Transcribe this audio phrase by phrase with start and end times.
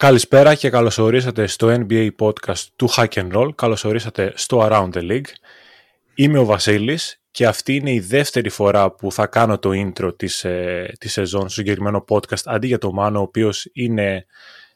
[0.00, 3.48] Καλησπέρα και καλώς ορίσατε στο NBA podcast του Hack and Roll.
[3.54, 5.30] Καλώς ορίσατε στο Around the League.
[6.14, 10.44] Είμαι ο Βασίλης και αυτή είναι η δεύτερη φορά που θα κάνω το intro της,
[10.44, 14.26] ε, της σεζόν στο συγκεκριμένο podcast αντί για το Μάνο, ο οποίος είναι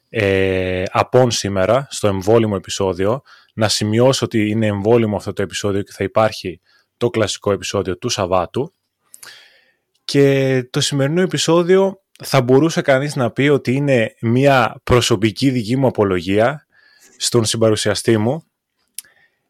[0.09, 3.21] ε, απόν σήμερα στο εμβόλυμο επεισόδιο.
[3.53, 6.61] Να σημειώσω ότι είναι εμβόλυμο αυτό το επεισόδιο και θα υπάρχει
[6.97, 8.73] το κλασικό επεισόδιο του Σαββάτου.
[10.05, 15.87] Και το σημερινό επεισόδιο θα μπορούσε κανείς να πει ότι είναι μια προσωπική δική μου
[15.87, 16.67] απολογία
[17.17, 18.43] στον συμπαρουσιαστή μου.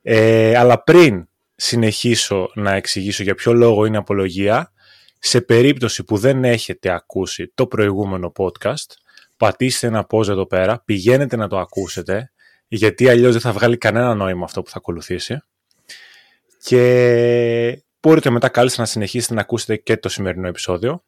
[0.02, 4.71] Ε, αλλά πριν συνεχίσω να εξηγήσω για ποιο λόγο είναι απολογία,
[5.19, 8.93] σε περίπτωση που δεν έχετε ακούσει το προηγούμενο podcast,
[9.38, 12.31] πατήστε ένα pause εδώ πέρα, πηγαίνετε να το ακούσετε,
[12.67, 15.41] γιατί αλλιώς δεν θα βγάλει κανένα νόημα αυτό που θα ακολουθήσει.
[16.63, 21.03] Και μπορείτε μετά κάλλιστα να συνεχίσετε να ακούσετε και το σημερινό επεισόδιο.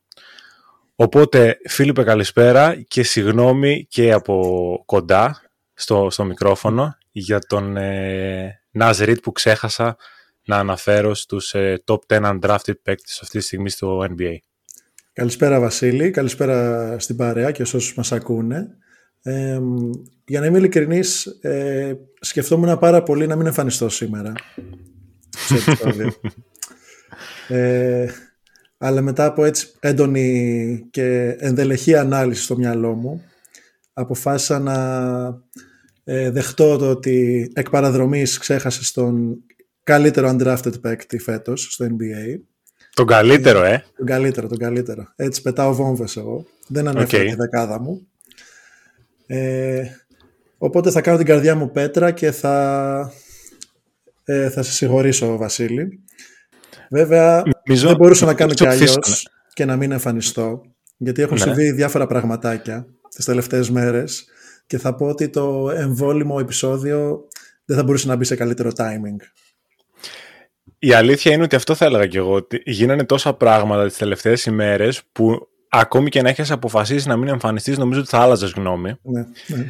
[1.00, 5.42] Οπότε, Φίλιππε, καλησπέρα και συγγνώμη και από κοντά
[5.74, 9.98] στο, στο μικρόφωνο για τον ε, Ναζρίτ που ξέχασα
[10.46, 14.36] να αναφέρω στους ε, top 10 undrafted παίκτες αυτή τη στιγμή στο NBA.
[15.14, 18.78] Καλησπέρα Βασίλη, καλησπέρα στην παρέα και όσους μας ακούνε.
[19.22, 19.60] Ε,
[20.26, 24.34] για να είμαι ειλικρινής, ε, σκεφτόμουν πάρα πολύ να μην εμφανιστώ σήμερα.
[27.48, 28.08] ε,
[28.78, 33.24] αλλά μετά από έτσι έντονη και ενδελεχή ανάλυση στο μυαλό μου,
[33.94, 34.78] αποφάσισα να
[36.04, 39.44] ε, δεχτώ το ότι εκ παραδρομής ξέχασε τον
[39.84, 42.40] καλύτερο undrafted παίκτη φέτος στο NBA.
[42.94, 43.86] Τον καλύτερο, ε!
[43.98, 45.08] Τον καλύτερο, τον καλύτερο.
[45.16, 46.46] Έτσι πετάω βόμβες εγώ.
[46.68, 47.30] Δεν ανέφερα okay.
[47.30, 48.08] τη δεκάδα μου.
[49.26, 49.84] Ε,
[50.58, 53.14] οπότε θα κάνω την καρδιά μου πέτρα και θα,
[54.24, 56.04] ε, θα σε συγχωρήσω, Βασίλη.
[56.90, 60.62] Βέβαια, Μιζώ, δεν μπορούσα να κάνω και αλλιώς και να μην εμφανιστώ,
[60.98, 61.44] γιατί έχουν ναι.
[61.44, 64.26] συμβεί διάφορα πραγματάκια τις τελευταίες μέρες
[64.68, 67.28] και θα πω ότι το εμβόλυμο επεισόδιο
[67.66, 69.26] δεν θα μπορούσε να μπει σε καλύτερο timing.
[70.80, 74.46] Η αλήθεια είναι ότι αυτό θα έλεγα κι εγώ, ότι γίνανε τόσα πράγματα τις τελευταίες
[74.46, 78.98] ημέρες που ακόμη και να έχεις αποφασίσει να μην εμφανιστείς, νομίζω ότι θα άλλαζες γνώμη.
[79.02, 79.66] Ναι, ναι.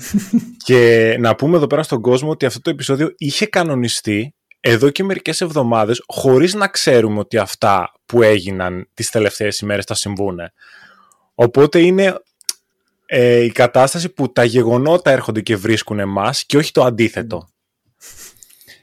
[0.66, 5.04] Και να πούμε εδώ πέρα στον κόσμο ότι αυτό το επεισόδιο είχε κανονιστεί εδώ και
[5.04, 10.38] μερικές εβδομάδες χωρίς να ξέρουμε ότι αυτά που έγιναν τις τελευταίες ημέρες θα συμβούν.
[11.34, 12.22] Οπότε είναι
[13.06, 17.48] ε, η κατάσταση που τα γεγονότα έρχονται και βρίσκουν εμάς και όχι το αντίθετο.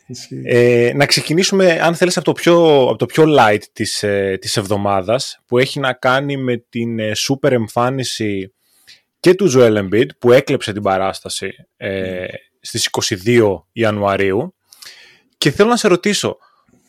[0.45, 4.57] Ε, να ξεκινήσουμε, αν θέλεις, από το πιο, από το πιο light της, ε, της
[4.57, 8.55] εβδομάδας, που έχει να κάνει με την ε, super εμφάνιση
[9.21, 12.27] και του Joel Embiid, που έκλεψε την παράσταση ε,
[12.61, 12.89] στις
[13.25, 14.55] 22 Ιανουαρίου.
[15.45, 16.37] Και θέλω να σε ρωτήσω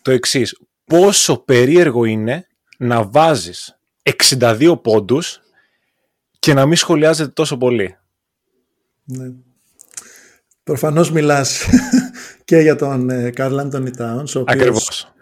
[0.02, 0.60] το εξής.
[0.86, 3.80] Πόσο περίεργο είναι να βάζεις
[4.30, 5.42] 62 πόντους
[6.40, 7.98] και να μην σχολιάζεται τόσο πολύ;
[9.04, 9.32] Ναι.
[10.64, 11.66] Προφανώς μιλάς
[12.46, 15.14] και για τον Καρλ Άντωνι Τάουνς, ο οποίος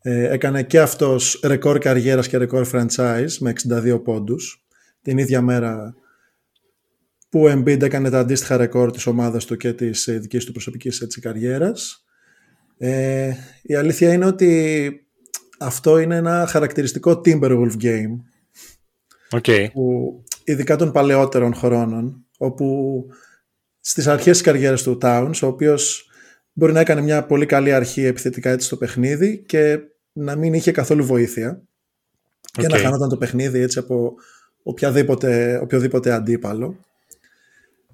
[0.00, 4.64] ε, έκανε και αυτός ρεκόρ καριέρας και ρεκόρ franchise με 62 πόντους
[5.02, 5.94] την ίδια μέρα
[7.28, 10.52] που ο Embiid έκανε τα αντίστοιχα ρεκόρ της ομάδας του και της ε, δικής του
[10.52, 11.98] προσωπικής έτσι, καριέρας.
[12.78, 14.92] Ε, η αλήθεια είναι ότι
[15.58, 18.20] αυτό είναι ένα χαρακτηριστικό Timberwolf game
[19.30, 19.66] okay.
[19.72, 23.06] που, ειδικά των παλαιότερων χρόνων όπου
[23.80, 26.08] στις αρχές της καριέρας του Towns ο οποίος
[26.52, 29.78] μπορεί να έκανε μια πολύ καλή αρχή επιθετικά έτσι στο παιχνίδι και
[30.12, 31.62] να μην είχε καθόλου βοήθεια
[32.40, 32.60] okay.
[32.60, 34.14] και να χάνονταν το παιχνίδι έτσι από
[34.62, 36.76] οποιαδήποτε, οποιοδήποτε αντίπαλο.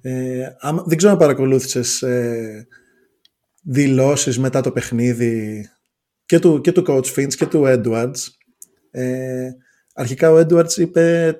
[0.00, 0.48] Ε,
[0.84, 2.66] δεν ξέρω αν παρακολούθησες ε,
[3.60, 5.68] δηλώσεις μετά το παιχνίδι
[6.26, 8.28] και του, και του coach Finch και του Edwards.
[8.90, 9.50] Ε,
[9.94, 11.34] αρχικά ο Edwards είπε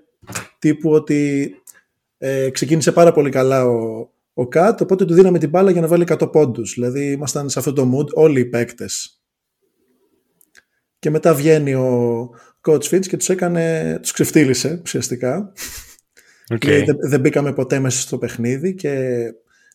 [0.58, 1.50] τύπου ότι
[2.18, 5.86] ε, ξεκίνησε πάρα πολύ καλά ο, ο Κατ, οπότε του δίναμε την μπάλα για να
[5.86, 6.74] βάλει 100 πόντους.
[6.74, 9.22] Δηλαδή ήμασταν σε αυτό το mood όλοι οι παίκτες.
[10.98, 12.30] Και μετά βγαίνει ο
[12.60, 15.52] coach Finch και τους έκανε, τους ξεφτύλισε ουσιαστικά.
[16.54, 16.82] Okay.
[16.86, 19.22] Δεν, δεν μπήκαμε ποτέ μέσα στο παιχνίδι και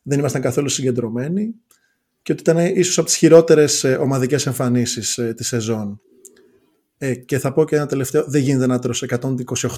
[0.03, 1.55] δεν ήμασταν καθόλου συγκεντρωμένοι
[2.25, 6.01] και ότι ήταν ίσως από τις χειρότερες ε, ομαδικές εμφανίσεις ε, της σεζόν.
[6.97, 9.07] Ε, και θα πω και ένα τελευταίο, δεν γίνεται να τρώσει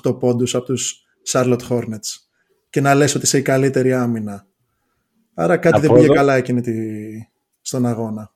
[0.03, 2.15] 128 πόντους από τους Charlotte Hornets
[2.69, 4.47] και να λες ότι είσαι η καλύτερη άμυνα
[5.33, 6.73] Άρα κάτι δεν πήγε καλά εκείνη τη...
[7.61, 8.33] στον αγώνα.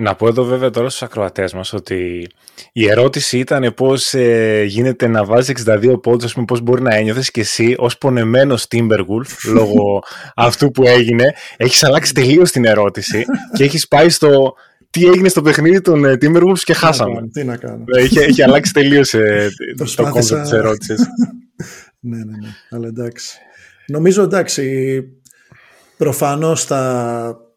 [0.00, 2.28] Να πω εδώ βέβαια τώρα στους ακροατές μας ότι
[2.72, 6.94] η ερώτηση ήταν πώς ε, γίνεται να βάζει 62 πόντους, ας πούμε πώς μπορεί να
[6.94, 10.02] ένιωθες και εσύ ως πονεμένος Timberwolf λόγω
[10.34, 11.34] αυτού που έγινε.
[11.56, 14.54] Έχεις αλλάξει τελείως την ερώτηση και έχεις πάει στο
[14.90, 17.28] τι έγινε στο παιχνίδι των ε, Timberwolves και χάσαμε.
[17.32, 17.84] Τι να κάνω.
[17.96, 20.98] Έχει, έχει αλλάξει τελείως ε, το κόμμα της ερώτησης.
[22.00, 22.48] ναι, ναι, ναι.
[22.70, 23.38] Αλλά εντάξει.
[23.86, 25.02] Νομίζω εντάξει,
[25.96, 27.47] προφανώς θα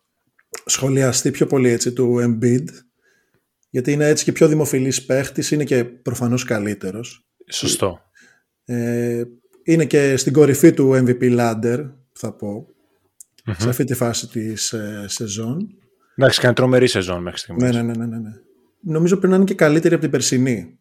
[0.71, 2.65] σχολιαστεί πιο πολύ έτσι του Embiid
[3.71, 7.25] γιατί είναι έτσι και πιο δημοφιλής παίχτης, είναι και προφανώς καλύτερος.
[7.51, 8.01] Σωστό.
[8.65, 9.23] Ε,
[9.63, 12.67] είναι και στην κορυφή του MVP ladder, θα πω,
[13.57, 15.69] σε αυτή τη φάση της ε, σεζόν.
[16.15, 17.63] Εντάξει, κάνει τρομερή σεζόν μέχρι στιγμής.
[17.63, 18.31] Ναι, ναι, ναι, ναι, ναι.
[18.81, 20.79] Νομίζω πρέπει να είναι και καλύτερη από την περσινή.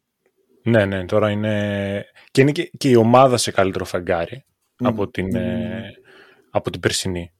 [0.62, 2.04] Ναι, ναι, τώρα είναι...
[2.30, 4.44] Και είναι και, η ομάδα σε καλύτερο φαγκάρι
[4.76, 5.82] από, την, ε,
[6.50, 7.32] από την περσινή.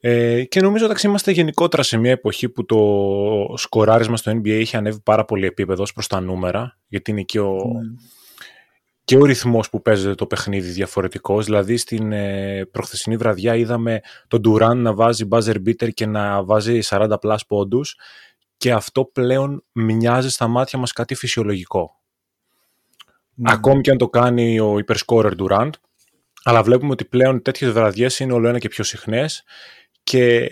[0.00, 2.78] Ε, και νομίζω ότι είμαστε γενικότερα σε μια εποχή που το
[3.56, 7.56] σκοράρισμα στο NBA έχει ανέβει πάρα πολύ επίπεδο προς τα νούμερα, γιατί είναι και ο,
[7.56, 8.02] mm.
[9.04, 11.44] και ο ρυθμός που παίζεται το παιχνίδι διαφορετικός.
[11.44, 16.78] Δηλαδή στην ε, προχθεσινή βραδιά είδαμε τον Durant να βάζει buzzer beater και να βάζει
[16.84, 17.96] 40 plus πόντους
[18.56, 22.00] και αυτό πλέον μοιάζει στα μάτια μας κάτι φυσιολογικό.
[23.34, 23.52] Ναι.
[23.52, 25.70] Ακόμη και αν το κάνει ο υπερσκόρερ Durant,
[26.42, 29.44] αλλά βλέπουμε ότι πλέον τέτοιες βραδιές είναι όλο ένα και πιο συχνές
[30.08, 30.48] και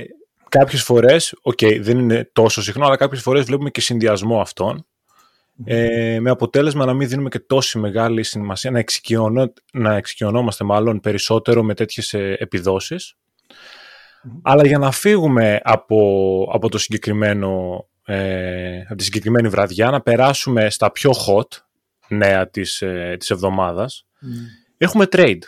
[0.48, 4.86] κάποιες φορές, OK, okay, δεν είναι τόσο συχνό, αλλά κάποιες φορές βλέπουμε και συνδυασμό αυτών
[5.64, 11.00] ε, με αποτέλεσμα να μην δίνουμε και τόση μεγάλη σημασία, να, εξοικειωνό, να εξοικειωνόμαστε μάλλον
[11.00, 13.16] περισσότερο με τέτοιες ε, επιδόσεις.
[14.42, 20.70] Αλλά για να φύγουμε από, από, το συγκεκριμένο, ε, από τη συγκεκριμένη βραδιά, να περάσουμε
[20.70, 21.64] στα πιο hot
[22.08, 24.06] νέα της, ε, της εβδομάδας,
[24.78, 25.42] έχουμε trade.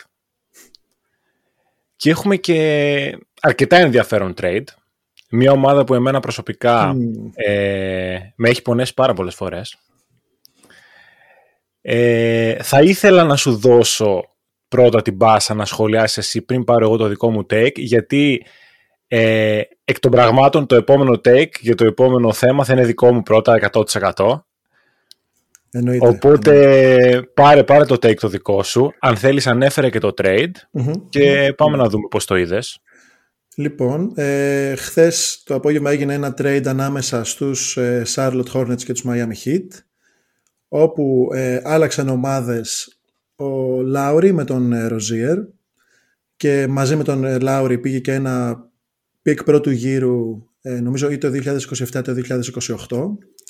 [1.95, 4.63] Και έχουμε και αρκετά ενδιαφέρον trade.
[5.31, 6.95] Μια ομάδα που εμένα προσωπικά
[7.33, 9.77] ε, με έχει πονέσει πάρα πολλές φορές.
[11.81, 14.23] Ε, θα ήθελα να σου δώσω
[14.67, 18.45] πρώτα την μπάσα να σχολιάσεις εσύ πριν πάρω εγώ το δικό μου take, γιατί
[19.07, 23.23] ε, εκ των πραγμάτων το επόμενο take για το επόμενο θέμα θα είναι δικό μου
[23.23, 24.41] πρώτα 100%.
[25.71, 26.07] Εννοείται.
[26.07, 28.93] Οπότε πάρε, πάρε το take το δικό σου.
[28.99, 30.51] Αν θέλεις ανέφερε και το trade
[31.09, 32.81] και παμε να δούμε πώς το είδες.
[33.59, 39.03] Λοιπόν, ε, χθες το απόγευμα έγινε ένα trade ανάμεσα στους ε, Charlotte Hornets και τους
[39.05, 39.67] Miami Heat
[40.67, 42.99] όπου ε, άλλαξαν ομάδες
[43.35, 45.37] ο Λάουρι με τον ε, Rozier
[46.37, 48.65] και μαζί με τον ε, Λάουρι πήγε και ένα
[49.21, 52.15] pick πρώτου γύρου ε, νομίζω ή το 2027 ή το
[52.77, 52.87] 2028.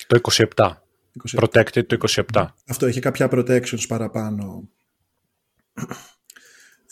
[0.06, 0.20] Το
[0.56, 0.70] 27.
[1.36, 1.96] Protected το
[2.32, 2.46] 27.
[2.66, 4.68] Αυτό έχει κάποια protections παραπάνω.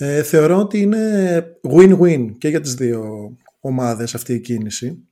[0.00, 5.09] Ε, θεωρώ ότι είναι win-win και για τις δύο ομάδες αυτή η κίνηση.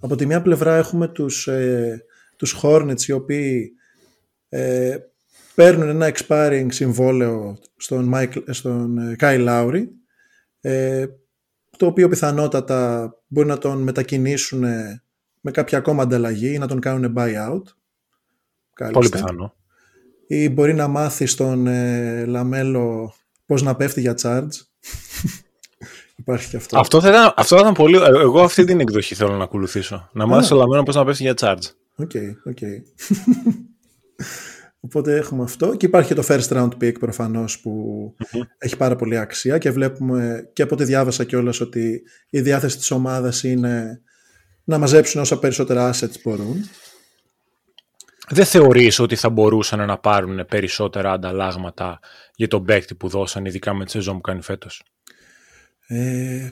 [0.00, 2.04] Από τη μια πλευρά έχουμε τους, ε,
[2.36, 3.72] τους Hornets οι οποίοι
[4.48, 4.96] ε,
[5.54, 9.84] παίρνουν ένα expiring συμβόλαιο στον, Michael, στον ε, Kyle Lowry
[10.60, 11.06] ε,
[11.76, 14.64] το οποίο πιθανότατα μπορεί να τον μετακινήσουν
[15.40, 17.62] με κάποια ακόμα ανταλλαγή ή να τον κάνουν buyout.
[18.92, 19.54] Πολύ πιθανό.
[20.26, 23.14] Ή μπορεί να μάθει στον ε, Λαμέλο
[23.52, 24.48] πώς να πέφτει για charge.
[26.16, 26.78] Υπάρχει και αυτό.
[26.78, 27.96] Αυτό θα, ήταν, αυτό θα ήταν πολύ...
[27.96, 30.08] Εγώ αυτή την εκδοχή θέλω να ακολουθήσω.
[30.12, 31.64] Να μάθει στο Λαμέλο πώς να πέφτει για charge.
[31.96, 32.56] OK, okay, OK.
[32.60, 32.82] Okay.
[34.80, 38.14] Οπότε έχουμε αυτό και υπάρχει και το first round pick προφανώς που
[38.58, 42.90] έχει πάρα πολύ αξία και βλέπουμε και από ό,τι διάβασα κιόλας ότι η διάθεση της
[42.90, 44.00] ομάδας είναι
[44.64, 46.64] να μαζέψουν όσα περισσότερα assets μπορούν.
[48.32, 52.00] Δεν θεωρείς ότι θα μπορούσαν να πάρουν περισσότερα ανταλλάγματα
[52.34, 54.82] για τον παίκτη που δώσαν, ειδικά με τη σεζόν που κάνει φέτος;
[55.86, 56.50] Ε,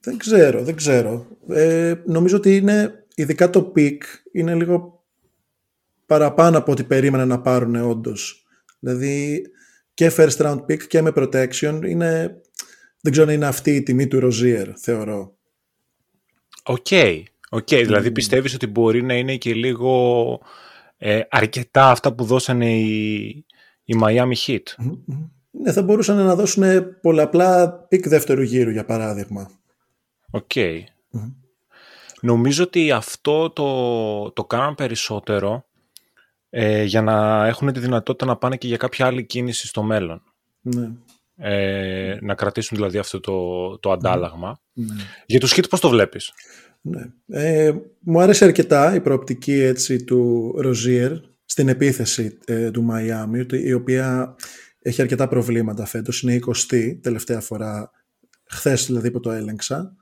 [0.00, 1.26] δεν ξέρω, δεν ξέρω.
[1.48, 3.98] Ε, νομίζω ότι είναι, ειδικά το pick,
[4.32, 5.04] είναι λίγο
[6.06, 8.46] παραπάνω από ό,τι περίμενα να πάρουν όντως.
[8.78, 9.42] Δηλαδή
[9.94, 12.40] και first round pick και με protection είναι,
[13.00, 15.36] δεν ξέρω αν είναι αυτή η τιμή του Rozier, θεωρώ.
[16.62, 16.86] OK.
[16.90, 17.22] Okay.
[17.50, 20.40] Okay, δηλαδή πιστεύεις ότι μπορεί να είναι και λίγο
[20.96, 23.44] ε, αρκετά αυτά που δώσανε οι,
[23.84, 24.62] οι Miami Heat;
[25.50, 26.64] Ναι, θα μπορούσαν να δώσουν
[27.00, 29.50] πολλαπλά pick δεύτερου γύρου για παράδειγμα.
[30.30, 30.52] Οκ.
[32.20, 35.64] Νομίζω ότι αυτό το, το κάναν περισσότερο
[36.50, 40.22] ε, για να έχουν τη δυνατότητα να πάνε και για κάποια άλλη κίνηση στο μέλλον.
[40.60, 40.90] Ναι.
[41.36, 44.60] Ε, να κρατήσουν δηλαδή αυτό το, το αντάλλαγμα.
[44.72, 44.94] Ναι.
[45.26, 46.32] Για τους Heat πώς το βλέπεις;
[46.80, 47.02] Ναι.
[47.26, 51.12] Ε, μου άρεσε αρκετά η προοπτική έτσι, του Ροζίερ
[51.44, 54.36] στην επίθεση ε, του Μαϊάμι, η οποία
[54.82, 56.22] έχει αρκετά προβλήματα φέτος.
[56.22, 57.90] Είναι η 20η τελευταία φορά
[58.44, 59.94] χθες δηλαδή που το έλεγξα.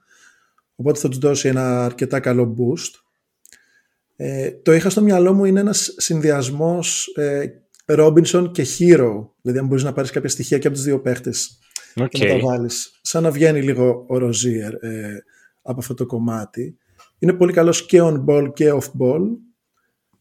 [0.74, 2.90] Οπότε θα τους δώσει ένα αρκετά καλό boost.
[4.16, 7.46] Ε, το είχα στο μυαλό μου είναι ένας συνδυασμός ε,
[7.86, 9.28] Robinson και Hero.
[9.40, 11.58] Δηλαδή αν μπορείς να πάρεις κάποια στοιχεία και από τους δύο παίχτες
[11.94, 12.08] okay.
[12.08, 12.98] και να τα βάλεις.
[13.02, 15.16] Σαν να βγαίνει λίγο ο Rozier ε,
[15.68, 16.78] από αυτό το κομμάτι.
[17.18, 19.22] Είναι πολύ καλός και on ball και off ball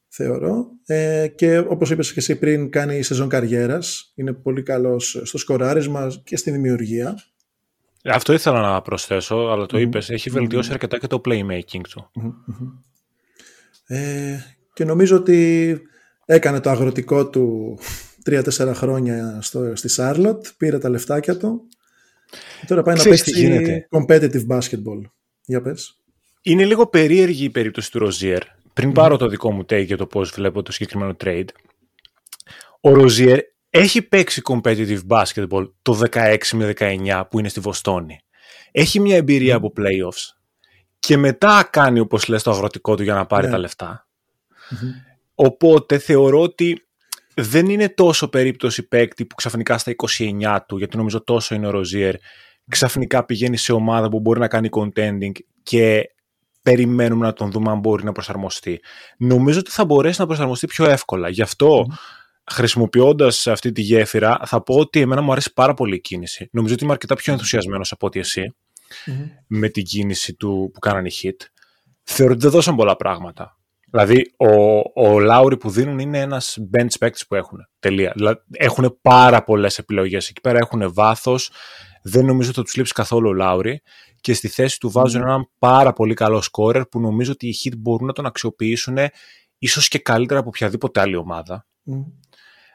[0.07, 0.65] θεωρώ.
[0.85, 4.11] Ε, και όπως είπες και εσύ πριν κάνει σεζόν καριέρας.
[4.15, 7.15] Είναι πολύ καλός στο σκοράρισμα και στη δημιουργία.
[8.03, 10.09] Αυτό ήθελα να προσθέσω, αλλά το mm είπες.
[10.09, 12.11] Έχει βελτιώσει αρκετά και το playmaking του.
[13.87, 14.37] Ε,
[14.73, 15.81] και νομίζω ότι
[16.25, 17.77] έκανε το αγροτικό του
[18.23, 21.67] τρία-τέσσερα χρόνια στο, στη Σάρλοτ, πήρε τα λεφτάκια του
[22.59, 25.01] και τώρα πάει Ξέρεις να παίξει competitive basketball.
[25.47, 25.97] Για πες.
[26.41, 28.43] Είναι λίγο περίεργη η περίπτωση του Ροζιέρ.
[28.73, 31.47] Πριν πάρω το δικό μου take για το πώς βλέπω το συγκεκριμένο trade,
[32.81, 33.39] ο Ροζιέρ
[33.69, 38.19] έχει παίξει competitive basketball το 16 με 19 που είναι στη Βοστόνη.
[38.71, 40.37] Έχει μια εμπειρία από playoffs
[40.99, 43.51] και μετά κάνει όπως λες το αγροτικό του για να πάρει ναι.
[43.51, 44.07] τα λεφτα
[45.35, 46.87] Οπότε θεωρώ ότι
[47.35, 51.69] δεν είναι τόσο περίπτωση παίκτη που ξαφνικά στα 29 του, γιατί νομίζω τόσο είναι ο
[51.69, 52.15] Ροζίερ,
[52.69, 55.31] ξαφνικά πηγαίνει σε ομάδα που μπορεί να κάνει contending
[55.63, 56.11] και
[56.61, 58.79] περιμένουμε να τον δούμε αν μπορεί να προσαρμοστεί.
[59.17, 61.29] Νομίζω ότι θα μπορέσει να προσαρμοστεί πιο εύκολα.
[61.29, 61.93] Γι' αυτό, mm.
[62.51, 66.49] χρησιμοποιώντας αυτή τη γέφυρα, θα πω ότι εμένα μου αρέσει πάρα πολύ η κίνηση.
[66.51, 68.55] Νομίζω ότι είμαι αρκετά πιο ενθουσιασμένος από ότι εσύ
[69.47, 71.45] με την κίνηση του που κάνανε οι hit.
[72.03, 73.57] Θεωρώ ότι δεν δώσαν πολλά πράγματα.
[73.91, 77.59] Δηλαδή, ο, ο Λάουρι που δίνουν είναι ένας bench παίκτης που έχουν.
[77.79, 78.11] Τελεία.
[78.15, 80.29] Δηλαδή, έχουν πάρα πολλές επιλογές.
[80.29, 81.51] Εκεί πέρα έχουν βάθος.
[82.03, 83.81] Δεν νομίζω ότι θα τους λείψει καθόλου ο Λάουρι.
[84.21, 85.25] Και στη θέση του βάζουν mm.
[85.25, 88.97] έναν πάρα πολύ καλό σκόρερ που νομίζω ότι οι Heat μπορούν να τον αξιοποιήσουν
[89.57, 91.67] ίσως και καλύτερα από οποιαδήποτε άλλη ομάδα.
[91.91, 92.05] Mm.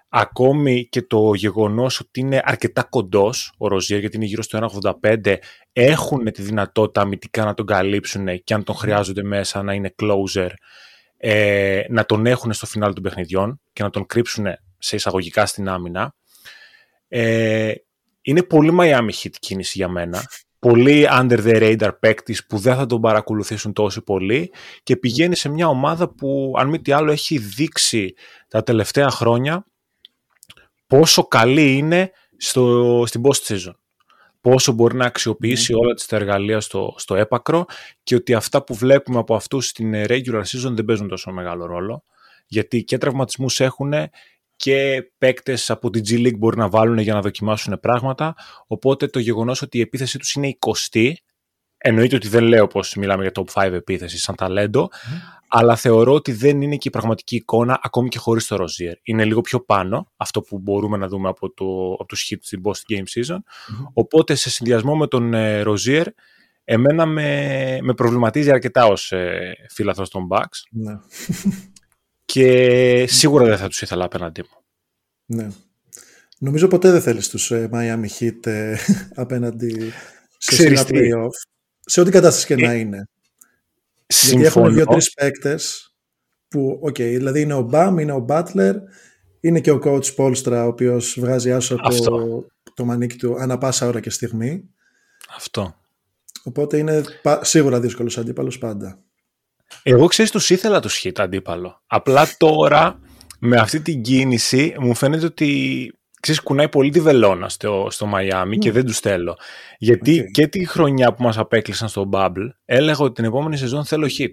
[0.08, 4.68] Ακόμη και το γεγονός ότι είναι αρκετά κοντός ο Ροζιέρ, γιατί είναι γύρω στο
[5.02, 5.36] 1,85,
[5.72, 10.48] έχουν τη δυνατότητα αμυντικά να τον καλύψουν και αν τον χρειάζονται μέσα να είναι closer
[11.16, 14.46] ε, να τον έχουν στο φινάλι των παιχνιδιών και να τον κρύψουν
[14.78, 16.14] σε εισαγωγικά στην άμυνα.
[17.08, 17.72] Ε,
[18.22, 20.24] είναι πολύ Miami Heat κίνηση για μένα.
[20.58, 24.52] Πολύ under the radar παίκτης που δεν θα τον παρακολουθήσουν τόσο πολύ
[24.82, 28.14] και πηγαίνει σε μια ομάδα που αν μη τι άλλο έχει δείξει
[28.48, 29.66] τα τελευταία χρόνια
[30.86, 33.74] πόσο καλή είναι στο, στην post season
[34.40, 37.64] πόσο μπορεί να αξιοποιήσει όλα τις τα εργαλεία στο, στο έπακρο
[38.02, 42.04] και ότι αυτά που βλέπουμε από αυτούς στην regular season δεν παίζουν τόσο μεγάλο ρόλο
[42.46, 43.92] γιατί και τραυματισμούς έχουν
[44.62, 48.34] και παίκτες από την G League μπορεί να βάλουν για να δοκιμάσουν πράγματα.
[48.66, 50.56] Οπότε το γεγονός ότι η επίθεσή τους είναι
[50.92, 51.12] 20,
[51.78, 54.88] εννοείται ότι δεν λέω πως μιλάμε για top 5 επίθεσης σαν ταλέντο,
[55.48, 58.94] αλλά θεωρώ ότι δεν είναι και η πραγματική εικόνα ακόμη και χωρίς το Rozier.
[59.02, 62.60] Είναι λίγο πιο πάνω αυτό που μπορούμε να δούμε από, το, από τους hits στην
[62.64, 63.38] Boston Game Season.
[63.92, 66.04] Οπότε σε συνδυασμό με τον ε, Rozier,
[66.64, 70.58] εμένα με, με προβληματίζει αρκετά ως ε, φίλαθρος των Bucks.
[70.70, 70.92] Ναι.
[72.32, 74.64] και σίγουρα δεν θα τους ήθελα απέναντί μου.
[75.24, 75.48] Ναι.
[76.38, 78.76] Νομίζω ποτέ δεν θέλεις τους ε, Miami Heat ε,
[79.14, 79.92] απέναντι
[80.38, 81.30] σε σειρά playoff.
[81.80, 83.08] Σε ό,τι κατάσταση και να είναι.
[84.06, 85.94] Γιατί έχουν δύο-τρεις παίκτες
[86.48, 88.76] που, OK, okay, δηλαδή είναι ο Μπαμ, είναι ο Μπάτλερ,
[89.40, 93.86] είναι και ο coach Πόλστρα, ο οποίος βγάζει άσο από το μανίκι του ανά πάσα
[93.86, 94.70] ώρα και στιγμή.
[95.36, 95.76] Αυτό.
[96.42, 97.02] Οπότε είναι
[97.40, 99.02] σίγουρα δύσκολος αντίπαλος πάντα.
[99.82, 101.82] Εγώ ξέρεις, τους ήθελα του χιτ αντίπαλο.
[101.86, 103.00] Απλά τώρα
[103.38, 108.58] με αυτή την κίνηση μου φαίνεται ότι ξέρεις, κουνάει πολύ τη βελόνα στο, στο Miami
[108.58, 109.36] και δεν τους θέλω.
[109.78, 114.06] Γιατί και τη χρονιά που μας απέκλεισαν στο Bubble έλεγα ότι την επόμενη σεζόν θέλω
[114.18, 114.32] hit.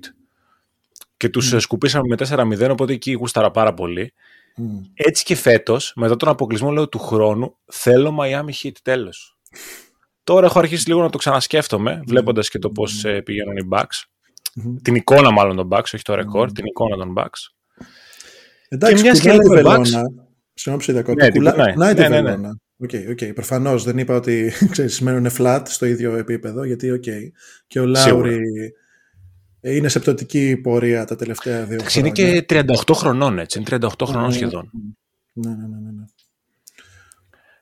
[1.17, 1.61] Και τους mm.
[1.61, 4.13] σκουπίσαμε με 4-0, οπότε εκεί γούσταρα πάρα πολύ.
[4.93, 9.37] Έτσι και φέτος, μετά τον αποκλεισμό λέω του χρόνου, θέλω Miami Heat, τέλος.
[10.23, 14.03] Τώρα έχω αρχίσει λίγο να το ξανασκέφτομαι, βλέποντας και το πώς ε, πηγαίνουν οι Bucks.
[14.81, 17.53] Την εικόνα μάλλον των Bucks, όχι το ρεκόρ, την εικόνα των Bucks.
[18.69, 19.87] Εντάξει, και μιας και λέμε Bucks...
[20.53, 21.73] Συγγνώμη που ναι, Κουλά...
[21.75, 22.49] Ναι, ναι, ναι, ναι.
[22.87, 23.33] Okay, okay.
[23.33, 27.03] Προφανώς δεν είπα ότι ξέρεις, μένουν flat στο ίδιο επίπεδο, γιατί OK.
[27.05, 27.21] Okay.
[27.67, 28.41] Και ο Λάουρι
[29.61, 32.13] είναι σε πτωτική πορεία τα τελευταία δύο χρόνια.
[32.21, 33.59] Είναι και 38 χρονών, έτσι.
[33.59, 34.71] Είναι 38 χρονών ναι, σχεδόν.
[35.33, 35.77] Ναι, ναι, ναι.
[35.77, 36.03] ναι, ναι.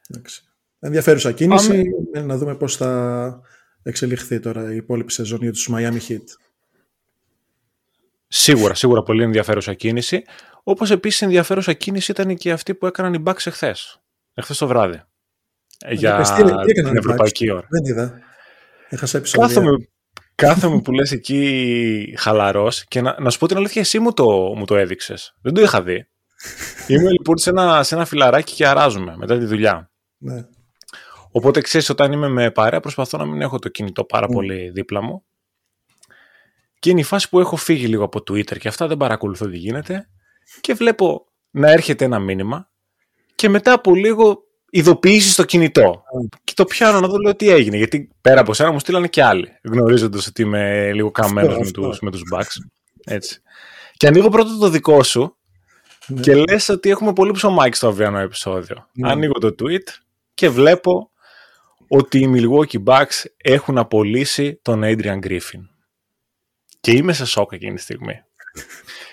[0.10, 0.44] Εντάξει.
[0.80, 1.84] Ενδιαφέρουσα κίνηση.
[2.14, 2.26] Πάμε.
[2.26, 3.42] Να δούμε πώς θα
[3.84, 6.26] εξελιχθεί τώρα η υπόλοιπη σεζόν για τους Miami Heat.
[8.28, 10.24] Σίγουρα, σίγουρα πολύ ενδιαφέρουσα κίνηση.
[10.64, 14.02] Όπως επίσης ενδιαφέρουσα κίνηση ήταν και αυτή που έκαναν οι Bucks εχθές.
[14.34, 15.02] Εχθές το βράδυ.
[15.86, 16.22] Ε, για
[16.84, 17.68] την Ευρωπαϊκή ώρα.
[17.70, 18.20] Δεν είδα.
[18.90, 19.48] Έχασα επεισόδια.
[19.48, 19.88] Κάθομαι,
[20.36, 24.26] κάθομαι που λες εκεί χαλαρός και να, να σου πω την αλήθεια εσύ μου το,
[24.56, 25.36] μου το έδειξες.
[25.42, 26.08] Δεν το είχα δει.
[26.88, 29.92] Είμαι λοιπόν σε ένα, σε ένα φιλαράκι και αράζουμε μετά τη δουλειά.
[30.18, 30.46] Ναι.
[31.32, 35.02] Οπότε ξέρεις, όταν είμαι με παρέα, προσπαθώ να μην έχω το κινητό πάρα πολύ δίπλα
[35.02, 35.26] μου.
[36.80, 39.58] Και είναι η φάση που έχω φύγει λίγο από Twitter και αυτά δεν παρακολουθώ τι
[39.58, 40.10] γίνεται.
[40.62, 42.70] Και βλέπω να έρχεται ένα μήνυμα
[43.36, 46.04] και μετά από λίγο ειδοποιήσει στο κινητό.
[46.44, 47.78] Και το πιάνω να δω λέω τι έγινε.
[47.78, 52.00] Γιατί πέρα από σένα μου στείλανε και άλλοι, γνωρίζοντας ότι είμαι λίγο καμένος με τους
[52.00, 52.70] με τους Bucks.
[53.06, 53.42] Έτσι.
[53.98, 55.38] Και ανοίγω πρώτα το δικό σου
[56.08, 56.22] ναι.
[56.22, 58.88] και λες ότι έχουμε πολύ ψωμάκι στο αυριανό επεισόδιο.
[58.94, 59.12] Ναι.
[59.12, 59.88] Ανοίγω το tweet
[60.34, 61.12] και βλέπω
[61.88, 65.77] ότι οι Milwaukee Bucks έχουν απολύσει τον Adrian Griffin.
[66.88, 68.24] Και είμαι σε σοκ εκείνη τη στιγμή.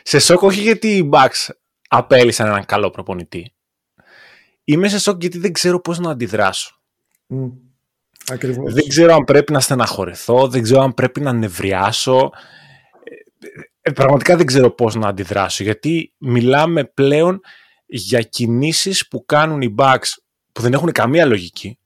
[0.02, 1.54] σε σοκ όχι γιατί οι Bucks
[1.88, 3.54] απέλησαν έναν καλό προπονητή.
[4.64, 6.81] Είμαι σε σοκ γιατί δεν ξέρω πώς να αντιδράσω.
[7.28, 7.52] Mm.
[8.26, 8.75] Ακριβώς.
[8.75, 12.31] Δεν ξέρω αν πρέπει να στεναχωρεθώ, δεν ξέρω αν πρέπει να νευριάσω.
[13.81, 17.40] Ε, πραγματικά δεν ξέρω πώς να αντιδράσω, γιατί μιλάμε πλέον
[17.87, 20.09] για κινήσεις που κάνουν οι Bucks
[20.52, 21.78] που δεν έχουν καμία λογική.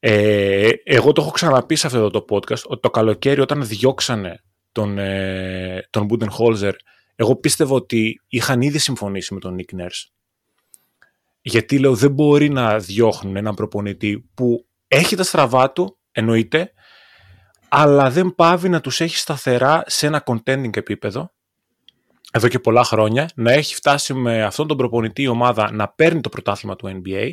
[0.00, 4.98] Ε, εγώ το έχω ξαναπεί σε αυτό το podcast, ότι το καλοκαίρι όταν διώξανε τον,
[4.98, 6.72] ε, τον Budenholzer,
[7.14, 10.10] εγώ πίστευα ότι είχαν ήδη συμφωνήσει με τον Nick Nurse.
[11.40, 16.72] Γιατί λέω δεν μπορεί να διώχνουν έναν προπονητή που έχει τα στραβά του, εννοείται,
[17.68, 21.32] αλλά δεν πάβει να τους έχει σταθερά σε ένα contending επίπεδο
[22.32, 26.20] εδώ και πολλά χρόνια, να έχει φτάσει με αυτόν τον προπονητή η ομάδα να παίρνει
[26.20, 27.32] το πρωτάθλημα του NBA.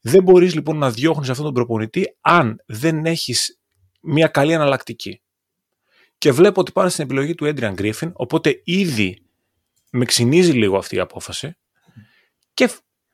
[0.00, 3.60] Δεν μπορείς λοιπόν να διώχνεις αυτόν τον προπονητή αν δεν έχεις
[4.00, 5.20] μια καλή αναλλακτική.
[6.18, 9.22] Και βλέπω ότι πάνε στην επιλογή του Adrian Griffin, οπότε ήδη
[9.90, 11.56] με ξυνίζει λίγο αυτή η απόφαση
[12.54, 12.70] και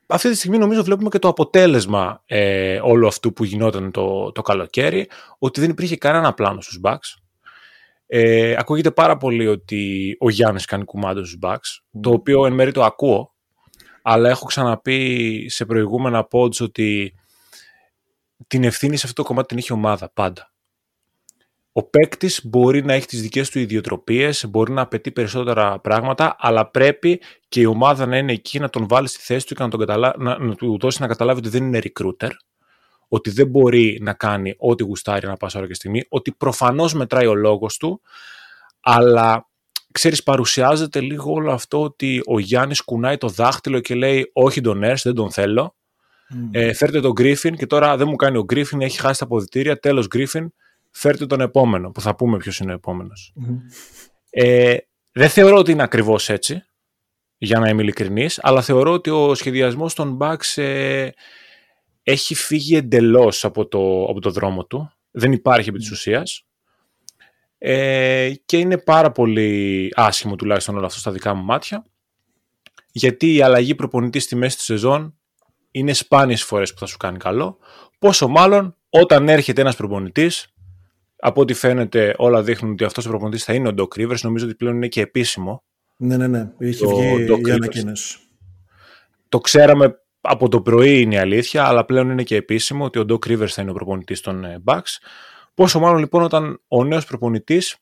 [0.07, 4.41] αυτή τη στιγμή νομίζω βλέπουμε και το αποτέλεσμα ε, όλου αυτού που γινόταν το, το
[4.41, 5.07] καλοκαίρι,
[5.39, 7.21] ότι δεν υπήρχε κανένα πλάνο στους Bucks.
[8.07, 12.71] Ε, ακούγεται πάρα πολύ ότι ο Γιάννης κάνει κουμάντο στους Bucks, το οποίο εν μέρει
[12.71, 13.34] το ακούω,
[14.07, 17.13] αλλά έχω ξαναπεί σε προηγούμενα pods ότι
[18.47, 20.53] την ευθύνη σε αυτό το κομμάτι την έχει ομάδα πάντα.
[21.71, 26.69] Ο παίκτης μπορεί να έχει τις δικές του ιδιοτροπίες, μπορεί να απαιτεί περισσότερα πράγματα, αλλά
[26.69, 29.69] πρέπει και η ομάδα να είναι εκεί να τον βάλει στη θέση του και να,
[29.69, 30.15] τον καταλα...
[30.17, 32.31] να, να του δώσει να καταλάβει ότι δεν είναι recruiter,
[33.07, 37.25] ότι δεν μπορεί να κάνει ό,τι γουστάρει να πάσα ώρα και στιγμή, ότι προφανώς μετράει
[37.25, 38.01] ο λόγος του,
[38.79, 39.49] αλλά
[39.95, 44.83] ξέρεις παρουσιάζεται λίγο όλο αυτό ότι ο Γιάννης κουνάει το δάχτυλο και λέει όχι τον
[44.83, 45.75] Έρς, δεν τον θέλω.
[46.33, 46.49] Mm.
[46.51, 49.79] Ε, φέρτε τον Γκρίφιν και τώρα δεν μου κάνει ο Γκρίφιν, έχει χάσει τα αποδητήρια,
[49.79, 50.53] τέλος Γκρίφιν,
[50.91, 53.33] φέρτε τον επόμενο, που θα πούμε ποιος είναι ο επομενος
[54.29, 54.77] Ε,
[55.11, 56.63] δεν θεωρώ ότι είναι ακριβώς έτσι,
[57.37, 61.09] για να είμαι ειλικρινής, αλλά θεωρώ ότι ο σχεδιασμός των Bucks ε,
[62.03, 64.91] έχει φύγει εντελώς από το, από το δρόμο του.
[65.11, 66.45] Δεν υπάρχει επί της ουσίας.
[67.57, 71.85] Ε, και είναι πάρα πολύ άσχημο τουλάχιστον όλο αυτό στα δικά μου μάτια.
[72.91, 75.17] Γιατί η αλλαγή προπονητής στη μέση της σεζόν
[75.71, 77.57] είναι σπάνιες φορές που θα σου κάνει καλό.
[77.99, 80.53] Πόσο μάλλον όταν έρχεται ένας προπονητής
[81.19, 84.19] από ό,τι φαίνεται, όλα δείχνουν ότι αυτός ο προπονητής θα είναι ο Doc Rivers.
[84.21, 85.63] Νομίζω ότι πλέον είναι και επίσημο.
[85.97, 86.51] Ναι, ναι, ναι.
[86.57, 88.17] Είχε βγει η ανακοίνωση.
[89.29, 93.05] Το ξέραμε από το πρωί είναι η αλήθεια, αλλά πλέον είναι και επίσημο ότι ο
[93.09, 94.97] Doc Rivers θα είναι ο προπονητής των ε, Bucks.
[95.55, 97.77] Πόσο μάλλον λοιπόν όταν ο νέος προπονητής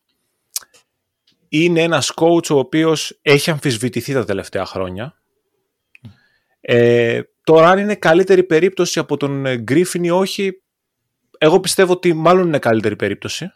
[1.47, 5.17] είναι ένας coach ο οποίος έχει αμφισβητηθεί τα τελευταία χρόνια.
[6.61, 10.61] Ε, τώρα αν είναι καλύτερη περίπτωση από τον Griffin ή όχι,
[11.37, 13.51] εγώ πιστεύω ότι μάλλον είναι καλύτερη περίπτωση.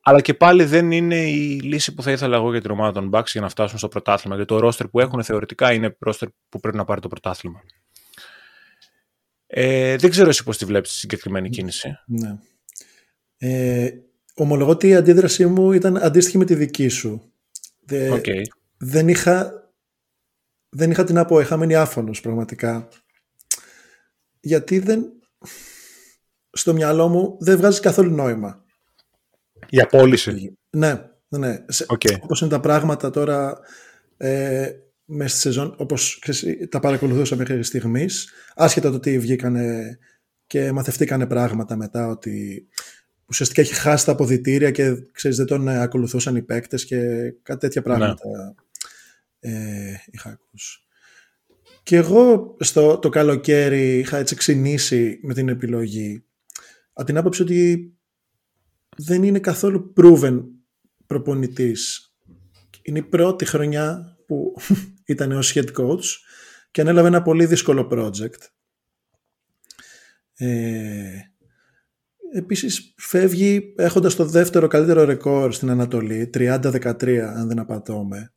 [0.00, 3.10] Αλλά και πάλι δεν είναι η λύση που θα ήθελα εγώ για την ομάδα των
[3.12, 4.36] Bucks για να φτάσουν στο πρωτάθλημα.
[4.36, 7.62] Γιατί το ρόστερ που έχουν θεωρητικά είναι ρόστερ που πρέπει να πάρει το πρωτάθλημα.
[9.46, 11.98] Ε, δεν ξέρω εσύ πώς τη βλέπεις τη συγκεκριμένη κίνηση.
[12.06, 12.38] Ναι.
[13.38, 13.90] Ε,
[14.34, 17.32] ομολογώ ότι η αντίδρασή μου ήταν αντίστοιχη με τη δική σου.
[17.90, 18.42] okay.
[18.78, 19.52] δεν, είχα,
[20.68, 22.88] δεν είχα την να πω, είχα μείνει άφωνος πραγματικά.
[24.40, 25.04] Γιατί δεν,
[26.50, 28.64] στο μυαλό μου δεν βγάζει καθόλου νόημα.
[29.68, 30.58] Η απόλυση.
[30.70, 31.38] Ναι, ναι.
[31.38, 31.64] ναι.
[31.86, 32.20] Okay.
[32.20, 33.58] Όπως είναι τα πράγματα τώρα
[34.16, 34.70] ε,
[35.04, 36.22] μέσα στη σεζόν, όπως
[36.68, 39.98] τα παρακολουθούσα μέχρι στιγμής, άσχετα το ότι βγήκανε
[40.46, 42.68] και μαθευτήκανε πράγματα μετά ότι
[43.28, 46.96] ουσιαστικά έχει χάσει τα αποδητήρια και ξέρεις, δεν τον ακολουθούσαν οι παίκτες και
[47.42, 47.94] κάτι τέτοια ναι.
[47.94, 48.54] πράγματα
[49.40, 50.80] ε, είχα ακούσει.
[51.82, 56.24] Και εγώ στο το καλοκαίρι είχα έτσι ξυνήσει με την επιλογή
[56.92, 57.92] από την άποψη ότι
[58.96, 60.42] δεν είναι καθόλου proven
[61.06, 62.12] προπονητής.
[62.82, 64.56] Είναι η πρώτη χρονιά που
[65.04, 66.04] ήταν ως head coach
[66.70, 68.48] και ανέλαβε ένα πολύ δύσκολο project.
[70.34, 71.18] Ε,
[72.32, 78.32] επίσης φεύγει έχοντας το δεύτερο καλύτερο ρεκόρ στην Ανατολή, 30-13 αν δεν απατώμε.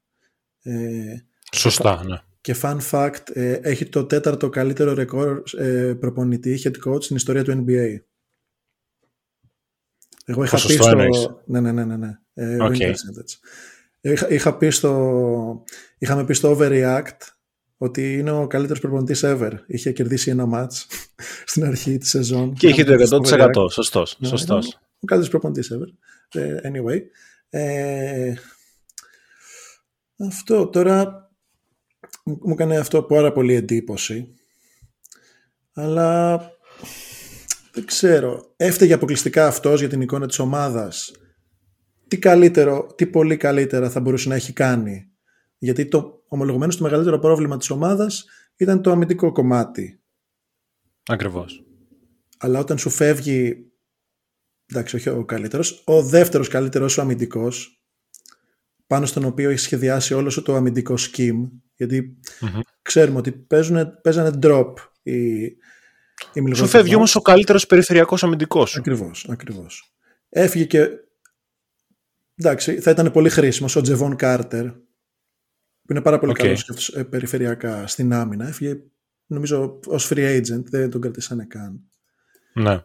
[0.62, 1.15] Ε,
[1.56, 2.21] Σωστά, ναι.
[2.41, 7.43] και fun fact, ε, έχει το τέταρτο καλύτερο ρεκόρ ε, προπονητή head coach στην ιστορία
[7.43, 7.95] του NBA.
[10.25, 11.41] Εγώ είχα πει στο...
[11.45, 11.97] Ναι, ναι, ναι, ναι.
[11.97, 12.19] ναι.
[12.34, 12.93] Ε, okay.
[14.01, 15.63] είχα, είχα πει στο...
[15.97, 17.17] Είχαμε πει στο Overreact
[17.82, 19.52] ότι είναι ο καλύτερος προπονητής ever.
[19.67, 20.74] Είχε κερδίσει ένα match
[21.46, 22.54] στην αρχή της σεζόν.
[22.54, 23.72] Και είχε το 100%.
[23.72, 24.17] Σωστός.
[24.20, 24.80] Ναι, σωστός.
[25.00, 25.88] Ο καλύτερος προπονητής ever.
[26.41, 27.00] Ε, anyway.
[27.50, 28.34] Ε,
[30.28, 31.30] αυτό τώρα
[32.24, 34.34] μου έκανε αυτό πάρα πολύ εντύπωση.
[35.74, 36.38] Αλλά
[37.74, 38.54] δεν ξέρω.
[38.58, 41.12] Έφταιγε αποκλειστικά αυτός για την εικόνα της ομάδας.
[42.08, 45.11] Τι καλύτερο, τι πολύ καλύτερα θα μπορούσε να έχει κάνει.
[45.63, 50.00] Γιατί το ομολογουμένως το μεγαλύτερο πρόβλημα της ομάδας ήταν το αμυντικό κομμάτι.
[51.06, 51.63] Ακριβώς.
[52.38, 53.71] Αλλά όταν σου φεύγει,
[54.65, 57.84] εντάξει όχι ο καλύτερος, ο δεύτερος καλύτερος ο αμυντικός,
[58.88, 62.17] πάνω στον οποίο έχει σχεδιάσει όλο σου το αμυντικό scheme, γιατί
[62.82, 65.43] ξέρουμε ότι παίζουν, παίζανε drop οι,
[66.34, 68.78] οι Σου φεύγει όμως ο καλύτερος περιφερειακός αμυντικός.
[68.78, 69.93] Ακριβώς, ακριβώς.
[70.30, 70.89] Έφυγε και,
[72.36, 74.65] εντάξει, θα ήταν πολύ χρήσιμος ο Τζεβόν Κάρτερ,
[75.86, 76.41] που είναι πάρα πολύ okay.
[76.41, 78.48] καλός ε, περιφερειακά στην άμυνα.
[78.48, 78.82] Έφυγε,
[79.26, 81.82] νομίζω, ως free agent, δεν τον κρατήσανε καν.
[82.54, 82.84] Ναι.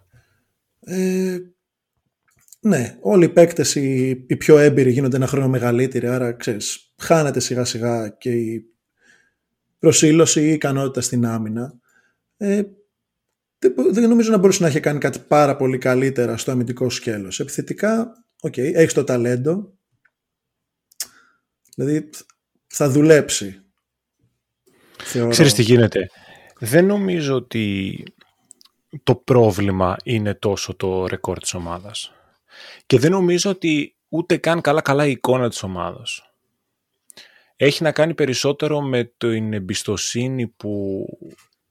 [0.80, 1.38] Ε,
[2.60, 7.40] ναι, όλοι οι παίκτες οι, οι, πιο έμπειροι γίνονται ένα χρόνο μεγαλύτεροι, άρα ξέρεις, χάνεται
[7.40, 8.64] σιγά σιγά και η
[9.78, 11.74] προσήλωση ή η ικανότητα στην άμυνα.
[12.36, 12.62] Ε,
[13.92, 17.40] δεν, νομίζω να μπορούσε να έχει κάνει κάτι πάρα πολύ καλύτερα στο αμυντικό σκέλος.
[17.40, 19.78] Επιθετικά, OK, okay, έχεις το ταλέντο,
[21.74, 22.10] δηλαδή
[22.76, 23.60] θα δουλέψει.
[25.02, 25.30] Θεωρώ.
[25.30, 26.10] Ξέρεις τι γίνεται.
[26.58, 28.02] Δεν νομίζω ότι
[29.02, 32.12] το πρόβλημα είναι τόσο το ρεκόρ της ομάδας.
[32.86, 36.32] Και δεν νομίζω ότι ούτε καν καλά-καλά η εικόνα της ομάδας.
[37.56, 41.04] Έχει να κάνει περισσότερο με την εμπιστοσύνη που...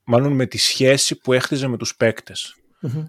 [0.04, 2.56] Μάλλον με τη σχέση που έχτιζε με τους παικτες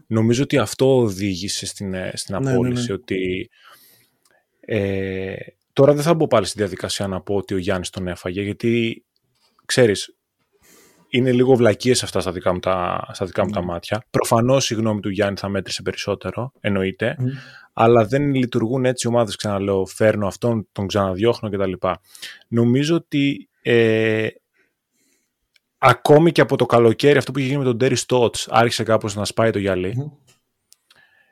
[0.08, 2.88] Νομίζω ότι αυτό οδήγησε στην, ε, στην ναι, ναι, απόλυση.
[2.88, 2.94] Ναι.
[2.94, 3.50] Ότι
[4.60, 5.36] ε,
[5.78, 9.04] Τώρα δεν θα μπω πάλι στη διαδικασία να πω ότι ο Γιάννης τον έφαγε, γιατί
[9.66, 10.16] ξέρεις,
[11.10, 13.66] είναι λίγο βλακίες αυτά στα δικά μου τα, στα δικά μου τα ναι.
[13.66, 14.04] μάτια.
[14.10, 17.16] Προφανώς η γνώμη του Γιάννη θα μέτρησε περισσότερο, εννοείται,
[17.74, 21.72] αλλά δεν λειτουργούν έτσι οι ομάδες, ξαναλέω, φέρνω αυτόν, τον ξαναδιώχνω κτλ.
[22.48, 24.28] Νομίζω ότι ε,
[25.78, 29.16] ακόμη και από το καλοκαίρι αυτό που είχε γίνει με τον Τέρι Στότς άρχισε κάπως
[29.16, 30.12] να σπάει το γυαλί.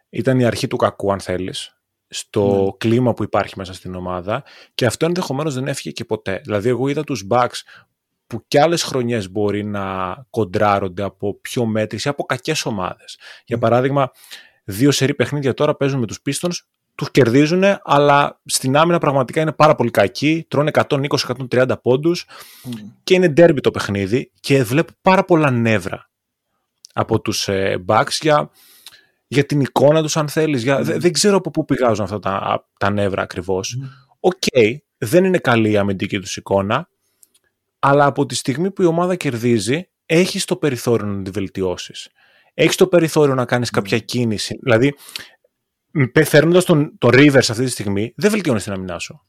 [0.10, 1.75] Ήταν η αρχή του κακού αν θέλεις
[2.16, 2.72] στο ναι.
[2.78, 4.44] κλίμα που υπάρχει μέσα στην ομάδα
[4.76, 6.42] και αυτό ενδεχομένως δεν έφυγε και ποτέ.
[6.44, 7.62] Δηλαδή εγώ είδα τους Bucks
[8.28, 13.20] που κι άλλες χρονιές μπορεί να κοντράρονται από πιο μέτρηση, από κακές ομάδες.
[13.46, 14.12] Για παράδειγμα,
[14.64, 16.56] δύο σερή παιχνίδια τώρα παίζουν με τους Pistons,
[16.96, 22.26] τους κερδίζουν, αλλά στην άμυνα πραγματικά είναι πάρα πολύ κακοί, τρώνε 120-130 πόντους
[23.04, 26.10] και είναι ντέρμπι το παιχνίδι και βλέπω πάρα πολλά νεύρα
[26.94, 28.52] από τους ε, Bucks για
[29.28, 30.64] για την εικόνα τους αν θέλεις.
[30.64, 30.80] Για...
[30.80, 30.84] Mm.
[30.84, 33.78] Δεν ξέρω από πού πηγάζουν αυτά τα, τα νεύρα ακριβώς.
[34.20, 36.90] OK, okay, δεν είναι καλή η αμυντική τους εικόνα,
[37.80, 42.10] αλλά από τη στιγμή που η ομάδα κερδίζει, έχεις το περιθώριο να τη βελτιώσεις.
[42.54, 44.60] Έχεις το περιθώριο να κάνεις κάποια κίνηση.
[44.62, 44.96] Δηλαδή,
[46.26, 49.26] φέρνοντα τον, τον Rivers αυτή τη στιγμή, δεν βελτιώνεις την αμυνά σου.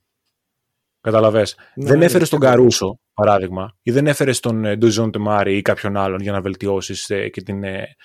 [1.00, 1.56] Καταλαβες.
[1.74, 5.96] Ναι, δεν ναι, έφερες τον Καρούσο, παράδειγμα, ή δεν έφερες τον Ντουζόν Τεμάρη ή κάποιον
[5.96, 7.96] άλλον για να βελτιώσεις ε, και την ε,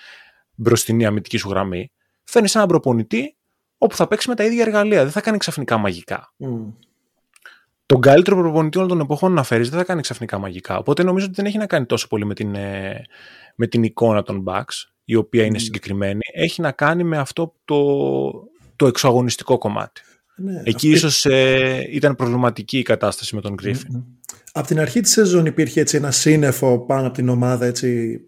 [0.54, 1.90] μπροστινή αμυντική σου γραμμή,
[2.24, 3.36] φέρνει έναν προπονητή
[3.78, 5.02] όπου θα παίξει με τα ίδια εργαλεία.
[5.02, 6.32] Δεν θα κάνει ξαφνικά μαγικά.
[6.38, 6.72] Mm.
[7.86, 10.78] Τον καλύτερο προπονητή όλων των εποχών να φέρεις δεν θα κάνει ξαφνικά μαγικά.
[10.78, 13.04] Οπότε νομίζω ότι δεν έχει να κάνει τόσο πολύ με την, ε,
[13.54, 16.20] με την εικόνα των Bucks, η οποία είναι συγκεκριμένη.
[16.34, 17.82] Έχει να κάνει με αυτό το,
[18.76, 20.00] το εξωαγωνιστικό κομμάτι.
[20.36, 20.88] Ναι, Εκεί αυτή...
[20.88, 23.96] ίσως ε, ήταν προβληματική η κατάσταση με τον Γκρίφιν.
[23.96, 24.34] Mm-hmm.
[24.52, 28.20] Από την αρχή της σεζόν υπήρχε έτσι ένα σύννεφο πάνω από την ομάδα έτσι,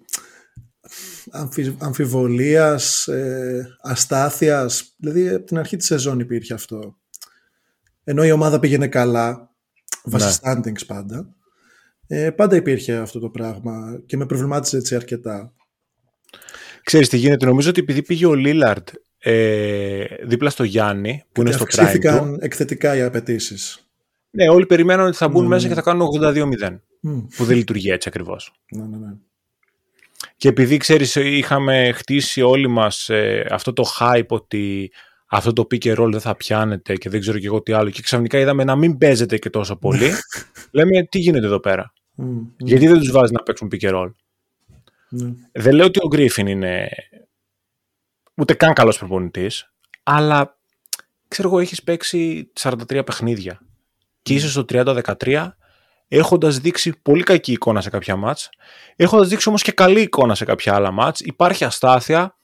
[1.79, 4.95] αμφιβολίας, ε, αστάθειας.
[4.97, 6.97] Δηλαδή από την αρχή της σεζόν υπήρχε αυτό.
[8.05, 9.51] Ενώ η ομάδα πήγαινε καλά,
[10.05, 10.53] βάσει ναι.
[10.53, 11.35] standings πάντα,
[12.07, 15.53] ε, πάντα υπήρχε αυτό το πράγμα και με προβλημάτισε έτσι αρκετά.
[16.83, 21.53] Ξέρεις τι γίνεται, νομίζω ότι επειδή πήγε ο Λίλαρντ ε, δίπλα στο Γιάννη, που είναι
[21.53, 23.89] στο prime εκθετικά οι απαιτήσεις.
[24.31, 25.49] Ναι, όλοι περιμέναν ότι θα μπουν mm.
[25.49, 26.79] μέσα και θα κάνουν 82-0.
[27.07, 27.27] Mm.
[27.37, 28.53] Που δεν λειτουργεί έτσι ακριβώς.
[28.77, 29.13] Ναι, ναι, ναι.
[30.45, 34.93] Και επειδή ξέρεις είχαμε χτίσει όλοι μας ε, αυτό το hype ότι
[35.27, 37.91] αυτό το pick and roll δεν θα πιάνεται και δεν ξέρω και εγώ τι άλλο
[37.91, 40.11] και ξαφνικά είδαμε να μην παίζεται και τόσο πολύ
[40.77, 41.93] λέμε τι γίνεται εδώ πέρα;
[42.57, 44.11] Γιατί δεν τους βάζεις να παίξουν pick and roll;
[45.09, 45.33] Ναι.
[45.53, 46.89] Δεν λέω ότι ο Γκρίφιν είναι
[48.35, 50.59] ούτε καν καλός προπονητής αλλά
[51.29, 53.61] ξέρω εγώ έχεις παίξει 43 παιχνίδια
[54.23, 55.49] και είσαι στο 30-13
[56.09, 58.49] έχοντας δείξει πολύ κακή εικόνα σε κάποια μάτς,
[58.97, 62.37] έχοντας δείξει όμως και καλή εικόνα σε κάποια άλλα μάτς, υπάρχει αστάθεια.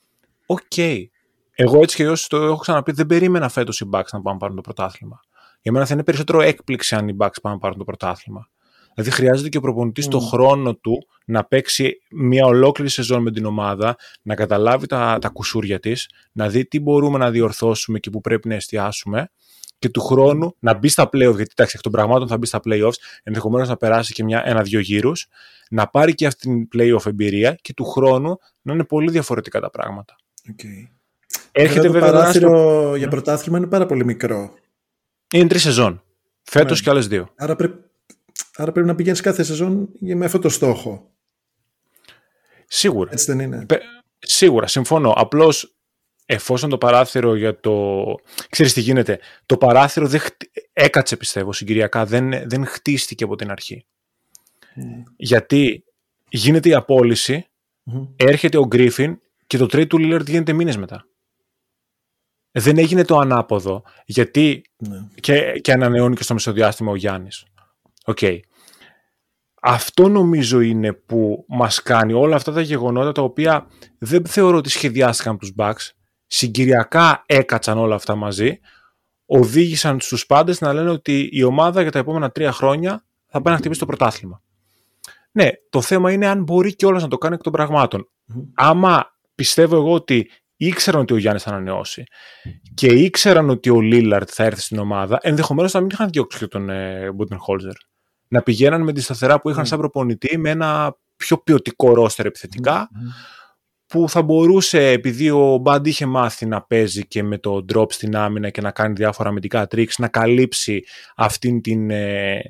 [0.47, 0.61] OK.
[0.77, 1.05] Okay.
[1.53, 4.57] Εγώ έτσι και εγώ το έχω ξαναπεί, δεν περίμενα φέτος οι Bucks να πάνε πάρουν
[4.57, 5.21] το πρωτάθλημα.
[5.63, 8.49] Για μένα θα είναι περισσότερο έκπληξη αν οι Bucks πάνε πάρουν το πρωτάθλημα.
[8.95, 10.11] Δηλαδή χρειάζεται και ο προπονητής mm.
[10.11, 15.29] το χρόνο του να παίξει μια ολόκληρη σεζόν με την ομάδα, να καταλάβει τα, τα
[15.29, 19.31] κουσούρια της, να δει τι μπορούμε να διορθώσουμε και που πρέπει να εστιάσουμε
[19.81, 22.61] και του χρόνου να μπει στα playoffs, γιατί εντάξει, εκ των πραγμάτων θα μπει στα
[22.65, 25.29] playoffs, ενδεχομένως να περάσει και ένα-δύο γύρους,
[25.71, 29.71] να πάρει και αυτή την playoff εμπειρία και του χρόνου να είναι πολύ διαφορετικά τα
[29.71, 30.17] πράγματα.
[30.49, 30.89] Okay.
[31.53, 34.55] Έρχεται το βέβαια παράθυρο για πρωτάθλημα είναι πάρα πολύ μικρό.
[35.33, 36.03] Είναι τρεις σεζόν.
[36.43, 37.33] Φέτος και άλλες δύο.
[37.37, 37.57] Άρα,
[38.57, 41.11] Άρα πρέπει να πηγαίνεις κάθε σεζόν με αυτό το στόχο.
[42.67, 43.11] Σίγουρα.
[43.13, 43.67] Έτσι δεν είναι;
[44.19, 45.11] Σίγουρα, συμφωνώ.
[45.11, 45.75] Απλώς
[46.33, 48.05] εφόσον το παράθυρο για το.
[48.49, 49.19] Ξέρεις τι γίνεται.
[49.47, 50.21] Το παράθυρο δεν
[50.73, 52.07] έκατσε, πιστεύω, συγκυριακά.
[52.07, 53.87] Δεν, δεν χτίστηκε από την αρχή.
[54.77, 55.13] Mm.
[55.17, 55.85] Γιατί
[56.29, 57.47] γίνεται η απολυση
[58.17, 61.05] έρχεται ο Γκρίφιν και το trade του Lillard γίνεται μήνες μετά.
[62.51, 65.07] Δεν έγινε το ανάποδο, γιατί ναι.
[65.21, 67.45] και, και ανανεώνει και στο μεσοδιάστημα ο Γιάννης.
[68.05, 68.19] OK.
[68.21, 68.39] Okay.
[69.63, 73.67] Αυτό νομίζω είναι που μας κάνει όλα αυτά τα γεγονότα τα οποία
[73.99, 76.00] δεν θεωρώ ότι σχεδιάστηκαν από τους Bucks.
[76.33, 78.59] Συγκυριακά έκατσαν όλα αυτά μαζί.
[79.27, 83.53] Οδήγησαν στους πάντες να λένε ότι η ομάδα για τα επόμενα τρία χρόνια θα πάει
[83.53, 84.43] να χτυπήσει το πρωτάθλημα.
[85.33, 88.09] Ναι, το θέμα είναι αν μπορεί κιόλας να το κάνει εκ των πραγμάτων.
[88.55, 92.05] Άμα πιστεύω εγώ ότι ήξεραν ότι ο Γιάννης θα ανανεώσει
[92.75, 96.47] και ήξεραν ότι ο Λίλαρτ θα έρθει στην ομάδα, ενδεχομένως να μην είχαν διώξει και
[96.47, 97.75] τον ε, Χόλζερ.
[98.29, 99.67] Να πηγαίναν με τη σταθερά που είχαν mm.
[99.67, 102.89] σαν προπονητή με ένα πιο ποιοτικό ρόστερ επιθετικά,
[103.91, 108.17] που θα μπορούσε, επειδή ο Μπαντ είχε μάθει να παίζει και με το drop στην
[108.17, 110.85] άμυνα και να κάνει διάφορα αμυντικά tricks, να καλύψει
[111.17, 112.41] αυτήν την ε,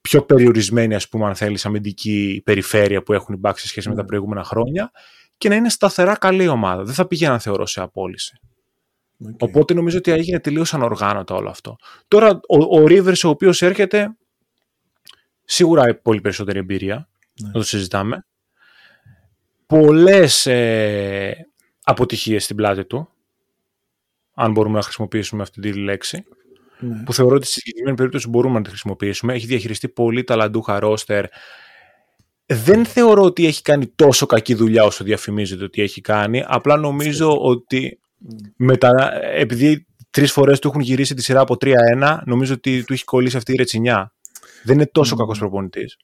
[0.00, 3.94] πιο περιορισμένη, ας πούμε, αν θέλεις, αμυντική περιφέρεια που έχουν οι Bucks σε σχέση με
[3.94, 4.90] τα προηγούμενα χρόνια
[5.38, 6.84] και να είναι σταθερά καλή ομάδα.
[6.84, 8.40] Δεν θα πήγαιναν, θεωρώ, σε απόλυση.
[9.24, 9.36] Okay.
[9.38, 11.76] Οπότε νομίζω ότι έγινε τελείως ανοργάνωτα όλο αυτό.
[12.08, 14.16] Τώρα ο, ο Rivers ο οποίος έρχεται
[15.44, 17.08] σίγουρα έχει πολύ περισσότερη εμπειρία,
[17.40, 17.46] ναι.
[17.46, 18.24] να το συζητάμε.
[19.70, 21.46] Πολλές ε,
[21.84, 23.08] αποτυχίες στην πλάτη του,
[24.34, 26.24] αν μπορούμε να χρησιμοποιήσουμε αυτή τη λέξη,
[26.80, 27.02] ναι.
[27.04, 29.34] που θεωρώ ότι στη συγκεκριμένη περίπτωση μπορούμε να τη χρησιμοποιήσουμε.
[29.34, 31.24] Έχει διαχειριστεί πολύ ταλαντούχα ρόστερ,
[32.46, 36.44] δεν θεωρώ ότι έχει κάνει τόσο κακή δουλειά όσο διαφημίζεται ότι έχει κάνει.
[36.46, 37.98] Απλά νομίζω ότι
[38.56, 39.22] μετα...
[39.22, 43.36] επειδή τρεις φορές του έχουν γυρίσει τη σειρά από 3-1, νομίζω ότι του έχει κολλήσει
[43.36, 44.12] αυτή η ρετσινιά.
[44.64, 45.18] Δεν είναι τόσο mm.
[45.18, 45.96] κακός προπονητής.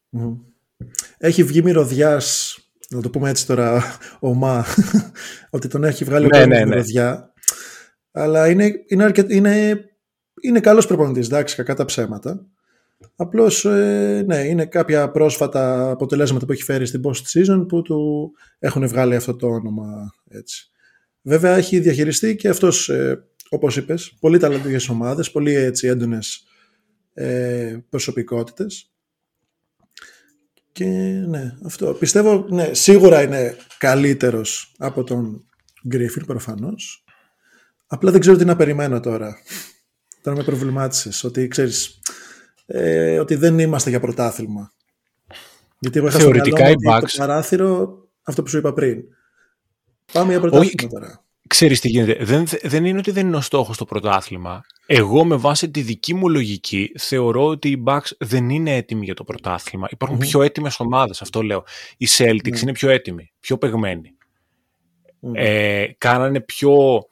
[1.19, 2.59] Έχει βγει μυρωδιάς,
[2.91, 3.83] να το πούμε έτσι τώρα,
[4.19, 4.65] ομά,
[5.51, 6.65] ότι τον έχει βγάλει ναι, ναι, ναι.
[6.65, 7.33] μυρωδιά.
[8.13, 9.85] Αλλά είναι, είναι, είναι,
[10.43, 12.47] είναι καλός προπονητής, εντάξει, κακά τα ψέματα.
[13.17, 18.31] Απλώς, ε, ναι, είναι κάποια πρόσφατα αποτελέσματα που έχει φέρει στην post season που του
[18.59, 20.71] έχουν βγάλει αυτό το όνομα έτσι.
[21.23, 26.45] Βέβαια έχει διαχειριστεί και αυτός, ε, όπως είπες, πολύ ταλαντούχες ομάδες, πολύ έτσι έντονες
[27.15, 28.91] ε, προσωπικότητες.
[30.77, 30.85] Και
[31.27, 31.93] ναι, αυτό.
[31.93, 35.45] Πιστεύω, ναι, σίγουρα είναι καλύτερος από τον
[35.89, 37.05] Γκρίφιν προφανώς.
[37.87, 39.37] Απλά δεν ξέρω τι να περιμένω τώρα.
[40.23, 42.01] Τώρα με προβλημάτισες ότι ξέρεις
[42.67, 44.73] ε, ότι δεν είμαστε για πρωτάθλημα.
[45.79, 47.01] Γιατί εγώ είχα Θεωρητικά οι Bucks...
[47.01, 49.03] το παράθυρο αυτό που σου είπα πριν.
[50.13, 51.25] Πάμε για πρωτάθλημα τώρα.
[51.49, 52.25] Ξέρεις τι γίνεται.
[52.25, 54.65] Δεν, δεν είναι ότι δεν είναι ο στόχος το πρωτάθλημα.
[54.87, 59.15] Εγώ με βάση τη δική μου λογική θεωρώ ότι οι Bucks δεν είναι έτοιμοι για
[59.15, 59.89] το πρωτάθλημα.
[60.19, 61.65] πιο έτοιμες ομάδες, αυτό λέω.
[61.97, 64.17] Οι Celtics mm είναι πιο έτοιμοι, πιο παιγμένοι.
[65.33, 67.03] Ε, κάνανε πιο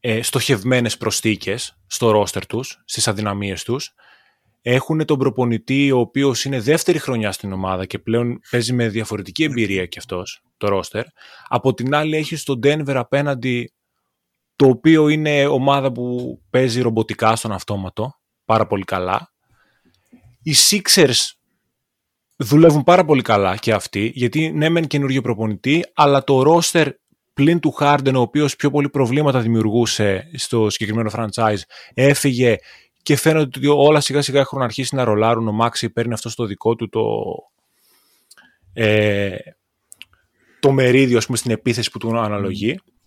[0.00, 3.94] ε, στοχευμένες προστίκες στο ρόστερ τους, στις αδυναμίες τους
[4.70, 9.44] έχουν τον προπονητή ο οποίος είναι δεύτερη χρονιά στην ομάδα και πλέον παίζει με διαφορετική
[9.44, 11.04] εμπειρία κι αυτός το ρόστερ.
[11.48, 13.72] Από την άλλη έχει τον Denver απέναντι
[14.58, 19.32] το οποίο είναι ομάδα που παίζει ρομποτικά στον αυτόματο πάρα πολύ καλά.
[20.42, 21.32] Οι Sixers
[22.36, 26.88] δουλεύουν πάρα πολύ καλά και αυτοί γιατί ναι μεν καινούργιο προπονητή αλλά το ρόστερ
[27.32, 31.60] πλην του Harden ο οποίος πιο πολύ προβλήματα δημιουργούσε στο συγκεκριμένο franchise
[31.94, 32.56] έφυγε
[33.02, 35.48] και φαίνεται ότι όλα σιγά σιγά έχουν αρχίσει να ρολάρουν.
[35.48, 37.04] Ο Μάξι παίρνει αυτό στο δικό του το,
[38.72, 39.36] ε,
[40.60, 42.80] το μερίδιο πούμε, στην επίθεση που του αναλογεί.
[42.80, 42.97] Mm.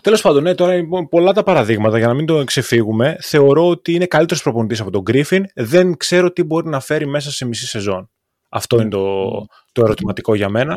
[0.00, 3.16] Τέλος πάντων, ναι, τώρα είναι πολλά τα παραδείγματα για να μην το ξεφύγουμε.
[3.20, 5.46] Θεωρώ ότι είναι καλύτερος προπονητής από τον Γκρίφιν.
[5.54, 8.10] Δεν ξέρω τι μπορεί να φέρει μέσα σε μισή σεζόν.
[8.48, 9.30] Αυτό είναι το,
[9.72, 10.74] το ερωτηματικό για μένα.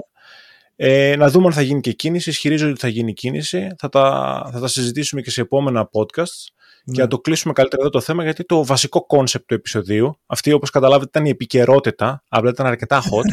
[0.75, 2.29] Ε, να δούμε αν θα γίνει και κίνηση.
[2.29, 3.67] Ισχυρίζω ότι θα γίνει κίνηση.
[3.77, 6.47] Θα τα, θα τα συζητήσουμε και σε επόμενα podcasts
[6.93, 10.51] Και να το κλείσουμε καλύτερα εδώ το θέμα, γιατί το βασικό κόνσεπτ του επεισοδίου, αυτή
[10.51, 13.29] όπως καταλάβετε ήταν η επικαιρότητα, απλά ήταν αρκετά hot.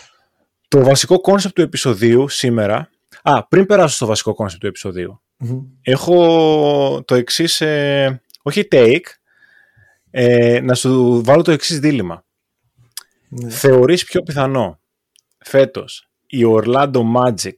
[0.68, 2.90] το βασικό κόνσεπτ του επεισοδίου σήμερα,
[3.22, 5.20] α, πριν περάσω στο βασικό κόνσεπτ του επεισοδίου,
[5.82, 9.06] έχω το εξής, ε, όχι take,
[10.10, 12.24] ε, να σου βάλω το εξής δίλημα.
[13.28, 13.50] Ναι.
[13.50, 14.80] Θεωρείς πιο πιθανό
[15.38, 17.56] φέτος η Orlando Magic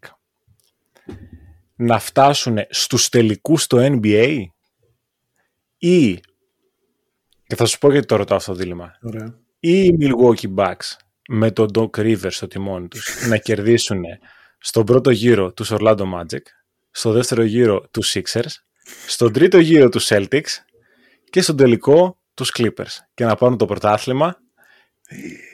[1.74, 4.42] να φτάσουν στους τελικούς στο NBA
[5.78, 6.20] ή
[7.46, 8.98] και θα σου πω γιατί το ρωτάω αυτό το δίλημα
[9.60, 10.96] ή οι Milwaukee Bucks
[11.28, 14.04] με τον Doc Rivers στο τιμόνι τους να κερδίσουν
[14.58, 16.42] στον πρώτο γύρο τους Orlando Magic
[16.90, 18.52] στο δεύτερο γύρο τους Sixers
[19.06, 20.50] στον τρίτο γύρο τους Celtics
[21.30, 24.36] και στον τελικό τους Clippers και να πάρουν το πρωτάθλημα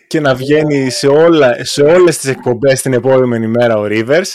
[0.06, 4.26] και να βγαίνει σε, όλα, σε όλες τις εκπομπές την επόμενη μέρα ο Rivers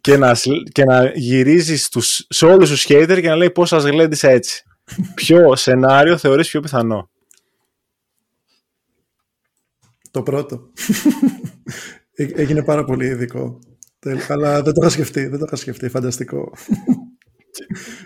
[0.00, 0.36] και να,
[0.72, 4.62] και να γυρίζει στους, σε όλους τους hater και να λέει πώς σας γλέντισα έτσι.
[5.14, 7.10] Ποιο σενάριο θεωρείς πιο πιθανό;
[10.10, 10.70] Το πρώτο.
[12.14, 13.58] Έγινε πάρα πολύ ειδικό.
[14.28, 15.88] Αλλά δεν το είχα σκεφτεί, δεν το είχα σκεφτεί.
[15.88, 16.52] Φανταστικό.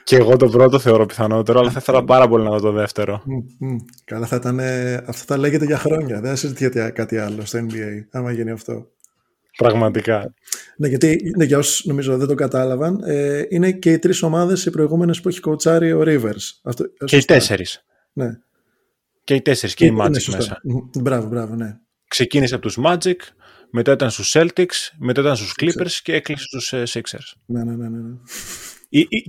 [0.04, 3.22] Και εγώ το πρώτο θεωρώ πιθανότερο, αλλά θα ήθελα πάρα πολύ να δω το δεύτερο.
[4.04, 4.60] Καλά, θα ήταν.
[5.06, 6.20] Αυτό θα λέγεται για χρόνια.
[6.20, 8.86] Δεν θα συζητιέται κάτι άλλο στο NBA, άμα γίνει αυτό.
[9.56, 10.34] Πραγματικά.
[10.76, 14.66] Ναι, γιατί ναι, για όσους νομίζω δεν το κατάλαβαν, ε, είναι και οι τρεις ομάδες
[14.66, 16.58] οι προηγούμενες που έχει κοουτσάρει ο Rivers.
[16.62, 17.84] Αυτό, και οι τέσσερις.
[18.12, 18.38] Ναι.
[19.24, 20.60] Και οι τέσσερις και, οι Magic μέσα.
[21.00, 21.76] Μπράβο, μπράβο, ναι.
[22.08, 23.16] Ξεκίνησε από τους Magic,
[23.70, 27.32] μετά ήταν στους Celtics, μετά ήταν στους Clippers και έκλεισε στους ε, Sixers.
[27.46, 27.88] Ναι, ναι, ναι.
[27.88, 27.98] ναι.
[27.98, 28.14] ναι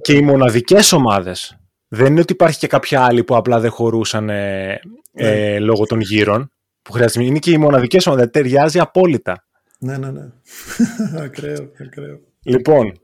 [0.01, 1.59] και οι μοναδικές ομάδες.
[1.87, 4.79] Δεν είναι ότι υπάρχει και κάποια άλλη που απλά δεν χωρούσαν ε,
[5.13, 5.59] ε, ναι.
[5.59, 6.51] λόγω των γύρων.
[6.81, 7.25] Που χρειάζεται.
[7.25, 8.29] Είναι και οι μοναδικές ομάδες.
[8.31, 9.47] Ταιριάζει απόλυτα.
[9.79, 10.29] Ναι, ναι, ναι.
[11.23, 12.19] ακραίο, ακραίο.
[12.43, 12.99] Λοιπόν,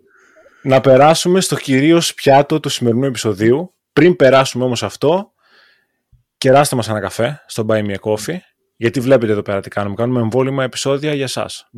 [0.62, 3.74] να περάσουμε στο κυρίως πιάτο του σημερινού επεισοδίου.
[3.94, 5.34] Πριν περάσουμε όμως αυτό,
[6.38, 8.38] κεράστε μας ένα καφέ στο Buy Me a Coffee,
[8.76, 9.96] γιατί βλέπετε εδώ πέρα τι κάνουμε.
[9.96, 11.70] Κάνουμε εμβόλυμα επεισόδια για εσάς.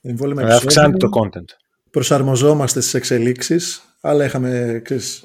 [0.00, 0.66] Εμβόλυμα επεισόδια.
[0.66, 1.56] Αυξάνεται το content.
[1.90, 5.24] Προσαρμοζόμαστε στις εξελίξεις αλλά είχαμε ξέρεις,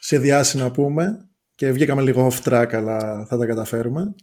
[0.00, 4.14] σχεδιάσει να πούμε και βγήκαμε λίγο off track, αλλά θα τα καταφέρουμε.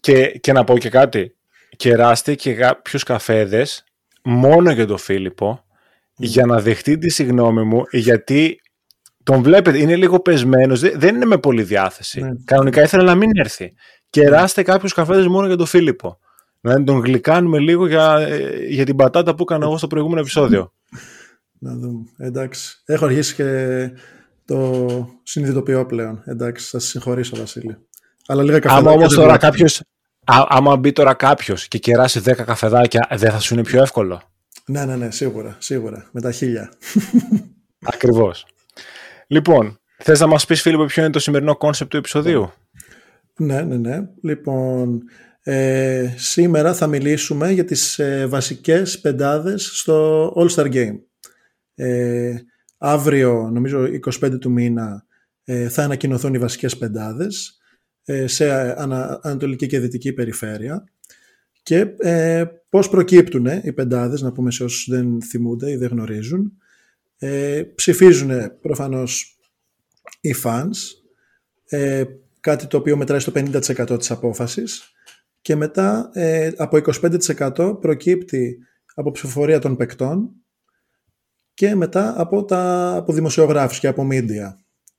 [0.00, 1.34] Και, και να πω και κάτι.
[1.76, 3.84] Κεράστε και κάποιου καφέδες
[4.22, 5.64] μόνο για τον Φίλιππο
[6.16, 8.60] για να δεχτεί τη συγνώμη μου γιατί
[9.22, 12.20] τον βλέπετε, είναι λίγο πεσμένος, δεν είναι με πολύ διάθεση.
[12.20, 12.30] Ναι.
[12.44, 13.74] Κανονικά ήθελα να μην έρθει.
[14.10, 16.18] Κεράστε κάποιους καφέδες μόνο για τον Φίλιππο.
[16.60, 20.72] Να τον γλυκάνουμε λίγο για, ε, για την πατάτα που έκανα εγώ στο προηγούμενο επεισόδιο.
[21.58, 22.04] Να δούμε.
[22.16, 22.82] Εντάξει.
[22.84, 23.90] Έχω αρχίσει και
[24.44, 26.22] το συνειδητοποιώ πλέον.
[26.24, 27.76] Εντάξει, θα σας συγχωρήσω, Βασίλη.
[28.26, 28.90] Αλλά λίγα καφεδάκια.
[28.90, 29.66] Άμα όμως τώρα κάποιο.
[30.24, 34.22] Άμα μπει τώρα κάποιος και κεράσει 10 καφεδάκια, δεν θα σου είναι πιο εύκολο;
[34.64, 35.56] Ναι, ναι, ναι, σίγουρα.
[35.58, 36.08] Σίγουρα.
[36.12, 36.72] Με τα χίλια.
[37.94, 38.46] Ακριβώς.
[39.26, 42.52] Λοιπόν, θες να μας πεις, Φίλιππο, ποιο είναι το σημερινό κόνσεπτ του επεισοδίου;
[43.40, 44.08] Ναι, ναι, ναι.
[44.22, 45.02] Λοιπόν,
[45.42, 50.98] ε, σήμερα θα μιλήσουμε για τις ε, βασικές πεντάδες στο All-Star Game.
[51.74, 52.36] Ε,
[52.78, 53.84] αύριο, νομίζω
[54.20, 55.06] 25 του μήνα,
[55.44, 57.60] ε, θα ανακοινωθούν οι βασικές πεντάδες
[58.04, 58.50] ε, σε
[58.80, 60.84] ανα, ανατολική και δυτική περιφέρεια.
[61.62, 66.52] Και ε, πώς προκύπτουν οι πεντάδες, να πούμε σε όσους δεν θυμούνται ή δεν γνωρίζουν.
[67.18, 69.38] Ε, ψηφίζουν προφανώς
[70.20, 70.76] οι fans,
[71.68, 72.04] ε,
[72.40, 74.92] κάτι το οποίο μετράει στο 50% της απόφασης
[75.40, 76.78] και μετά ε, από
[77.56, 78.58] 25% προκύπτει
[78.94, 80.30] από ψηφοφορία των παικτών
[81.54, 84.54] και μετά από, τα, από δημοσιογράφους και από media.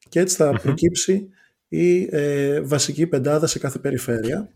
[0.10, 1.30] Και έτσι θα προκύψει
[1.68, 4.50] η ε, βασική πεντάδα σε κάθε περιφέρεια.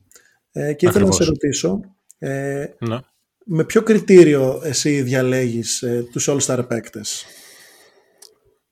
[0.51, 1.79] Ε, και ήθελα να σε ρωτήσω,
[2.17, 2.99] ε, ναι.
[3.45, 7.25] με ποιο κριτήριο εσύ διαλέγεις ε, τους All-Star παίκτες;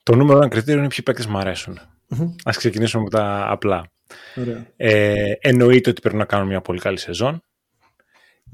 [0.04, 1.80] Το νούμερο ένα κριτήριο είναι ποιοι παίκτες μου αρέσουν.
[2.10, 2.36] Mm-hmm.
[2.44, 3.92] Ας ξεκινήσουμε από τα απλά.
[4.76, 7.44] Ε, εννοείται ότι πρέπει να κάνουν μια πολύ καλή σεζόν.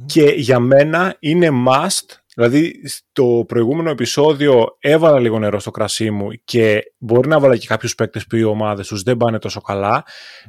[0.06, 6.30] Και για μένα είναι must Δηλαδή, στο προηγούμενο επεισόδιο έβαλα λίγο νερό στο κρασί μου
[6.44, 10.04] και μπορεί να βάλα και κάποιους παίκτες που οι ομάδες τους δεν πάνε τόσο καλά.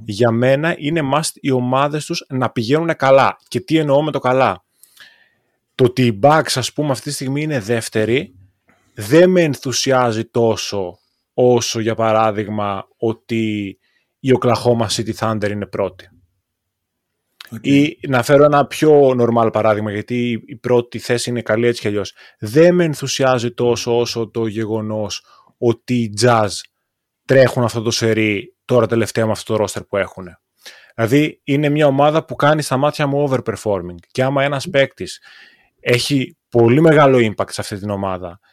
[0.05, 3.37] Για μένα είναι must οι ομάδες τους να πηγαίνουν καλά.
[3.49, 4.65] Και τι εννοώ με το καλά;
[5.75, 8.35] Το ότι η Bucks, ας πούμε, αυτή τη στιγμή είναι δεύτερη,
[8.95, 10.99] δεν με ενθουσιάζει τόσο
[11.35, 13.79] όσο, για παράδειγμα, ότι
[14.21, 16.09] η Oklahoma City Thunder είναι πρώτη.
[17.61, 21.87] Ή να φέρω ένα πιο normal παράδειγμα, γιατί η πρώτη θέση είναι καλή έτσι κι
[21.87, 22.15] αλλιώς.
[22.39, 25.25] Δεν με ενθουσιάζει τόσο όσο το γεγονός
[25.59, 26.49] ότι οι jazz
[27.25, 30.27] τρέχουν αυτό το σερί τώρα τελευταία με αυτό το roster που έχουν.
[30.95, 35.21] Δηλαδή είναι μια ομάδα που κάνει στα μάτια μου overperforming και άμα ένας παίκτης
[35.81, 38.50] έχει πολύ μεγάλο impact σε αυτή την ομάδα και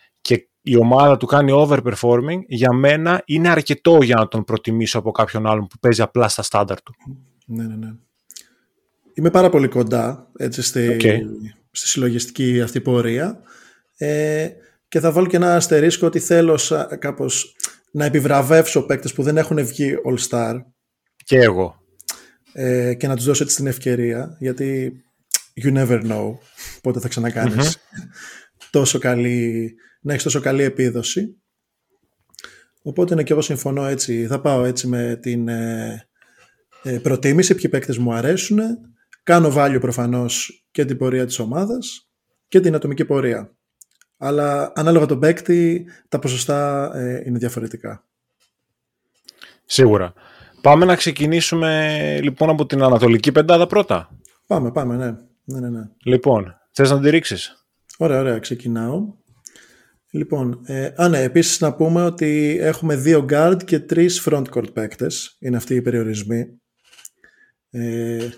[0.68, 5.47] η ομάδα του κάνει overperforming, για μένα είναι αρκετό για να τον προτιμήσω από κάποιον
[5.47, 6.95] άλλον που παίζει απλά στα στάνταρ του.
[7.45, 7.93] Ναι, ναι, ναι.
[9.13, 11.20] Είμαι πάρα πολύ κοντά έτσι, στη, okay.
[11.72, 13.39] στη συλλογιστική αυτή πορεία
[13.97, 14.49] ε,
[14.88, 16.59] και θα βάλω και ένα αστερίσκο ότι θέλω
[16.99, 17.55] κάπως
[17.91, 20.55] να επιβραβεύσω παίκτες που δεν έχουν βγει All-Star.
[21.24, 21.76] Και εγώ.
[22.53, 24.93] Ε, και να τους δώσω έτσι την ευκαιρία γιατί
[25.63, 26.32] you never know
[26.82, 27.78] πότε θα ξανακανεις
[28.70, 29.76] τόσο καλή,
[30.08, 31.38] να έχεις τόσο καλή επίδοση.
[32.82, 36.08] Οπότε ναι, και εγώ συμφωνώ έτσι, θα πάω έτσι με την ε,
[36.84, 38.60] ε, προτίμηση, ποιοι παίκτες μου αρέσουν,
[39.24, 42.10] κάνω value προφανώς και την πορεία της ομάδας
[42.47, 43.55] και την ατομική πορεία.
[44.18, 48.05] Αλλά ανάλογα τον παίκτη, τα ποσοστά ε, είναι διαφορετικά.
[49.66, 50.14] Σίγουρα.
[50.62, 54.10] Πάμε να ξεκινήσουμε λοιπόν από την Ανατολική Πεντάδα πρώτα.
[54.47, 55.16] Πάμε, πάμε, ναι.
[55.43, 55.89] ναι, ναι, ναι.
[56.03, 57.66] Λοιπόν, θες να τη ρίξεις;
[57.97, 59.16] Ωραία, ωραία, ξεκινάω.
[60.12, 65.38] Λοιπόν, ε, α, ναι, επίσης να πούμε ότι έχουμε δύο guard και τρεις frontcourt παίκτες.
[65.39, 66.45] Είναι αυτοί οι περιορισμοί.
[67.70, 68.30] Ε,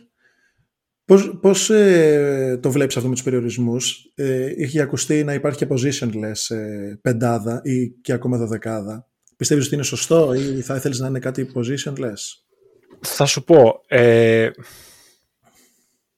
[1.05, 5.67] πώς πώς ε, το βλέπεις αυτό με τους περιορισμούς; Ε, είχε ακουστεί να υπάρχει και
[5.69, 9.07] positionless ε, πεντάδα ή και ακόμα δωδεκάδα.
[9.37, 12.21] Πιστεύεις ότι είναι σωστό ή θα ήθελες να είναι κάτι positionless.
[12.99, 14.49] Θα σου πω, ε,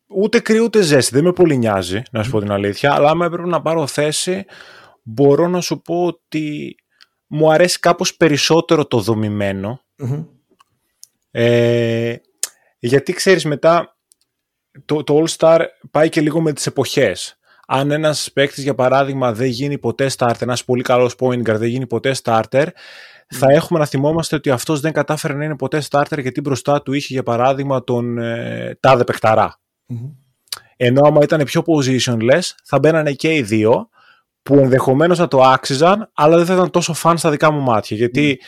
[0.08, 1.16] ούτε κρύο ούτε ζέστη.
[1.16, 2.94] Δεν με πολύ νοιάζει, να σου πω την αλήθεια.
[2.94, 4.46] Αλλά άμα έπρεπε να πάρω θέση,
[5.02, 6.76] μπορώ να σου πω ότι
[7.28, 9.82] μου αρέσει κάπως περισσότερο το δομημενο
[11.32, 12.16] Ε,
[12.80, 13.98] γιατί ξέρεις μετά,
[14.86, 17.40] το, το All Star πάει και λίγο με τις εποχές.
[17.68, 21.68] Αν ένας παίκτης, για παράδειγμα, δεν γίνει ποτέ starter, ένας πολύ καλός point guard δεν
[21.68, 22.68] γίνει ποτέ starter,
[23.28, 26.94] θα έχουμε να θυμόμαστε ότι αυτός δεν κατάφερε να είναι ποτέ starter γιατί μπροστά του
[26.94, 29.60] είχε, για παράδειγμα, τον ε, τάδε παιχταρά.
[30.78, 33.90] Ενώ άμα ήταν πιο positionless, θα μπαίνανε και οι δύο,
[34.44, 37.98] που ενδεχομένως να το άξιζαν, αλλά δεν θα ήταν τόσο φαν στα δικά μου μάτια.
[37.98, 38.40] Γιατί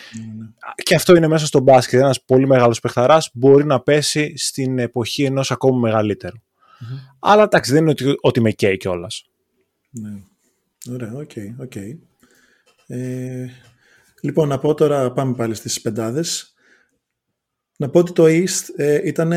[0.84, 2.00] και αυτό είναι μέσα στο μπάσκετ.
[2.00, 6.38] Ένας πολύ μεγάλος παιχταράς μπορεί να πέσει στην εποχή ενός ακόμα μεγαλύτερου.
[7.20, 9.26] Αλλά εντάξει, δεν είναι ότι, ότι με καίει κιόλας.
[9.89, 10.12] Ναι.
[10.94, 11.72] Ωραία, ok, okay, ok.
[11.76, 11.98] Okay.
[12.88, 13.48] Ε,
[14.22, 16.54] λοιπόν, να πω τώρα, πάμε πάλι στις πεντάδες.
[17.78, 19.32] Να πω ότι το East ε, ήταν,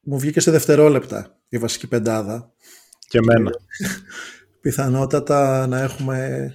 [0.00, 2.52] μου βγήκε σε δευτερόλεπτα η βασική πεντάδα.
[3.08, 3.50] Και εμένα.
[4.66, 6.50] Πιθανότατα να έχουμε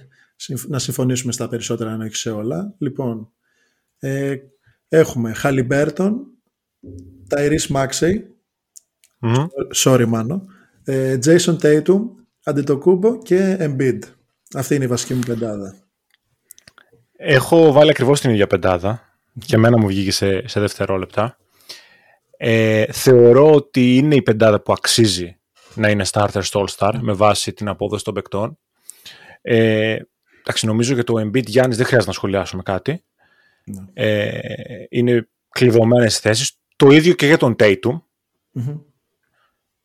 [0.68, 2.74] να συμφωνήσουμε στα περισσότερα, αν όχι σε όλα.
[2.78, 3.32] Λοιπόν,
[3.98, 4.36] ε,
[4.88, 6.26] έχουμε Χαλιμπέρτον,
[7.28, 8.34] Ταϊρής Μάξεϊ,
[9.74, 10.44] sorry Μάνο,
[10.84, 12.00] ε, Jason Tatum,
[12.44, 13.98] Αντιτοκούμπο και Embiid.
[14.54, 15.74] Αυτή είναι η βασική μου πεντάδα.
[17.16, 21.36] Έχω βάλει ακριβώς την ίδια πεντάδα και εμένα μου βγήκε σε, σε δευτερόλεπτα.
[22.36, 25.36] Ε, θεωρώ ότι είναι η πεντάδα που αξίζει
[25.74, 28.58] να είναι starter στο All-Star με βάση την απόδοση των παικτών.
[29.42, 29.98] Ε,
[30.40, 33.04] εντάξει, νομίζω για το Embiid Γιάννης δεν χρειάζεται να σχολιάσουμε κάτι.
[33.64, 33.84] Ναι.
[33.92, 36.52] Ε, είναι κλειδωμένες θέσεις.
[36.76, 38.00] Το ίδιο και για τον Tatum.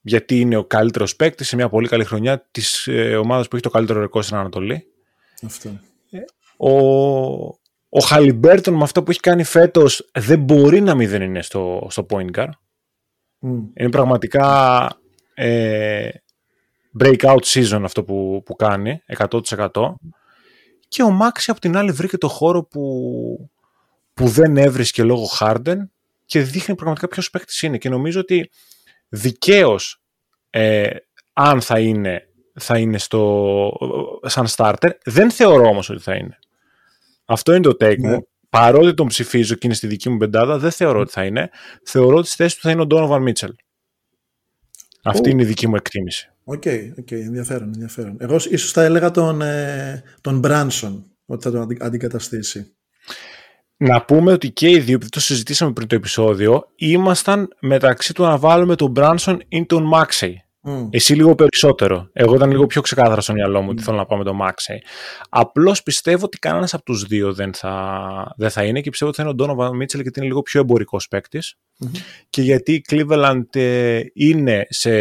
[0.02, 3.64] Γιατί είναι ο καλύτερος παίκτη σε μια πολύ καλή χρονιά της ε, ομάδας που έχει
[3.64, 4.88] το καλύτερο ρεκόρ στην Ανατολή.
[5.46, 5.70] Αυτό.
[6.10, 6.20] Ε,
[6.58, 6.72] ο,
[7.90, 11.88] ο Χαλιμπέρτον με αυτό που έχει κάνει φέτος δεν μπορεί να μην δεν είναι στο,
[11.90, 12.50] στο point guard.
[13.74, 14.88] Είναι πραγματικά
[15.40, 16.10] ε,
[17.00, 19.70] breakout season αυτό που, που κάνει, 100%.
[20.88, 23.50] Και ο Μάξι από την άλλη βρήκε το χώρο που,
[24.14, 25.78] που δεν έβρισκε λόγω Harden
[26.26, 27.78] και δείχνει πραγματικά ποιος παίκτης είναι.
[27.78, 28.50] Και νομίζω ότι
[29.10, 30.02] δικαίως
[30.50, 30.90] ε,
[31.34, 32.28] αν θα είναι,
[32.60, 33.72] θα είναι στο,
[34.24, 36.40] σαν starter, δεν θεωρώ όμως ότι θα είναι.
[37.26, 38.10] Αυτό είναι το take μου.
[38.10, 38.18] Ναι.
[38.50, 41.50] Παρότι τον ψηφίζω και είναι στη δική μου πεντάδα, δεν θεωρώ ότι θα είναι.
[41.84, 43.54] Θεωρώ ότι στη θέση του θα είναι ο Donovan Mitchell.
[45.10, 46.32] Αυτή είναι η δική μου εκτίμηση.
[46.44, 48.18] Ok, okay, okay, ενδιαφέρον, ενδιαφέρον.
[48.20, 52.76] Εγώ ίσως θα έλεγα τον, ε, τον Brunson, ότι θα τον αντικαταστήσει.
[53.78, 58.24] Να πούμε ότι και οι δύο, επειδή το συζητήσαμε πριν το επεισόδιο, ήμασταν μεταξύ του
[58.24, 60.34] να βάλουμε τον Brunson ή τον Maxey.
[60.70, 60.88] Mm.
[60.90, 62.10] Εσύ λίγο περισσότερο.
[62.14, 64.78] Εγώ ήταν λίγο πιο ξεκάθαρα στο μυαλό μου ότι θέλω να πάω με τον Maxey.
[65.30, 69.22] Απλώς πιστεύω ότι κανένας από τους δύο δεν θα, δεν θα είναι και πιστεύω ότι
[69.22, 71.56] θα είναι ο Donovan Mitchell γιατί είναι λίγο πιο εμπορικός παίκτης.
[71.84, 71.98] Mm-hmm.
[72.30, 74.92] Και γιατί η Cleveland ε, είναι σε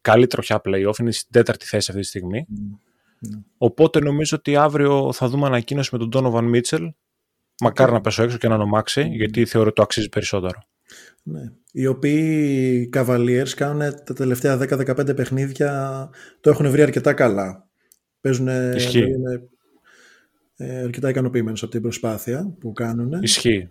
[0.00, 2.46] καλή τροχιά playoff, είναι στην τέταρτη θέση αυτή τη στιγμή.
[2.50, 3.42] Mm-hmm.
[3.58, 6.88] Οπότε νομίζω ότι αύριο θα δούμε ανακοίνωση με τον Donovan Mitchell.
[7.60, 10.62] Μακάρι να πέσω έξω και να ονομάξει, γιατί θεωρώ ότι το αξίζει περισσότερο.
[11.22, 11.52] Ναι.
[11.72, 17.68] Οι οποίοι Cavaliers κάνουν τα τελευταία 10-15 παιχνίδια το έχουν βρει αρκετά καλά.
[18.20, 19.48] Παίζουν είναι,
[20.56, 23.22] ε, αρκετά ικανοποιημένοι από την προσπάθεια που κάνουν.
[23.22, 23.70] Ισχύει.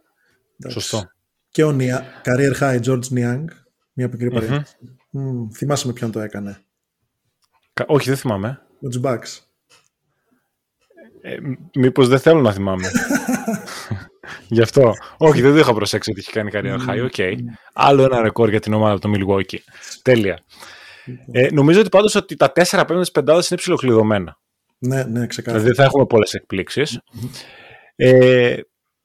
[0.60, 0.80] Εντάξει.
[0.80, 1.10] Σωστό.
[1.50, 3.46] Και ο Nia, career high George Niang,
[3.94, 4.66] μια πικρή παρέα.
[5.14, 6.58] Mm, θυμάσαι με ποιον το έκανε.
[7.88, 8.62] Όχι, δεν θυμάμαι.
[8.82, 9.40] Οι Bucks.
[11.22, 11.38] Ε,
[11.76, 12.88] Μήπως δεν θέλω να θυμάμαι.
[14.54, 14.94] Γι' αυτό.
[15.28, 17.04] Όχι, δεν το είχα προσέξει ότι έχει κάνει career high.
[17.04, 17.14] Ok.
[17.18, 17.34] Okay.
[17.74, 19.58] Άλλο ένα ρεκόρ για την ομάδα του Milwaukee.
[20.02, 20.40] Τέλεια.
[21.32, 24.38] Ε, νομίζω ότι πάντως ότι τα 4 5 πεντάδες είναι ψιλοκλειδωμένα.
[24.78, 25.64] Ναι, ναι, ξεκάθαρα.
[25.64, 27.00] Δηλαδή θα έχουμε πολλές εκπλήξεις.
[27.96, 28.56] Ε,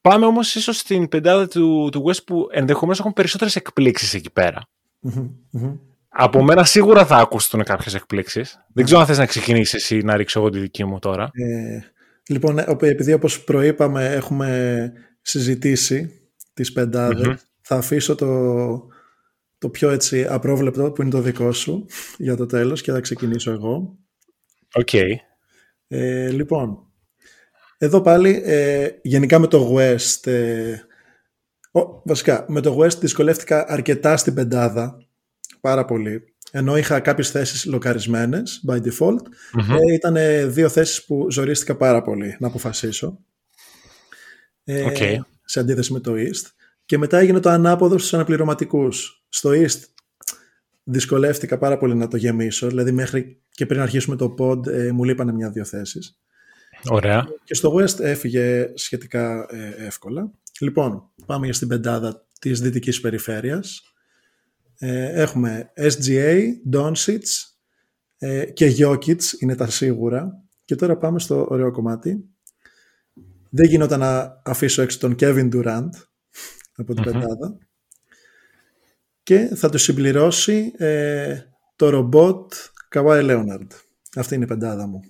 [0.00, 4.68] πάμε όμως ίσως στην πεντάδα του, του West που ενδεχομένως έχουν περισσότερες εκπλήξεις εκεί πέρα.
[6.08, 8.64] Από μένα σίγουρα θα ακούσουν κάποιες εκπλήξεις.
[8.72, 11.30] Δεν ξέρω αν θες να ξεκινήσεις εσύ να ρίξω εγώ τη δική μου τώρα.
[11.32, 11.80] Ε,
[12.28, 14.92] λοιπόν, επειδή όπως προείπαμε έχουμε
[15.28, 16.20] συζητήσει
[16.54, 18.86] τις πενταδες θα αφήσω το,
[19.58, 21.86] το πιο έτσι απρόβλεπτο που είναι το δικό σου
[22.18, 23.98] για το τέλος και θα ξεκινήσω εγώ.
[24.74, 24.92] Οκ.
[25.88, 26.86] Ε, λοιπόν,
[27.78, 30.74] εδώ πάλι ε, γενικά με το West, ε,
[32.04, 35.06] βασικά με το West δυσκολεύτηκα αρκετά στην πεντάδα,
[35.60, 36.34] πάρα πολύ.
[36.50, 39.22] Ενώ είχα κάποιες θέσεις λοκαρισμένες by default,
[39.88, 40.16] ε, ήταν
[40.52, 43.18] δύο θέσεις που ζορίστηκα πάρα πολύ να αποφασίσω.
[44.68, 45.18] Okay.
[45.44, 46.46] Σε αντίθεση με το East.
[46.84, 49.24] Και μετά έγινε το ανάποδο στους αναπληρωματικούς.
[49.28, 49.78] Στο East
[50.84, 55.04] δυσκολεύτηκα πάρα πολύ να το γεμίσω, δηλαδή μέχρι και πριν αρχίσουμε το pod ε, μου
[55.04, 56.20] λείπανε μια-δύο θέσεις.
[56.88, 57.26] Ωραία.
[57.44, 60.30] Και στο West έφυγε σχετικά ε, εύκολα.
[60.60, 63.82] Λοιπόν, πάμε για στην πεντάδα της δυτικής περιφέρειας.
[64.78, 66.42] Ε, έχουμε SGA,
[66.72, 67.22] Doncic
[68.18, 70.42] ε, και Jokic είναι τα σίγουρα.
[70.64, 72.24] Και τώρα πάμε στο ωραίο κομμάτι.
[73.58, 75.88] Δεν γινόταν να αφήσω έξω τον Kevin Durant
[76.76, 77.58] από την πεντάδα.
[79.22, 81.40] Και θα το συμπληρώσει ε,
[81.76, 82.52] το ρομπότ
[82.94, 83.66] Kawhi Leonard.
[84.16, 85.00] Αυτή είναι η πεντάδα μου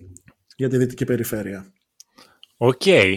[0.57, 1.73] για τη δυτική περιφέρεια.
[2.57, 2.83] Ok.
[2.85, 3.17] Okay.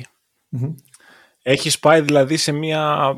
[1.42, 3.16] Έχεις πάει δηλαδή σε μια...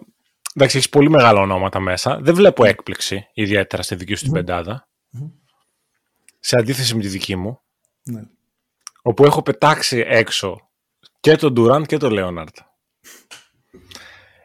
[0.55, 2.19] Εντάξει, έχεις πολύ μεγάλα ονόματα μέσα.
[2.21, 4.89] Δεν βλέπω έκπληξη ιδιαίτερα στη δική σου την πεντάδα.
[6.39, 7.61] Σε αντίθεση με τη δική μου.
[8.03, 8.21] Ναι.
[9.01, 10.67] Όπου έχω πετάξει έξω
[11.23, 12.53] και τον Durant και τον Leonard.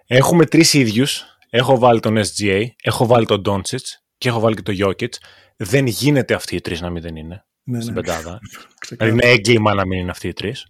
[0.06, 1.24] Έχουμε τρεις ίδιους.
[1.50, 3.82] Έχω βάλει τον SGA, έχω βάλει τον Doncic
[4.18, 5.08] και έχω βάλει και τον Jokic.
[5.56, 8.00] Δεν γίνεται αυτοί οι τρεις να μην δεν είναι ναι, στην ναι.
[8.00, 8.38] πεντάδα.
[8.88, 10.66] δηλαδή είναι έγκλημα να μην είναι αυτοί οι τρεις.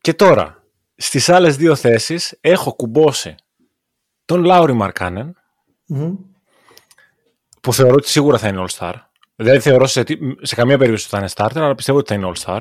[0.00, 0.64] Και τώρα,
[0.96, 3.34] στις άλλες δύο θέσεις έχω κουμπώσει
[4.24, 5.36] τον Λάουρι Μαρκάνεν,
[7.60, 8.94] που θεωρώ ότι σίγουρα θα είναι All-Star.
[9.36, 10.04] Δεν θεωρώ σε,
[10.42, 12.60] σε καμία περίπτωση ότι θα είναι starter, αλλά πιστεύω ότι θα είναι All-Star.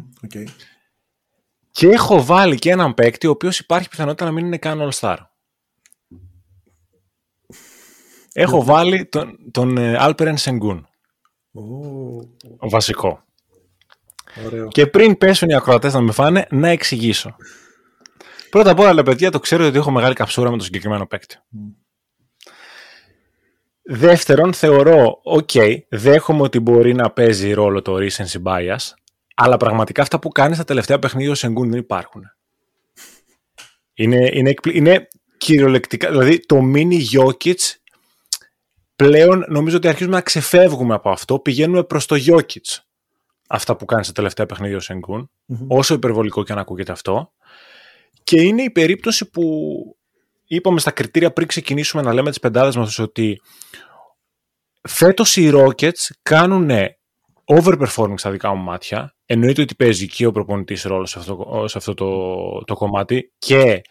[0.00, 0.44] Okay.
[1.70, 5.16] Και έχω βάλει και έναν παίκτη, ο οποίος υπάρχει πιθανότητα να μην είναι καν All-Star.
[8.32, 10.80] Έχω βάλει τον, τον Alperen Sengun.
[12.58, 13.24] Ο βασικό.
[14.46, 14.68] Ωραίο.
[14.68, 17.36] Και πριν πέσουν οι ακροατές να με φάνε, να εξηγήσω.
[18.50, 21.36] Πρώτα απ' όλα, παιδιά, το ξέρω ότι έχω μεγάλη καψούρα με τον συγκεκριμένο παίκτη.
[23.84, 28.92] Δεύτερον, θεωρώ, ok, okay, δέχομαι ότι μπορεί να παίζει ρόλο το recency bias,
[29.42, 32.22] αλλά πραγματικά αυτά που κάνει στα τελευταία παιχνίδια ο Σενγκούν δεν υπάρχουν.
[33.94, 37.58] Είναι, είναι, είναι κυριολεκτικά, δηλαδή το mini Jokic
[38.96, 42.78] πλέον νομίζω ότι αρχίζουμε να ξεφεύγουμε από αυτό, πηγαίνουμε προς το Jokic
[43.48, 45.30] αυτά που κάνει στα τελευταία παιχνίδια ο Σενγκούν
[45.68, 47.32] όσο υπερβολικό και αν ακούγεται αυτό.
[48.24, 49.42] Και είναι η περίπτωση που
[50.46, 53.40] είπαμε στα κριτήρια πριν ξεκινήσουμε να λέμε τις πεντάδες μας ότι
[54.88, 56.70] φέτος οι Rockets κάνουν
[57.60, 59.14] overperforming στα δικά μου μάτια.
[59.26, 63.82] Εννοείται ότι παίζει και ο προπονητής ρόλο σε αυτό, σε αυτό το, το κομμάτι και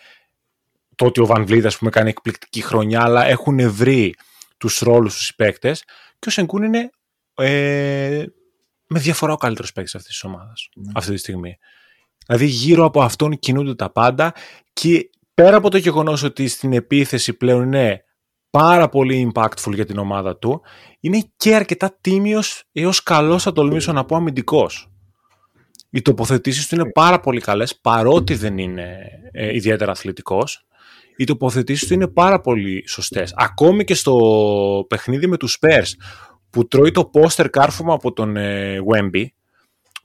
[0.95, 4.15] το ότι ο Van Vliet, ας πούμε, κάνει εκπληκτική χρονιά, αλλά έχουν βρει
[4.57, 5.83] τους ρόλους τους παίκτες
[6.19, 6.89] και ο Σενκούν είναι
[7.35, 8.25] ε,
[8.87, 10.91] με διαφορά ο καλύτερος παίκτης αυτής της ομάδας Ναι.
[10.95, 11.57] αυτή τη στιγμή.
[12.25, 14.33] Δηλαδή γύρω από αυτόν κινούνται τα πάντα
[14.73, 18.03] και πέρα από το γεγονός ότι στην επίθεση πλέον είναι
[18.51, 20.61] πάρα πολύ impactful για την ομάδα του,
[20.99, 24.91] είναι και αρκετά τίμιος έως καλός, θα τολμήσω να πω, αμυντικός.
[25.89, 28.97] Οι τοποθετήσεις του είναι πάρα πολύ καλές, παρότι δεν είναι
[29.31, 30.65] ε, ιδιαίτερα αθλητικός.
[31.15, 33.33] Οι τοποθετήσεις του είναι πάρα πολύ σωστές.
[33.35, 34.15] Ακόμη και στο
[34.89, 35.89] παιχνίδι με τους Spurs,
[36.49, 39.25] που τρώει το πόστερ κάρφωμα από τον ε, Wemby,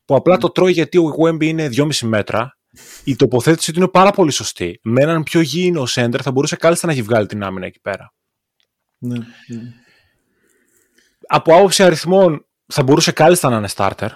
[0.05, 2.59] που απλά το τρώει γιατί ο Wemby είναι 2,5 μέτρα,
[3.05, 4.81] η τοποθέτηση του είναι πάρα πολύ σωστή.
[4.83, 8.13] Με έναν πιο γήινο σέντερ θα μπορούσε κάλλιστα να έχει βγάλει την άμυνα εκεί πέρα.
[8.99, 9.73] Ναι, ναι.
[11.27, 14.09] Από άποψη αριθμών θα μπορούσε κάλλιστα να είναι starter.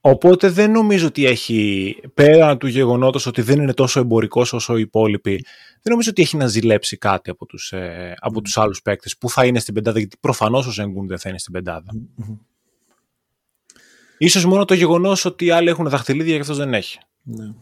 [0.00, 4.80] Οπότε δεν νομίζω ότι έχει, πέρα του γεγονότος ότι δεν είναι τόσο εμπορικός όσο οι
[4.80, 5.44] υπόλοιποι,
[5.82, 9.30] δεν νομίζω ότι έχει να ζηλέψει κάτι από τους, ε, από τους άλλους παίκτες που
[9.30, 11.90] θα είναι στην πεντάδα, γιατί προφανώς ο Σενγκούν δεν θα είναι στην πεντάδα.
[14.18, 16.98] Ίσως μόνο το γεγονός ότι οι άλλοι έχουν δαχτυλίδια και αυτός δεν έχει.
[17.22, 17.54] ναι.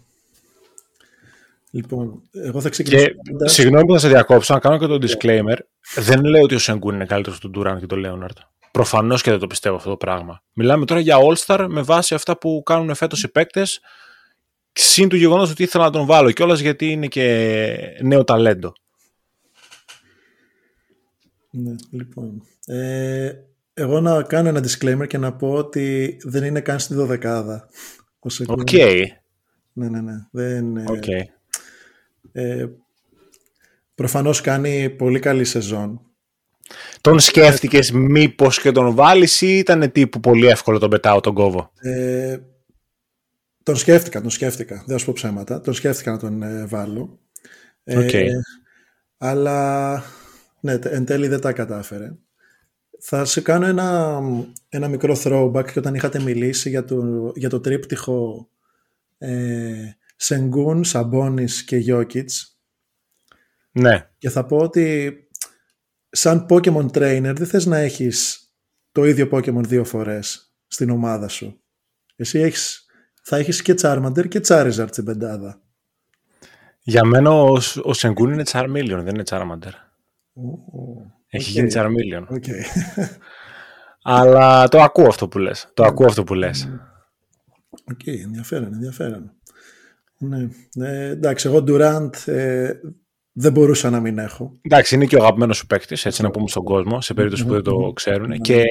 [1.71, 3.07] Λοιπόν, εγώ θα ξεκινήσω.
[3.07, 3.15] Και
[3.49, 5.57] συγγνώμη που θα σε διακόψω, να κάνω και το disclaimer.
[5.95, 8.39] Δεν λέω ότι ο Σενγκούν είναι καλύτερος του Ντουράν και του Λέοναρτ.
[8.71, 10.43] Προφανώς και δεν το πιστεύω αυτό το πράγμα.
[10.53, 13.81] Μιλάμε τώρα για All-Star με βάση αυτά που κάνουν φέτος οι παίκτες.
[14.73, 17.67] Συν του γεγονός ότι ήθελα να τον βάλω κιόλας γιατί είναι και
[18.03, 18.73] νέο ταλέντο.
[21.51, 22.43] Ναι, λοιπόν.
[22.67, 23.33] Ε,
[23.75, 27.69] εγώ να κάνω ένα disclaimer και να πω ότι δεν είναι καν στη δωδεκάδα.
[28.47, 28.73] Οκ.
[29.73, 30.15] Ναι, ναι, ναι.
[30.31, 31.23] Δεν, okay.
[32.33, 32.67] Ε,
[33.95, 36.01] προφανώς κάνει πολύ καλή σεζόν.
[37.01, 41.71] Τον σκέφτηκες μήπως και τον βάλεις ή ήταν τύπου πολύ εύκολο τον πετάω τον κόβω.
[41.81, 42.39] Ε,
[43.63, 44.75] τον σκέφτηκα, τον σκέφτηκα.
[44.75, 45.61] Δεν θα σου πω ψέματα.
[45.61, 47.19] Τον σκέφτηκα να τον ε, βάλω.
[47.85, 48.13] Okay.
[48.13, 48.31] Ε,
[49.19, 50.03] αλλά
[50.61, 52.15] ναι, εν τέλει δεν τα κατάφερε.
[53.01, 54.21] Θα σε κάνω ένα,
[54.69, 58.49] ένα μικρό throwback και όταν είχατε μιλήσει για το, για το τρίπτυχο
[59.19, 62.61] ε, Σενγκούν, Σαμπόνις και Γιώκητς.
[63.73, 64.11] Ναι.
[64.19, 65.15] Και θα πω ότι
[66.11, 68.49] σαν Pokemon Trainer δεν θες να έχεις
[68.93, 71.63] το ίδιο Pokemon δύο φορές στην ομάδα σου.
[72.17, 72.85] Εσύ έχεις,
[73.23, 75.63] θα έχεις και Charmander και Charizard στην πεντάδα.
[76.81, 79.73] Για μένα ο, ο Σενγκούν είναι Charmeleon, δεν είναι Charmander.
[81.29, 82.27] Έχει γίνει Charmeleon.
[82.29, 82.63] Okay.
[84.03, 85.71] Αλλά το ακούω αυτό που λες.
[85.75, 86.69] Το ακούω αυτό που λες.
[87.71, 89.40] Ok, okay, ενδιαφέρον, ενδιαφέρον.
[90.23, 92.73] Ναι, ναι, εντάξει, εγώ Durant ε,
[93.33, 94.59] δεν μπορούσα να μην έχω.
[94.61, 97.53] Εντάξει, είναι και ο αγαπημένος σου παίκτης, έτσι να πούμε στον κόσμο, σε περίπτωση που
[97.53, 98.41] δεν το ξέρουν.
[98.41, 98.63] Και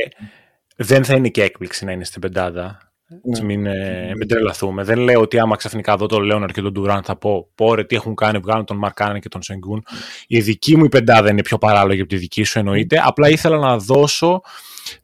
[0.76, 2.94] δεν θα είναι και έκπληξη να είναι στην πεντάδα.
[3.30, 4.84] Έτσι, μην, ε, μην τρελαθούμε.
[4.84, 7.96] Δεν λέω ότι άμα ξαφνικά δω τον Λέοναρ και τον Ντουράν θα πω πω τι
[7.96, 9.84] έχουν κάνει, βγάλουν τον Μαρκάνε και τον Σενγκούν.
[10.28, 13.02] Η δική μου η πεντάδα είναι πιο παράλογη από τη δική σου εννοείται.
[13.06, 14.42] Απλά ήθελα να δώσω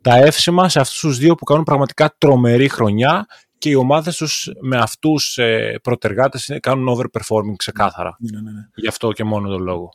[0.02, 3.26] τα εύσημα σε αυτούς τους δύο που κάνουν πραγματικά τρομερή χρονιά
[3.66, 8.18] και οι ομάδες τους με αυτούς ε, προτεργάτες κάνουν overperforming ξεκάθαρα.
[8.20, 8.68] Ναι, ναι, ναι.
[8.76, 9.90] Γι' αυτό και μόνο τον λόγο.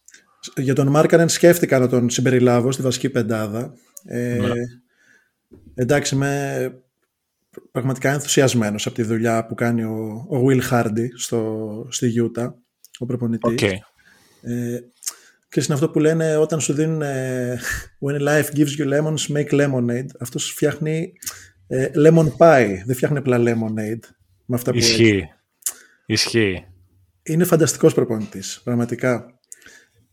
[0.56, 3.72] Για τον Μάρκανεν σκέφτηκα να τον συμπεριλάβω στη βασική πεντάδα.
[4.04, 4.52] Ε, ναι.
[5.74, 6.74] Εντάξει, είμαι
[7.70, 12.54] πραγματικά ενθουσιασμένος από τη δουλειά που κάνει ο, ο Will Hardy στο, στη Γιούτα,
[12.98, 13.54] ο προπονητής.
[13.58, 13.76] Okay.
[14.42, 14.78] Ε,
[15.48, 17.58] και είναι αυτό που λένε όταν σου δίνουν ε,
[18.06, 20.08] When life gives you lemons, make lemonade.
[20.20, 21.12] Αυτός φτιάχνει
[21.72, 24.08] ε, lemon pie, δεν φτιάχνει απλά lemonade.
[24.46, 25.08] Με αυτά που Ισχύει.
[25.08, 25.28] Έχει.
[26.06, 26.64] Ισχύει.
[27.22, 29.38] Είναι φανταστικός προπονητής, πραγματικά.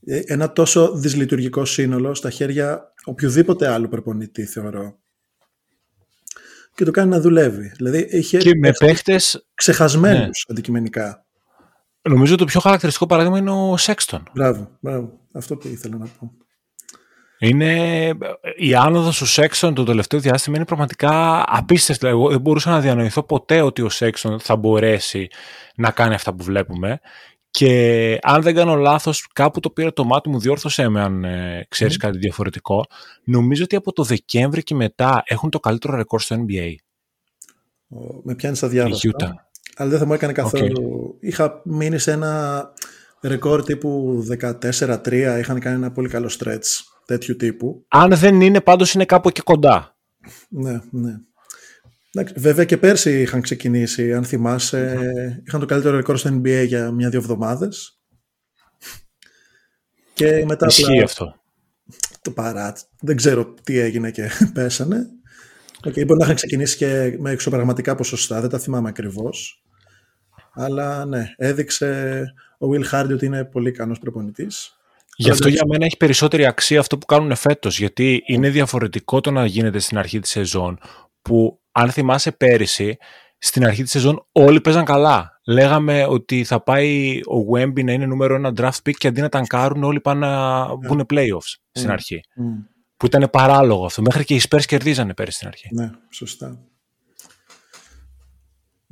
[0.05, 4.99] Ε, ένα τόσο δυσλειτουργικό σύνολο στα χέρια οποιοδήποτε άλλου προπονητή, θεωρώ.
[6.75, 7.71] Και το κάνει να δουλεύει.
[7.75, 9.47] Δηλαδή, είχε και με παίχτες...
[9.53, 10.53] ξεχασμένους ναι.
[10.53, 11.25] αντικειμενικά.
[12.01, 14.23] Νομίζω το πιο χαρακτηριστικό παράδειγμα είναι ο Σέξτον.
[14.33, 15.19] Μπράβο, μπράβο.
[15.33, 16.33] Αυτό που ήθελα να πω.
[17.39, 18.11] Είναι...
[18.55, 22.07] Η άνοδος του Σέξον το τελευταίο διάστημα είναι πραγματικά απίστευτη.
[22.07, 25.27] Εγώ δεν μπορούσα να διανοηθώ ποτέ ότι ο Σέξον θα μπορέσει
[25.75, 26.99] να κάνει αυτά που βλέπουμε.
[27.49, 31.65] Και αν δεν κάνω λάθος, κάπου το πήρα το μάτι μου, διόρθωσέ με αν ε,
[31.69, 31.99] ξέρεις mm.
[31.99, 32.85] κάτι διαφορετικό.
[33.23, 36.75] Νομίζω ότι από το Δεκέμβρη και μετά έχουν το καλύτερο ρεκόρ στο NBA.
[38.23, 39.11] Με πιάνεις στα διάβασμα.
[39.75, 41.15] Αλλά δεν θα μου έκανε καθόλου.
[41.15, 41.25] Okay.
[41.27, 42.63] Είχα μείνει σε ένα
[43.21, 45.37] ρεκόρ τύπου 14-3.
[45.39, 47.85] Είχαν κάνει ένα πολύ καλό stretch τέτοιου τύπου.
[47.87, 49.97] Αν δεν είναι, πάντως είναι κάπου και κοντά.
[50.49, 51.13] Ναι, ναι.
[52.35, 54.97] Βέβαια και πέρσι είχαν ξεκινήσει, αν θυμάσαι,
[55.47, 58.01] είχαν το καλύτερο ρεκόρ στο NBA για μια-δύο εβδομάδες.
[60.13, 61.35] Και μετά Ισχύει αυτό.
[62.21, 65.07] Το παρά, δεν ξέρω τι έγινε και πέσανε.
[65.87, 69.63] Okay, μπορεί να είχαν ξεκινήσει και με εξωπραγματικά ποσοστά, δεν τα θυμάμαι ακριβώς.
[70.53, 72.23] Αλλά ναι, έδειξε
[72.59, 74.76] ο Will Hardy ότι είναι πολύ ικανός προπονητής.
[75.19, 79.31] Γι' αυτό για μένα έχει περισσότερη αξία αυτό που κάνουν φέτος, γιατί είναι διαφορετικό το
[79.31, 80.79] να γίνεται στην αρχή της σεζόν,
[81.21, 82.97] που αν θυμάσαι πέρυσι,
[83.37, 85.39] στην αρχή της σεζόν όλοι παίζαν καλά.
[85.45, 89.29] Λέγαμε ότι θα πάει ο Wemby να είναι νούμερο ένα draft pick και αντί να
[89.29, 92.19] ταγκάρουν όλοι πάνε να μπουν playoffs στην αρχή.
[92.97, 94.01] Που ήταν παράλογο αυτό.
[94.01, 95.67] Μέχρι και οι Spurs κερδίζανε πέρυσι στην αρχή.
[95.71, 96.59] Ναι, σωστά.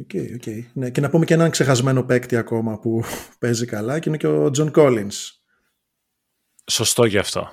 [0.08, 0.64] Okay, okay.
[0.74, 3.04] Ναι, και να πούμε και έναν ξεχασμένο παίκτη ακόμα που
[3.40, 5.14] παίζει καλά και είναι και ο John Collins.
[6.72, 7.52] Σωστό γι' αυτό.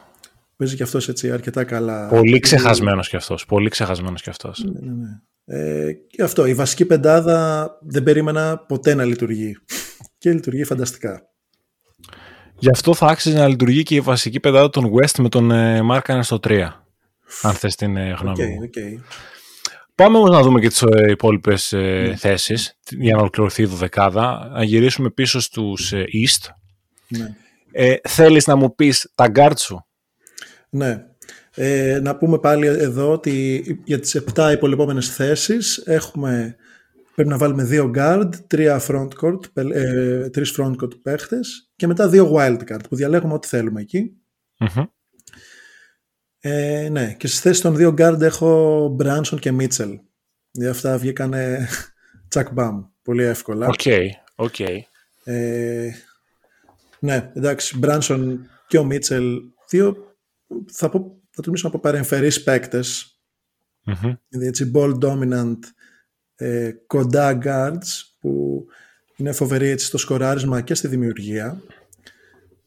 [0.56, 2.08] Παίζει και αυτός έτσι αρκετά καλά.
[2.08, 3.46] Πολύ ξεχασμένος κι αυτός.
[3.46, 4.64] Πολύ ξεχασμένος κι αυτός.
[4.64, 5.20] Ναι, ναι, ναι.
[5.44, 9.56] Ε, και αυτό, η βασική πεντάδα δεν περίμενα ποτέ να λειτουργεί.
[10.18, 11.22] Και λειτουργεί φανταστικά.
[12.58, 15.82] Γι' αυτό θα άξιζε να λειτουργεί και η βασική πεντάδα των West με τον ε,
[15.82, 16.68] Μάρκανε στο 3.
[17.42, 19.00] Αν θες την ε, γνώμη okay, Okay.
[19.94, 22.16] Πάμε όμως να δούμε και τις ε, υπόλοιπες ε, ναι.
[22.16, 24.50] θέσεις για να ολοκληρωθεί η δωδεκάδα.
[24.52, 26.50] Να γυρίσουμε πίσω στους ε, East.
[27.08, 27.36] Ναι.
[27.72, 29.86] Ε, θέλεις να μου πεις τα γκάρτ σου;
[30.68, 31.06] Ναι.
[31.54, 36.56] Ε, να πούμε πάλι εδώ ότι για τις 7 υπολοιπόμενες θέσεις έχουμε,
[37.14, 39.40] πρέπει να βάλουμε δύο guard, τρία frontcourt,
[39.72, 44.16] ε, τρεις frontcourt παίχτες και μετά δύο wildcard που διαλέγουμε ό,τι θέλουμε εκεί.
[46.44, 49.98] Ε, ναι, και στις θέσεις των δύο guard έχω Μπράνσον και Μίτσελ.
[50.50, 51.68] Για αυτά βγήκανε
[52.28, 53.66] τσακ μπαμ, πολύ εύκολα.
[53.66, 54.54] Οκ, okay, οκ.
[54.58, 54.78] Okay.
[55.24, 55.90] Ε,
[57.02, 60.16] ναι, εντάξει, Μπράνσον και ο Μίτσελ, δύο
[60.66, 63.18] θα, πω, θα τολμήσω από παρεμφερείς παίκτες.
[63.86, 64.16] Mm-hmm.
[64.28, 65.58] Δηλαδή έτσι ball dominant
[66.34, 68.64] ε, κοντά guards που
[69.16, 71.62] είναι φοβερή έτσι στο σκοράρισμα και στη δημιουργία.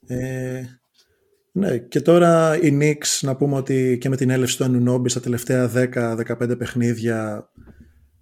[0.07, 0.63] Ε,
[1.51, 5.19] ναι, και τώρα οι Knicks να πούμε ότι και με την έλευση του Ανουνόμπι στα
[5.19, 7.49] τελευταία 10-15 παιχνίδια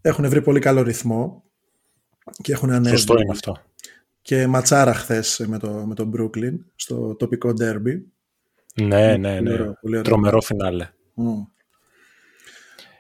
[0.02, 1.44] έχουν βρει πολύ καλό ρυθμό
[2.42, 2.96] και έχουν ανέβει.
[2.96, 3.58] Σωστό είναι αυτό.
[4.24, 8.02] Και ματσάρα χθες με το, με τον Brooklyn στο τοπικό derby.
[8.76, 9.58] Ναι, ναι, ναι.
[9.82, 10.90] Πολύ Τρομερό φινάλε.
[11.18, 11.48] Mm.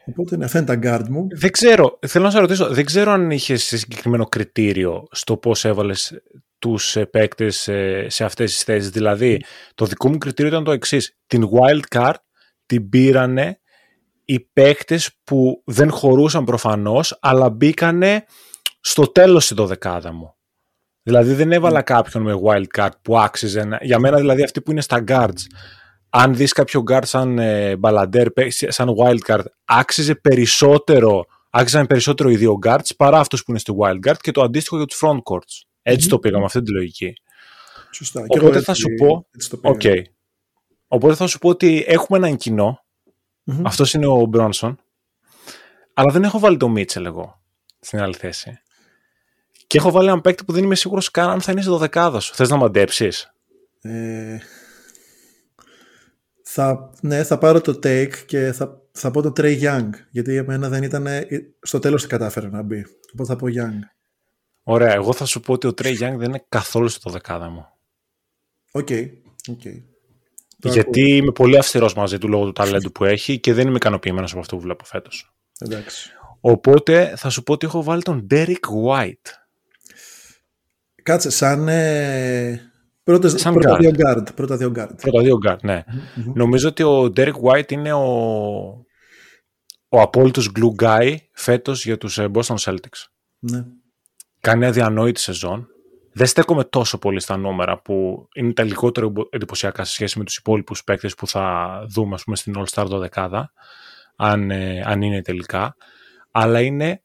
[0.05, 1.28] Οπότε ναι, αυτά είναι τα guard μου.
[1.32, 6.21] Δεν ξέρω, θέλω να σε ρωτήσω, δεν ξέρω αν είχες συγκεκριμένο κριτήριο στο πώς έβαλες
[6.59, 7.69] τους παίκτες
[8.07, 8.89] σε αυτές τις θέσεις.
[8.89, 9.43] Δηλαδή,
[9.76, 11.17] το δικό μου κριτήριο ήταν το εξής.
[11.28, 12.13] Την wild card
[12.65, 13.59] την πήρανε
[14.26, 18.26] οι παίκτες που δεν χωρούσαν προφανώς, αλλά μπήκανε
[18.80, 20.36] στο τέλος η δωδεκάδα μου.
[21.04, 23.78] Δηλαδή δεν έβαλα κάποιον με wild card που άξιζε.
[23.82, 25.43] Για μένα δηλαδή αυτοί που είναι στα guards
[26.16, 32.60] αν δεις κάποιο guard σαν ε, Μπαλαντέρ, σαν wildcard, άξιζε περισσότερο, άξιζαν περισσότερο οι δύο
[32.66, 35.62] guards παρά αυτούς που είναι στη wildcard και το αντίστοιχο για τους front courts.
[35.82, 37.14] Έτσι το πήγαμε, αυτή τη λογική.
[37.91, 38.26] Σωστά.
[38.28, 39.28] Οπότε θα σου πω,
[39.62, 40.01] okay.
[40.88, 42.86] Οπότε θα σου πω ότι έχουμε έναν κοινό,
[43.45, 43.62] mm-hmm.
[43.64, 44.80] αυτός είναι ο Μπρόνσον,
[45.93, 47.41] αλλά δεν έχω βάλει το Μίτσελ εγώ
[47.80, 48.62] στην άλλη θέση.
[49.74, 52.19] Και έχω βάλει έναν παίκτη που δεν είμαι σίγουρος καν αν θα είναι στη δωδεκάδα
[52.19, 52.36] σου.
[52.36, 53.34] Θες να μαντέψεις;
[53.82, 54.38] Ε,
[56.43, 59.89] θα, ναι, θα πάρω το take και θα, θα πω το Trey Young.
[60.11, 61.07] Γιατί εμένα δεν ήταν.
[61.61, 62.86] Στο τέλος δεν κατάφερε να μπει.
[63.13, 63.80] Οπότε θα πω Young.
[64.63, 64.93] Ωραία.
[64.93, 67.67] Εγώ θα σου πω ότι ο Trae Young δεν είναι καθόλου στο δεκάδα μου.
[68.71, 68.88] Οκ.
[68.89, 69.07] Okay,
[69.49, 69.82] okay.
[70.57, 74.32] Γιατί είμαι πολύ αυστηρός μαζί του λόγω του ταλέντου που έχει και δεν είμαι ικανοποιημένος
[74.32, 75.34] από αυτό που βλέπω φέτος.
[75.59, 76.11] Εντάξει.
[76.39, 79.43] Οπότε θα σου πω ότι έχω βάλει τον Derrick White.
[81.04, 81.68] Κάτσε, σαν.
[81.68, 82.74] Ε,
[83.04, 84.89] Πρώτες, Σαν πρώτα, δύο guard, πρώτα δύο guard.
[85.01, 85.84] Πρώτα δύο guard, ναι.
[85.88, 86.34] Mm-hmm.
[86.34, 88.08] Νομίζω ότι ο Derrick White είναι ο,
[89.89, 93.06] ο απόλυτος glue guy φέτος για τους ε, Boston Celtics.
[93.39, 93.66] Ναι.
[94.39, 95.68] Κάνει αδιανόητη σεζόν.
[96.14, 100.38] Δεν στέκομαι τόσο πολύ στα νούμερα που είναι τα λιγότερο εντυπωσιακά σε σχέση με τους
[100.38, 103.43] υπόλοιπους παίκτες που θα δούμε ας πούμε, στην All-Star 12
[104.16, 105.76] αν, ε, αν είναι τελικά.
[106.32, 107.04] Αλλά είναι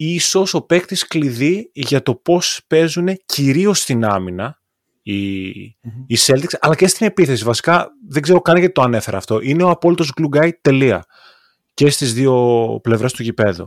[0.00, 4.60] ίσως ο παίκτης κλειδί για το πώς παίζουν κυρίως στην άμυνα
[5.02, 6.04] οι, mm-hmm.
[6.06, 7.44] οι Celtics, αλλά και στην επίθεση.
[7.44, 9.40] Βασικά δεν ξέρω καν γιατί το ανέφερα αυτό.
[9.40, 11.04] Είναι ο απόλυτος glue guy, τελεία.
[11.74, 12.34] Και στις δύο
[12.82, 13.64] πλευρές του γηπέδου.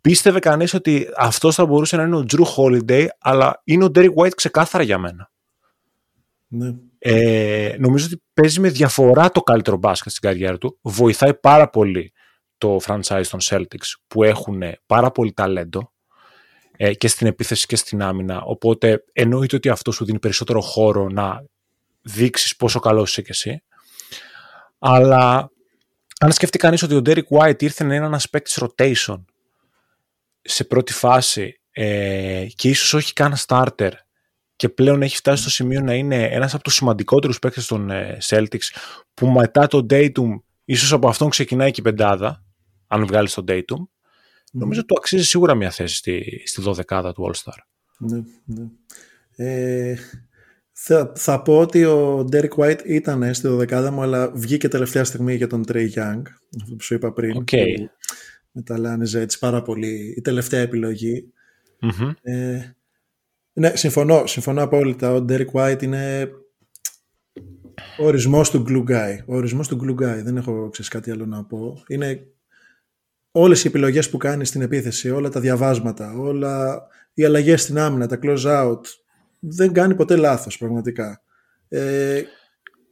[0.00, 4.14] Πίστευε κανείς ότι αυτός θα μπορούσε να είναι ο Drew Holiday, αλλά είναι ο Derek
[4.14, 5.30] White ξεκάθαρα για μένα.
[6.48, 6.74] Ναι.
[6.98, 10.78] Ε, νομίζω ότι παίζει με διαφορά το καλύτερο μπάσκετ στην καριέρα του.
[10.82, 12.12] Βοηθάει πάρα πολύ
[12.58, 15.92] το franchise των Celtics που έχουν πάρα πολύ ταλέντο
[16.76, 18.42] ε, και στην επίθεση και στην άμυνα.
[18.42, 21.44] Οπότε εννοείται ότι αυτό σου δίνει περισσότερο χώρο να
[22.02, 23.62] δείξεις πόσο καλός είσαι κι εσύ.
[24.78, 25.50] Αλλά
[26.20, 29.24] αν σκεφτεί κανείς ότι ο Derek White ήρθε να είναι ένας παίκτης rotation
[30.42, 33.90] σε πρώτη φάση ε, και ίσως όχι καν starter
[34.56, 38.18] και πλέον έχει φτάσει στο σημείο να είναι ένας από τους σημαντικότερους παίκτες των ε,
[38.28, 38.68] Celtics
[39.14, 42.45] που μετά το Datum ίσως από αυτόν ξεκινάει και η πεντάδα
[42.86, 43.86] αν βγάλεις τον Datum
[44.58, 47.58] Νομίζω ότι του αξίζει σίγουρα μια θέση στη, στη 12 του All-Star.
[47.98, 48.68] Ναι, ναι.
[49.36, 49.96] Ε,
[50.72, 55.34] θα, θα πω ότι ο Derek White ήταν στη 12 μου, αλλά βγήκε τελευταία στιγμή
[55.34, 56.22] για τον Trey Young,
[56.60, 57.44] αυτό που σου είπα πριν.
[57.44, 57.74] Okay.
[57.76, 57.90] Που
[58.52, 60.68] μεταλλάνιζε έτσι πάρα πολύ η τελευταία
[62.22, 62.74] Ε,
[63.52, 65.12] ναι, συμφωνώ, συμφωνώ απόλυτα.
[65.12, 66.30] Ο Derek White είναι
[67.98, 69.18] ο ορισμός του glue guy.
[69.26, 70.22] Ο ορισμός του glue guy.
[70.22, 71.82] Δεν έχω ξέρεις κάτι άλλο να πω.
[71.88, 72.35] Είναι
[73.38, 76.82] όλες οι επιλογές που κάνεις στην επίθεση, όλα τα διαβάσματα, όλα
[77.14, 78.80] οι αλλαγές στην άμυνα, τα close out,
[79.38, 81.22] δεν κάνει ποτέ λάθος πραγματικά.
[81.68, 82.22] Ε,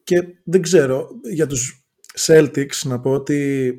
[0.05, 1.84] και δεν ξέρω, για τους
[2.18, 3.74] Celtics να πω ότι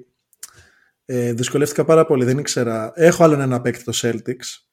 [1.06, 2.92] ε, δυσκολεύτηκα πάρα πολύ, δεν ήξερα.
[2.96, 4.64] Έχω άλλον ένα παίκτη το Celtics.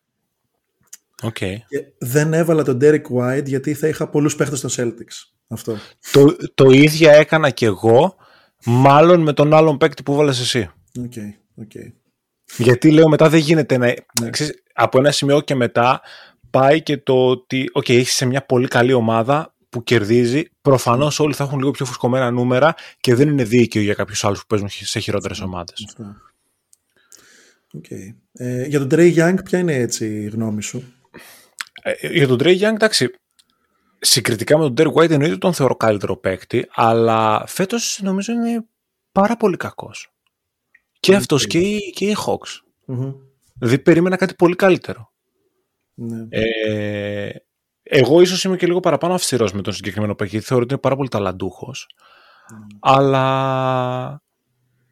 [1.22, 1.56] Okay.
[1.68, 5.34] Και δεν έβαλα τον Derek White γιατί θα είχα πολλούς παίκτες στο Celtics.
[5.48, 5.76] Αυτό.
[6.12, 8.16] Το, το ίδιο έκανα και εγώ,
[8.64, 10.70] μάλλον με τον άλλον παίκτη που βάλες εσύ.
[10.98, 11.41] Okay.
[11.62, 11.92] Okay.
[12.56, 13.94] Γιατί λέω μετά δεν γίνεται να.
[14.20, 14.30] Ναι.
[14.30, 16.00] Ξέρεις, από ένα σημείο και μετά
[16.50, 20.44] πάει και το ότι, OK, έχεις σε μια πολύ καλή ομάδα που κερδίζει.
[20.62, 24.40] Προφανώς όλοι θα έχουν λίγο πιο φουσκωμένα νούμερα και δεν είναι δίκαιο για κάποιους άλλους
[24.40, 25.96] που παίζουν σε χειρότερες ομάδες.
[27.78, 28.14] Okay.
[28.32, 30.94] Ε, για τον Trey Young, ποια είναι έτσι η γνώμη σου;
[31.82, 33.10] Ε, για τον Trey Young, εντάξει,
[33.98, 38.64] συγκριτικά με τον Derek White εννοείται τον θεωρώ καλύτερο παίκτη, αλλά φέτος νομίζω είναι
[39.12, 40.12] πάρα πολύ κακός.
[41.02, 42.60] Και αυτός και οι, και οι Hawks.
[42.84, 43.12] Μμμ.
[43.58, 45.12] Δηλαδή περίμενα κάτι πολύ καλύτερο.
[45.94, 46.26] Ναι.
[46.28, 47.30] Ε,
[47.82, 50.32] εγώ ίσως είμαι και λίγο παραπάνω αυστηρός με τον συγκεκριμένο παίκτη.
[50.32, 51.86] γιατί Θεωρώ ότι είναι πάρα πολύ ταλαντούχος.
[52.80, 54.22] Αλλά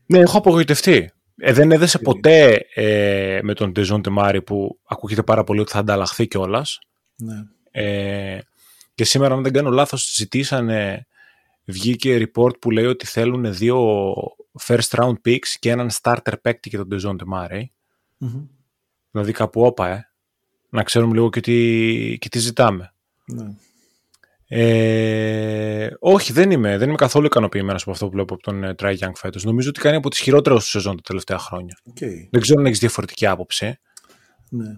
[0.07, 1.11] ναι, έχω απογοητευτεί.
[1.37, 5.79] Ε, δεν έδεσε ποτέ ε, με τον Τεζόν Τεμάρη που ακούγεται πάρα πολύ ότι θα
[5.79, 6.79] ανταλλαχθεί κιόλας.
[7.17, 7.35] ναι.
[7.71, 8.39] Ε,
[8.95, 11.07] και σήμερα, αν δεν κάνω λάθος, ζητήσανε,
[11.65, 14.15] βγήκε report που λέει ότι θέλουν δύο
[14.67, 17.73] first round picks και έναν starter παίκτη για τον Ντεζόντε Μάρεϊ.
[18.17, 18.47] Μμμ.
[19.11, 20.05] Δηλαδή κάπου όπα, ε.
[20.71, 22.93] Να ξέρουμε λίγο και τι, και τι ζητάμε.
[23.25, 23.55] ναι.
[24.53, 28.75] Ε, όχι, δεν είμαι, δεν είμαι καθόλου ικανοποιημένος από αυτό που βλέπω από τον ε,
[28.79, 29.45] Trae Young φέτος.
[29.45, 31.79] Νομίζω ότι κάνει από τις χειρότερες του σεζόν τα τελευταία χρόνια.
[31.85, 31.99] Οκ.
[32.31, 33.79] Δεν ξέρω αν έχεις διαφορετική άποψη.
[34.49, 34.77] Ναι.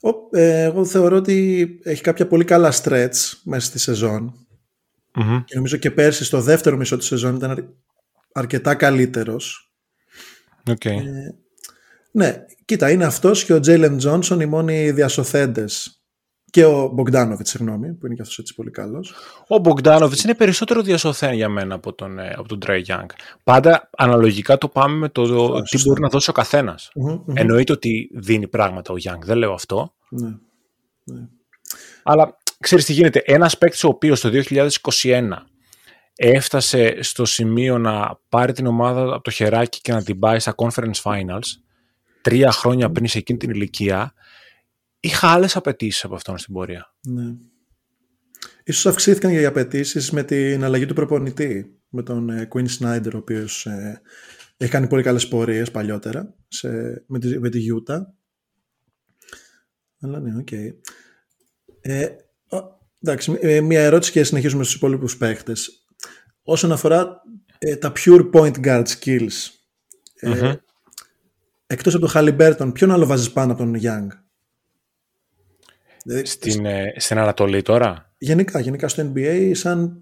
[0.00, 4.34] Ο- ε, εγώ θεωρώ ότι έχει κάποια πολύ καλά stretch μέσα στη σεζόν
[5.14, 5.44] Μμμ.
[5.44, 7.64] και νομίζω και πέρσι στο δεύτερο μισό της σεζόν ήταν αρ-
[8.36, 9.72] αρκετά καλύτερος.
[10.70, 10.84] Οκ.
[12.10, 16.00] Ναι, κοίτα, είναι αυτός και ο Τζέιλεν Τζόνσον οι μόνοι διασωθέντες
[16.50, 19.14] και ο Μπογκδάνοβιτς, συγγνώμη, που είναι και αυτός έτσι πολύ καλός.
[19.48, 23.06] Ο Μπογκδάνοβιτς είναι περισσότερο διασωθέν για μένα από τον, ε, από τον Trae Young.
[23.44, 25.88] Πάντα αναλογικά το πάμε με το τι σωστά.
[25.88, 26.90] μπορεί να δώσει ο καθένας.
[26.94, 27.36] Μμμ, μμμ.
[27.36, 29.94] Εννοείται ότι δίνει πράγματα ο Young, δεν λέω αυτό.
[30.08, 30.38] Ναι.
[32.02, 33.22] Αλλά ξέρεις τι γίνεται.
[33.24, 35.46] Ένας παίκτης ο οποίος το 2021
[36.16, 40.54] έφτασε στο σημείο να πάρει την ομάδα από το χεράκι και να την πάει στα
[40.56, 41.46] conference finals
[42.22, 44.14] τρία χρόνια πριν σε εκείνη την ηλικία
[45.00, 46.94] είχα άλλες απαιτήσεις από αυτόν στην πορεία.
[47.08, 47.34] Ναι.
[48.64, 53.10] Ίσως αυξήθηκαν και οι απαιτήσεις με την αλλαγή του προπονητή, με τον ε, Quinn Snyder,
[53.14, 54.00] ο οποίος ε,
[54.56, 56.68] έχει κάνει πολύ καλές πορείες παλιότερα σε,
[57.06, 58.00] με, τη, με τη Utah.
[60.00, 60.52] Αλλά ναι, οκ.
[61.80, 62.08] Ε,
[62.48, 65.85] ο- εντάξει, ε, μια ερώτηση και συνεχίζουμε στους υπόλοιπους παίχτες.
[66.48, 67.22] Όσον αφορά
[67.58, 69.48] ε, τα pure point guard skills,
[70.20, 70.52] ε, Μμμ.
[71.66, 74.06] εκτός από τον Haliburton, ποιον άλλο βάζεις πάνω από τον Young?
[76.04, 80.00] Δηλαδή, Στην, ε, στην Ανατολή τώρα; γενικά, γενικά στο NBA σαν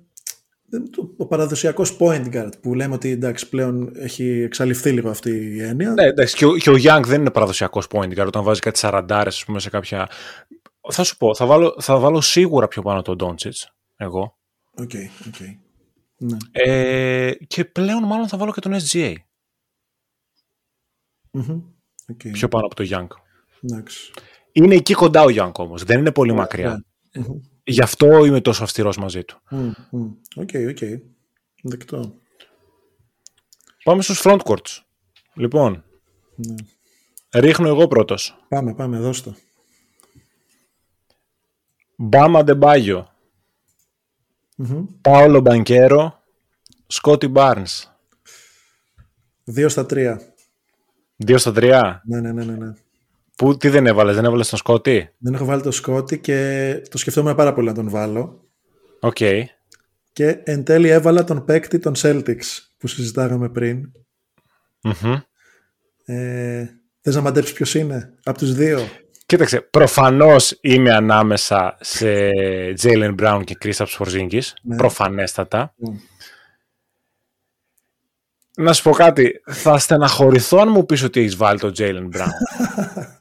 [0.90, 5.62] το- ο παραδοσιακός point guard που λέμε ότι εντάξει πλέον έχει εξαλειφθεί λίγο αυτή η
[5.62, 5.90] έννοια.
[5.90, 8.78] Ναι, εντάξει, και ο, και ο Young δεν είναι παραδοσιακός point guard όταν βάζει κάτι
[8.78, 10.08] σαραντάρες, ας πούμε, σε κάποια.
[10.90, 13.50] Θα σου πω, θα βάλω, θα βάλω σίγουρα πιο πάνω τον Doncic.
[13.96, 14.38] Εγώ.
[14.76, 14.90] Οκ,
[15.26, 15.34] οκ.
[16.26, 16.36] Ναι.
[16.52, 19.14] Ε, και πλέον μάλλον θα βάλω και τον SGA.
[21.30, 21.62] Μμμ.
[22.08, 22.20] Οκ.
[22.32, 23.06] Πιο πάνω από τον Young.
[23.60, 24.12] Εντάξει.
[24.52, 25.84] Είναι εκεί κοντά ο Young όμως.
[25.84, 26.84] Δεν είναι πολύ μακριά.
[27.14, 27.40] Μμμ.
[27.64, 29.40] Γι' αυτό είμαι τόσο αυστηρός μαζί του.
[29.50, 30.10] Μμ, μμ.
[30.36, 30.78] Οκ, οκ.
[31.62, 32.14] Δεκτό.
[33.84, 34.78] Πάμε στους front courts.
[35.34, 35.84] Λοιπόν,
[36.36, 36.54] Ναι.
[37.40, 38.44] ρίχνω εγώ πρώτος.
[38.48, 39.34] Πάμε, πάμε, δώσ' το.
[41.96, 43.13] Μπάμα Ντεμπάγιο.
[44.54, 44.84] Μμμ.
[45.00, 46.22] Πάολο Μπανκέρο.
[46.86, 47.82] Σκότι Barnes.
[49.44, 50.20] Δύο στα τρία.
[51.16, 52.02] Δύο στα τρία.
[52.04, 52.52] Ναι, ναι, ναι, ναι.
[52.56, 52.72] ναι.
[53.36, 56.98] Που, τι δεν έβαλες, δεν έβαλες τον Σκότι; Δεν έχω βάλει το Σκότι και το
[56.98, 58.48] σκεφτόμουν πάρα πολύ να τον βάλω.
[59.00, 59.18] Οκ.
[60.12, 62.44] Και εν τέλει έβαλα τον παίκτη των Celtics
[62.78, 63.92] που συζητάγαμε πριν.
[64.82, 65.14] Μμμ.
[66.04, 66.68] Ε,
[67.00, 68.80] θες να μαντέψεις ποιος είναι από τους δύο;
[69.26, 72.30] Κοίταξε, προφανώς είμαι ανάμεσα σε
[72.82, 74.42] Jaylen Brown και Kristaps Porzingis.
[74.62, 74.76] Ναι.
[74.76, 75.74] Προφανέστατα.
[75.86, 75.92] Mm.
[78.56, 79.40] Να σου πω κάτι.
[79.44, 82.30] Θα στεναχωρηθώ αν μου πεις ότι έχεις βάλει τον Jaylen Brown.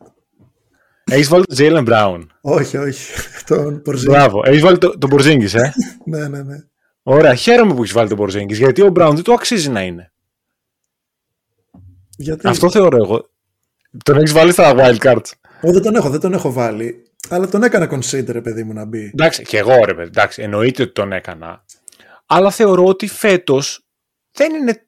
[1.12, 2.26] έχεις βάλει τον Jaylen Brown.
[2.42, 3.12] όχι, όχι.
[3.46, 4.06] τον Porzingis.
[4.06, 4.42] Μπράβο.
[4.46, 5.72] Έχεις βάλει τον, τον Porzingis, ε.
[6.12, 6.58] ναι, ναι, ναι.
[7.04, 7.36] Ωραία.
[7.36, 10.12] Χαίρομαι που έχεις βάλει τον Porzingis, γιατί ο Brown δεν το αξίζει να είναι.
[12.18, 12.48] Γιατί...
[12.48, 13.30] Αυτό θεωρώ εγώ.
[14.04, 15.32] Τον έχεις βάλει στα wildcards.
[15.64, 17.04] Ω, δεν τον έχω, δεν τον έχω βάλει.
[17.30, 19.12] Αλλά τον έκανα consider, παιδί μου, να μπει.
[19.14, 21.66] Εντάξει, και εγώ ρε παιδί, εντάξει, εννοείται ότι τον έκανα.
[22.26, 23.86] Αλλά θεωρώ ότι φέτος
[24.32, 24.88] δεν είναι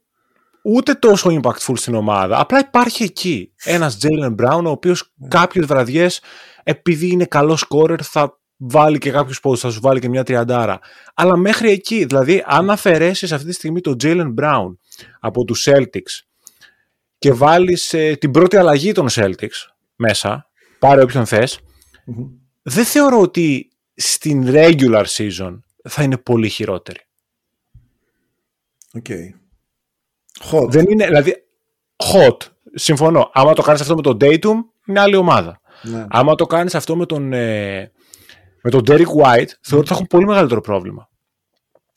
[0.63, 2.39] ούτε τόσο impactful στην ομάδα.
[2.39, 6.21] Απλά υπάρχει εκεί ένας Jalen Brown, ο οποίος κάποιες βραδιές,
[6.63, 10.79] επειδή είναι καλός scorer, θα βάλει και κάποιους πόντους, θα σου βάλει και μια τριαντάρα.
[11.13, 14.75] Αλλά μέχρι εκεί, δηλαδή, αν αφαιρέσεις αυτή τη στιγμή τον Jaylen Brown
[15.19, 16.25] από τους Celtics
[17.17, 20.49] και βάλεις ε, την πρώτη αλλαγή των Celtics μέσα,
[20.85, 21.59] πάρε όποιον θες,
[22.05, 22.25] Μμμ.
[22.61, 26.99] δεν θεωρώ ότι στην regular season θα είναι πολύ χειρότερη.
[28.93, 29.05] Οκ.
[30.51, 30.69] Hot.
[30.69, 31.35] Δεν είναι, δηλαδή,
[32.13, 32.37] hot.
[32.73, 33.29] Συμφωνώ.
[33.33, 34.55] Άμα το κάνεις αυτό με τον Tatum,
[34.85, 35.59] είναι άλλη ομάδα.
[35.81, 36.05] Ναι.
[36.09, 37.91] Άμα το κάνεις αυτό με τον, ε,
[38.61, 41.09] με τον Derrick White, θεωρώ ότι θα έχουν πολύ μεγαλύτερο πρόβλημα.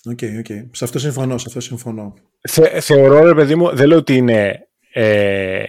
[0.05, 0.47] Οκ, οκ.
[0.71, 2.15] Σε αυτό συμφωνώ, σε αυτό συμφωνώ.
[2.49, 4.69] Θε, θεωρώ, ρε παιδί μου, δεν λέω ότι είναι.
[4.93, 5.65] Ε,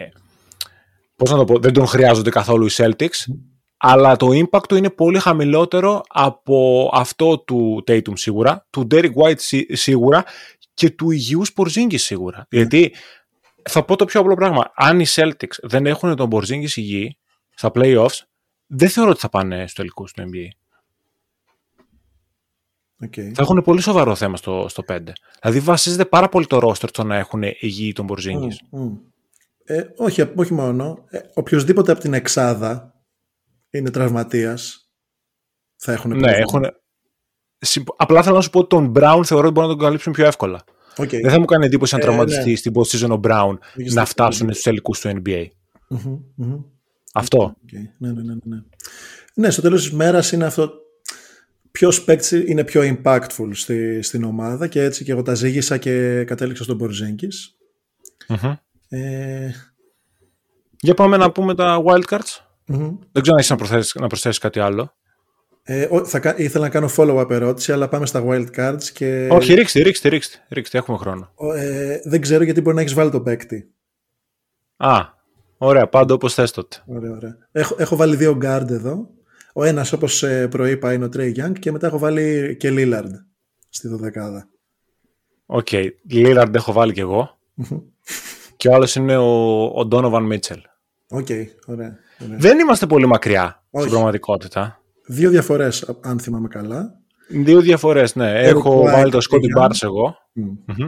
[1.20, 3.24] πώς να το πω, δεν τον χρειάζονται καθόλου οι Celtics,
[3.78, 9.40] αλλά το impact του είναι πολύ χαμηλότερο από αυτό του Tatum σίγουρα, του Derrick White
[9.40, 10.24] σί- σίγουρα
[10.74, 12.48] και του υγιούς Πορζίνγκη σίγουρα.
[12.50, 12.94] Γιατί
[13.70, 14.72] θα πω το πιο απλό πράγμα.
[14.76, 17.18] Αν οι Celtics δεν έχουν τον Πορζίνγκη υγιή
[17.50, 18.20] στα playoffs,
[18.66, 20.48] δεν θεωρώ ότι θα πάνε στο τελικό του NBA.
[23.06, 23.32] Okay.
[23.34, 25.00] Θα έχουν πολύ σοβαρό θέμα στο, στο 5.
[25.42, 28.48] Δηλαδή βασίζεται πάρα πολύ το roster στο να έχουν υγιή τον Πορζίνγκη.
[28.72, 28.98] Mm, mm.
[29.72, 31.06] Ε, όχι, όχι μόνο.
[31.10, 32.94] Ε, οποιοδήποτε από την εξάδα
[33.70, 34.90] είναι τραυματίας
[35.76, 36.66] θα έχουν Ναι, έχουν...
[37.96, 40.26] Απλά θέλω να σου πω ότι τον Brown θεωρώ ότι μπορούν να τον καλύψουν πιο
[40.26, 40.64] εύκολα.
[40.96, 41.22] Okay.
[41.22, 42.56] Δεν θα μου κάνει εντύπωση αν Ε, τραυματιστεί ναι.
[42.56, 44.52] στην post season ο Brown Έχεις να δίκιο, φτάσουν ναι.
[44.52, 45.46] στους τελικούς του NBA.
[45.88, 46.62] Μμμ, μμμ.
[47.14, 47.56] Αυτό.
[47.66, 47.90] Okay.
[47.98, 48.58] Ναι, ναι, ναι, ναι.
[49.34, 50.72] Ναι, στο τέλος της μέρας είναι αυτό
[51.72, 56.24] ποιος παίκτης είναι πιο impactful στη, στην ομάδα και έτσι και εγώ τα ζήγησα και
[56.24, 57.58] κατέληξα στον Μπορζέγκης.
[58.28, 58.54] Μμμ.
[58.90, 59.50] Ε,
[60.80, 62.40] Για πάμε να πούμε τα wildcards.
[62.66, 62.98] μμμ.
[63.12, 64.94] Δεν ξέρω αν έχεις να προσθέσεις, να προσθέσεις κάτι άλλο.
[65.64, 69.28] ε, ό, θα, κα- ήθελα να κάνω follow-up ερώτηση, αλλά πάμε στα wild cards και
[69.32, 71.34] Όχι, ρίξτε, ρίξτε, ρίξτε, ρίξτε, έχουμε χρόνο.
[71.56, 73.74] ε, δεν ξέρω γιατί μπορεί να έχεις βάλει το παίκτη.
[74.78, 74.98] Α,
[75.58, 76.78] ωραία, πάντα όπως θες τότε.
[76.86, 77.38] Ωραία, ωραία.
[77.52, 79.10] Έχω, έχω βάλει δύο guard εδώ.
[79.54, 83.12] Ο ένας όπως ε, προείπα είναι ο Trae Young και μετά έχω βάλει και Lillard
[83.70, 84.50] στη δωδεκάδα.
[85.46, 85.68] Οκ,
[86.12, 87.38] Lillard έχω βάλει κι εγώ.
[88.60, 90.62] Και ο άλλος είναι ο, ο Donovan Mitchell.
[91.10, 91.28] Οκ,
[91.66, 92.38] ωραία, ωραία.
[92.38, 93.84] Δεν είμαστε πολύ μακριά Όχι.
[93.84, 94.82] στην πραγματικότητα.
[95.07, 96.99] Δύο διαφορές α- αν θυμάμαι καλά.
[97.30, 98.39] Δύο διαφορές, ναι.
[98.39, 99.64] Έχω White βάλει το και Scottie Young.
[99.66, 100.16] Barnes εγώ.
[100.34, 100.43] Μμ.
[100.66, 100.88] Μμμ.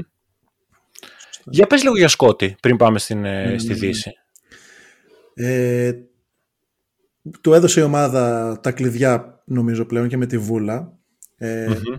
[1.46, 3.74] Για πες λίγο για Σκότι πριν πάμε στην, ε, ναι, στη ναι.
[3.74, 4.12] Δύση.
[5.34, 5.92] Ε,
[7.42, 10.98] του έδωσε η ομάδα τα κλειδιά νομίζω πλέον και με τη βούλα.
[11.38, 11.98] Ε, Μμμ.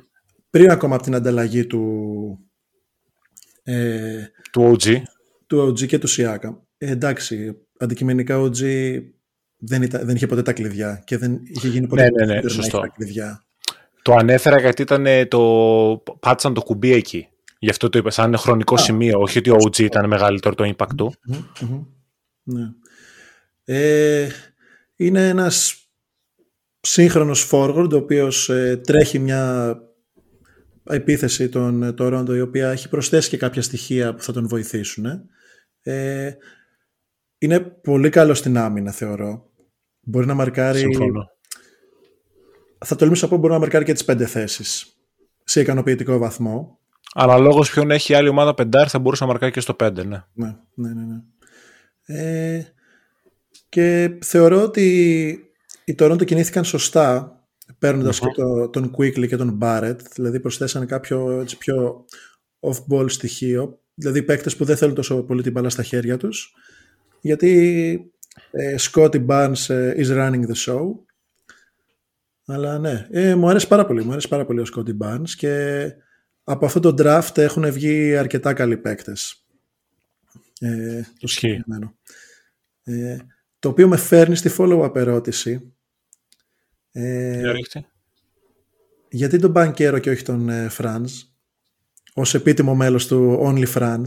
[0.50, 1.82] Πριν ακόμα από την ανταλλαγή του,
[3.62, 5.02] ε, Του OG.
[5.52, 6.56] Του OG και του Siakam.
[6.78, 8.60] Ε, εντάξει, αντικειμενικά ο OG
[9.56, 12.32] δεν, ήταν, δεν είχε ποτέ τα κλειδιά και δεν είχε γίνει ποτέ Ναι, ναι, ναι,
[12.32, 12.80] να έχει σωστό.
[12.80, 13.44] τα κλειδιά.
[14.02, 16.02] Το ανέφερα γιατί ήταν ε, το...
[16.20, 17.28] πάτσαν το κουμπί εκεί.
[17.58, 19.20] Γι' αυτό το είπα, σαν χρονικό σημείο.
[19.20, 21.14] Όχι ότι ο OG ήταν μεγαλύτερο το impact του.
[21.26, 21.84] Μμμ, μμμ.
[22.42, 22.72] Ναι.
[23.64, 24.28] Ε,
[24.96, 25.76] είναι ένας
[26.80, 29.76] σύγχρονος forward ο οποίος ε, τρέχει μια
[30.84, 35.30] επίθεση των ε, Toronto η οποία έχει προσθέσει και κάποια στοιχεία που θα τον βοηθήσουν.
[35.82, 36.32] Ε,
[37.38, 39.50] είναι πολύ καλό στην άμυνα θεωρώ.
[40.00, 40.78] Μπορεί να μαρκάρει...
[40.78, 41.30] Συμφωνώ.
[42.84, 44.96] Θα τολμήσω να πω μπορεί να μαρκάρει και τις πέντε θέσεις
[45.44, 46.78] σε ικανοποιητικό βαθμό.
[47.14, 50.02] Αναλόγως ποιον έχει η άλλη ομάδα πεντάρι θα μπορούσε να μαρκάρει και στο 5, ναι.
[50.32, 51.04] Ναι, ναι, ναι.
[51.04, 51.20] ναι.
[52.04, 52.72] Ε,
[53.68, 54.84] και θεωρώ ότι
[55.84, 57.36] οι Toronto κινήθηκαν σωστά
[57.78, 62.04] παίρνοντας και το, τον Quickly και τον Barrett, δηλαδή προσθέσανε κάποιο έτσι, πιο
[62.60, 66.54] off-ball στοιχείο, δηλαδή παίκτες που δεν θέλουν τόσο πολύ την μπάλα στα χέρια τους,
[67.20, 68.12] γιατί
[68.50, 70.82] ε, Scotty Barnes ε, is running the show.
[72.46, 75.84] Αλλά ναι, ε, μου αρέσει πάρα πολύ, μου αρέσει πάρα πολύ ο Scotty Barnes και
[76.44, 79.46] από αυτό το draft έχουν βγει αρκετά καλοί παίκτες.
[80.60, 81.38] Ε, το Ισχύει.
[81.38, 81.94] συγκεκριμένο.
[82.82, 83.16] Ε,
[83.58, 85.72] το οποίο με φέρνει στη follow-up ερώτηση.
[86.92, 87.86] Ε, Για ρίχτε.
[89.10, 91.04] γιατί τον Μπανκέρο και όχι τον ε, Franz;
[92.14, 94.04] Ως επίτιμο μέλος του Only Franz.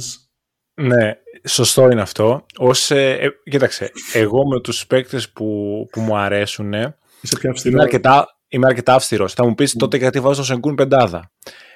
[0.81, 1.13] Ναι,
[1.47, 2.45] σωστό είναι αυτό.
[2.57, 5.45] Ως, ε, ε, κοίταξε, εγώ με τους παίκτες που,
[5.91, 6.73] που μου αρέσουν
[7.21, 7.63] Είσαι πιο αυστηρός.
[7.63, 9.33] είμαι αρκετά, είμαι αρκετά αυστηρός.
[9.33, 11.31] Θα μου πεις τότε γιατί βάζω τον Σενκούν πεντάδα.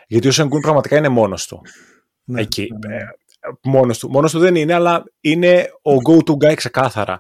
[0.07, 1.61] Γιατί ο Σενκούν πραγματικά είναι μόνος του.
[2.23, 2.67] Ναι, εκεί.
[2.88, 3.01] ναι, ναι.
[3.01, 3.07] Ε,
[3.63, 4.09] μόνος του.
[4.09, 7.19] Μόνος του δεν είναι, αλλά είναι ο go-to guy ξεκάθαρα.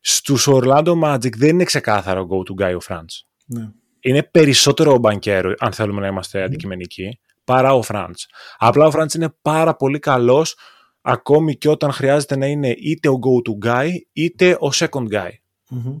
[0.00, 3.04] Στους Orlando Magic δεν είναι ξεκάθαρα ο go-to guy ο Franz.
[3.46, 3.68] Ναι.
[4.00, 8.26] Είναι περισσότερο ο Μπανκέρο, αν θέλουμε να είμαστε αντικειμενικοί, παρά ο Φραντς.
[8.58, 10.56] Απλά ο Φραντς είναι πάρα πολύ καλός,
[11.00, 15.30] ακόμη και όταν χρειάζεται να είναι είτε ο go-to guy, είτε ο second guy.
[15.70, 15.96] Μμμ.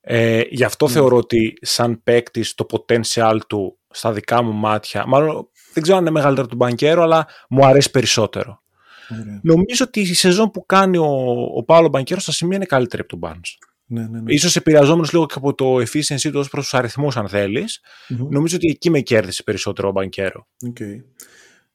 [0.00, 5.48] Ε, γι' αυτό θεωρώ ότι σαν παίκτη το potential του στα δικά μου μάτια, μάλλον
[5.72, 8.62] δεν ξέρω αν είναι μεγαλύτερο του Μπανκέρο, αλλά μου αρέσει περισσότερο.
[9.20, 9.40] Ωραία.
[9.42, 11.06] Νομίζω ότι η σεζόν που κάνει ο,
[11.56, 13.65] ο Πάολο Μπανκέρο στα σημεία είναι καλύτερη από τον Barnes.
[13.86, 14.32] Ναι, ναι, ναι.
[14.32, 17.80] Ίσως επηρεαζόμενος λίγο και από το efficiency του ως προς τους αριθμούς αν θέλεις.
[18.08, 18.28] Μμμ.
[18.30, 20.46] Νομίζω ότι εκεί με κέρδισε περισσότερο ο Μπανκέρο.
[20.66, 20.76] Οκ.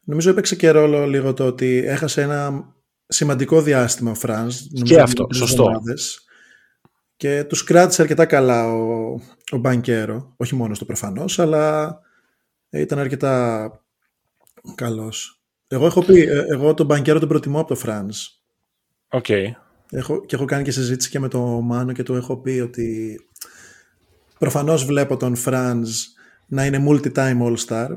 [0.04, 2.74] Νομίζω έπαιξε και ρόλο λίγο το ότι έχασε ένα
[3.08, 4.68] σημαντικό διάστημα ο Φραντς.
[4.72, 5.64] νομίζω, αυτό, τρεις σωστό.
[5.64, 6.26] εβδομάδες.
[7.16, 9.12] Και τους κράτησε αρκετά καλά ο,
[9.52, 10.34] ο Μπανκέρο.
[10.38, 12.00] Όχι μόνος στο προφανώς, αλλά
[12.70, 13.72] ήταν αρκετά
[14.76, 15.42] καλός.
[15.68, 18.42] Εγώ έχω πει, ε, εγώ τον Μπανκέρο τον προτιμώ από το Φρανς.
[19.10, 19.26] Οκ.
[19.94, 23.20] Έχω, και έχω κάνει και συζήτηση και με τον Μάνο και του έχω πει ότι
[24.40, 26.08] προφανώς βλέπω τον Φρανς
[26.48, 27.88] να είναι multi-time all-star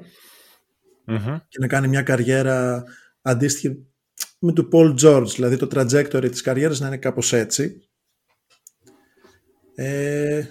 [1.05, 1.37] Μμμ.
[1.49, 2.85] και να κάνει μια καριέρα
[3.23, 3.87] αντίστοιχη
[4.39, 7.89] με του Paul George, δηλαδή το trajectory της καριέρας να είναι κάπως έτσι.
[9.75, 10.45] Ε,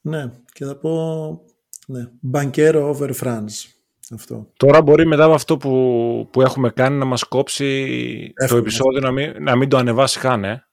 [0.00, 1.40] ναι, και θα πω
[1.86, 3.70] ναι, Banquero over France.
[4.14, 4.52] Αυτό.
[4.56, 9.10] Τώρα μπορεί μετά από αυτό που, που έχουμε κάνει να μας κόψει το επεισόδιο να
[9.10, 10.65] μην, να μην το ανεβάσει καν, ε.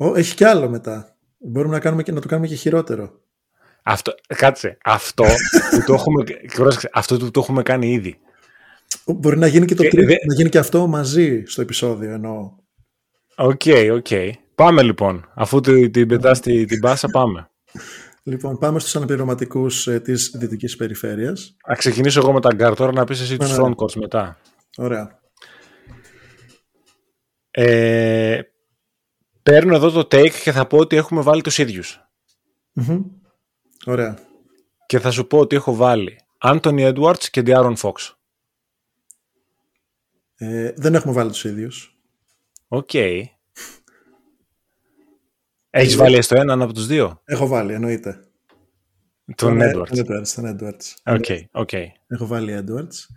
[0.00, 1.16] Ο, έχει κι άλλο μετά.
[1.38, 3.20] Μπορούμε να, κάνουμε και, να το κάνουμε και χειρότερο.
[3.82, 5.24] Αυτό, κάτσε, αυτό
[5.70, 6.24] που το έχουμε,
[6.92, 8.18] αυτό που το έχουμε κάνει ήδη.
[9.06, 12.52] Μπορεί να γίνει και το τρίτο, να γίνει και αυτό μαζί στο επεισόδιο εννοώ.
[13.36, 14.06] OK, okay, OK.
[14.10, 14.30] Okay.
[14.54, 15.30] Πάμε λοιπόν.
[15.34, 17.50] Αφού την, την πετάς την, την πάσα πάμε.
[18.22, 21.56] Λοιπόν, πάμε στους αναπληρωματικούς ε, της Δυτικής Περιφέρειας.
[21.70, 24.38] Ας ξεκινήσω εγώ με τα guards τώρα να πεις εσύ τους frontcourts μετά.
[24.76, 25.20] Ωραία.
[27.50, 28.40] Ε,
[29.42, 32.08] παίρνω εδώ το take και θα πω ότι έχουμε βάλει τους ίδιους.
[32.80, 33.04] Mm-hmm.
[33.86, 34.18] Ωραία.
[34.86, 37.92] Και θα σου πω ότι έχω βάλει Anthony Edwards και De'Aaron Fox.
[40.36, 41.98] Ε, δεν έχουμε βάλει τους ίδιους.
[42.68, 42.88] OK.
[42.92, 43.22] Okay.
[45.70, 48.24] Έχεις βάλει στο έναν από τους δύο; Έχω βάλει, εννοείται.
[49.34, 49.98] Τον Edwards.
[49.98, 50.28] Edwards.
[50.34, 50.94] Τον Edwards.
[51.04, 51.84] OK, okay, okay.
[52.06, 53.14] Έχω βάλει Edwards.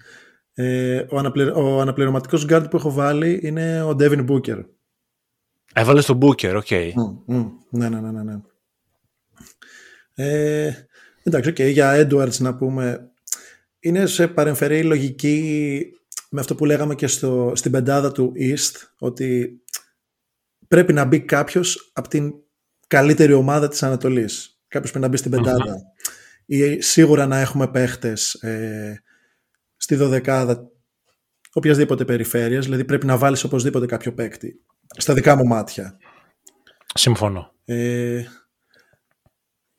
[0.53, 1.53] Ε, ο, αναπληρω...
[1.55, 4.65] ο αναπληρωματικός guard που έχω βάλει είναι ο Devin Booker.
[5.73, 6.65] Έβαλε τον Booker, OK.
[6.69, 6.91] Okay.
[6.91, 8.23] Mm, mm, ναι, ναι, ναι, ναι.
[8.23, 8.41] ναι.
[10.13, 10.87] Ε,
[11.23, 13.11] εντάξει, okay, για Edwards να πούμε,
[13.79, 15.83] είναι σε παρεμφερή λογική
[16.29, 19.61] με αυτό που λέγαμε και στο, στην πεντάδα του East, ότι
[20.67, 22.33] πρέπει να μπει κάποιος από την
[22.87, 24.61] καλύτερη ομάδα της Ανατολής.
[24.67, 25.81] Κάποιος πρέπει να μπει στην πεντάδα.
[26.45, 29.03] Ή σίγουρα να έχουμε παίχτες ε,
[29.77, 30.67] στη δωδεκάδα
[31.53, 34.61] οποιασδήποτε περιφέρειας, δηλαδή πρέπει να βάλεις οπωσδήποτε κάποιο παίκτη.
[34.97, 35.97] Στα δικά μου μάτια.
[36.93, 37.51] Συμφωνώ.
[37.65, 38.23] Ε,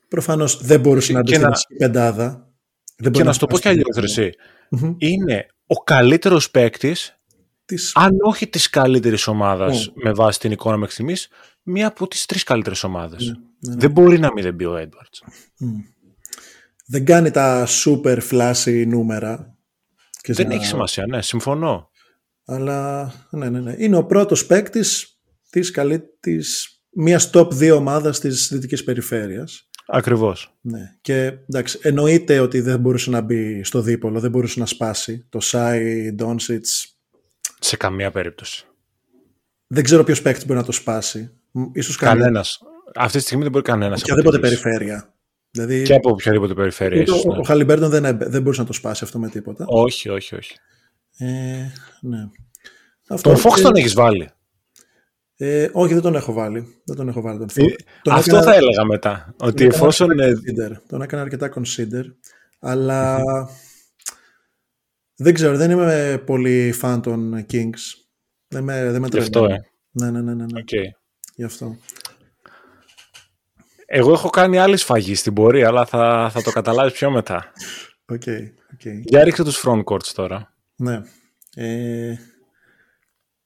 [0.08, 2.48] προφανώς δεν μπορούσε να μπει στην πεντάδα.
[2.96, 4.16] Δεν και να σου το πω κι αλλιώς,
[4.98, 7.18] Είναι ο καλύτερος παίκτης
[7.64, 7.92] της...
[7.94, 11.28] αν όχι της καλύτερης ομάδας με βάση την εικόνα μέχρι στιγμής,
[11.62, 13.26] μία από τις τρεις καλύτερες ομάδες.
[13.26, 13.80] Ναι, ναι, ναι.
[13.80, 15.28] Δεν μπορεί να μην δεν μπει ο Edwards.
[16.86, 19.56] Δεν κάνει τα super flashy νούμερα.
[20.20, 21.90] Και δεν έχει σημασία, ναι, συμφωνώ.
[22.44, 23.74] Αλλά, ναι, ναι, ναι.
[23.78, 25.18] Είναι ο πρώτος παίκτης
[25.50, 29.68] της, καλή, της μιας top 2 ομάδας της δυτικής περιφέρειας.
[29.86, 30.56] Ακριβώς.
[30.60, 30.96] Ναι.
[31.00, 35.26] Και εντάξει, εννοείται ότι δεν μπορούσε να μπει στο δίπολο, δεν μπορούσε να σπάσει.
[35.28, 36.98] Το Σάι, Ντόνσιτς.
[37.58, 38.66] Σε καμία περίπτωση.
[39.66, 41.30] Δεν ξέρω ποιος παίκτης μπορεί να το σπάσει.
[41.72, 42.44] Ίσως κανένα.
[42.94, 44.02] Αυτή τη στιγμή δεν μπορεί κανένας.
[44.02, 45.14] Οποιαδήποτε περιφέρεια.
[45.50, 47.02] Δηλαδή, και από οποιαδήποτε περιφέρεια.
[47.02, 47.38] Ίσως, ναι.
[47.38, 49.64] Ο Χαλιμπέρντον δεν, δεν μπορούσε να το σπάσει αυτό με τίποτα.
[49.68, 50.56] Όχι, όχι, όχι.
[51.18, 52.28] Ε, ναι.
[53.08, 54.30] Αυτό τον Φόξ τον έχεις βάλει;
[55.36, 56.82] Ε, όχι, δεν τον έχω βάλει.
[56.84, 58.52] Δεν τον έχω βάλει τον ε, τον Αυτό έκανα...
[58.52, 59.34] θα έλεγα μετά.
[59.38, 60.08] Ότι τον εφόσον.
[60.10, 60.72] Consider.
[60.88, 62.04] Τον έκανα αρκετά consider.
[62.58, 63.22] Αλλά
[65.16, 68.04] δεν ξέρω, δεν είμαι πολύ φαν των Kings.
[68.48, 69.70] Δεν με, δεν με Γι' αυτό, ε.
[69.90, 70.34] Ναι, ναι, ναι.
[70.34, 70.60] ναι, ναι.
[70.60, 70.88] Okay.
[71.34, 71.76] Γι' αυτό.
[73.86, 77.52] Εγώ έχω κάνει άλλη σφαγή στην πορεία, αλλά θα, θα το καταλάβεις πιο μετά.
[78.06, 78.40] OK, okay,
[78.74, 79.00] okay.
[79.02, 80.53] Για ρίξε τους front courts τώρα.
[80.76, 81.02] Ναι.
[81.54, 82.16] Ε,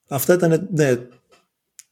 [0.08, 0.96] αυτά ήταν ναι,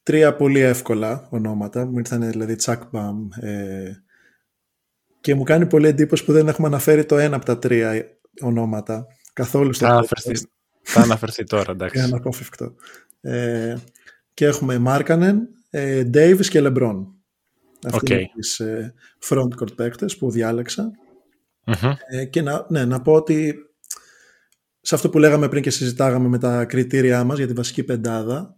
[0.03, 1.85] τρία πολύ εύκολα ονόματα.
[1.85, 3.91] Μου ήρθαν δηλαδή τσακ μπαμ ε,
[5.21, 8.05] και μου κάνει πολύ εντύπωση που δεν έχουμε αναφέρει το ένα από τα τρία
[8.41, 10.47] ονόματα καθόλου στο θα αναφερθεί,
[10.81, 11.97] θα αναφερθεί τώρα, εντάξει.
[11.97, 12.75] Είναι αναπόφευκτο.
[13.21, 13.75] Ε,
[14.33, 17.15] και έχουμε Μάρκανεν, ε, Davis και Λεμπρόν.
[17.85, 18.11] Αυτοί okay.
[18.11, 18.93] είναι τις ε,
[19.29, 20.91] frontcourt παίκτες που διάλεξα.
[21.65, 21.93] Mm-hmm.
[22.07, 23.55] Ε, και να, ναι, να πω ότι
[24.87, 28.55] σε αυτό που λέγαμε πριν και συζητάγαμε με τα κριτήριά μας για τη βασική πεντάδα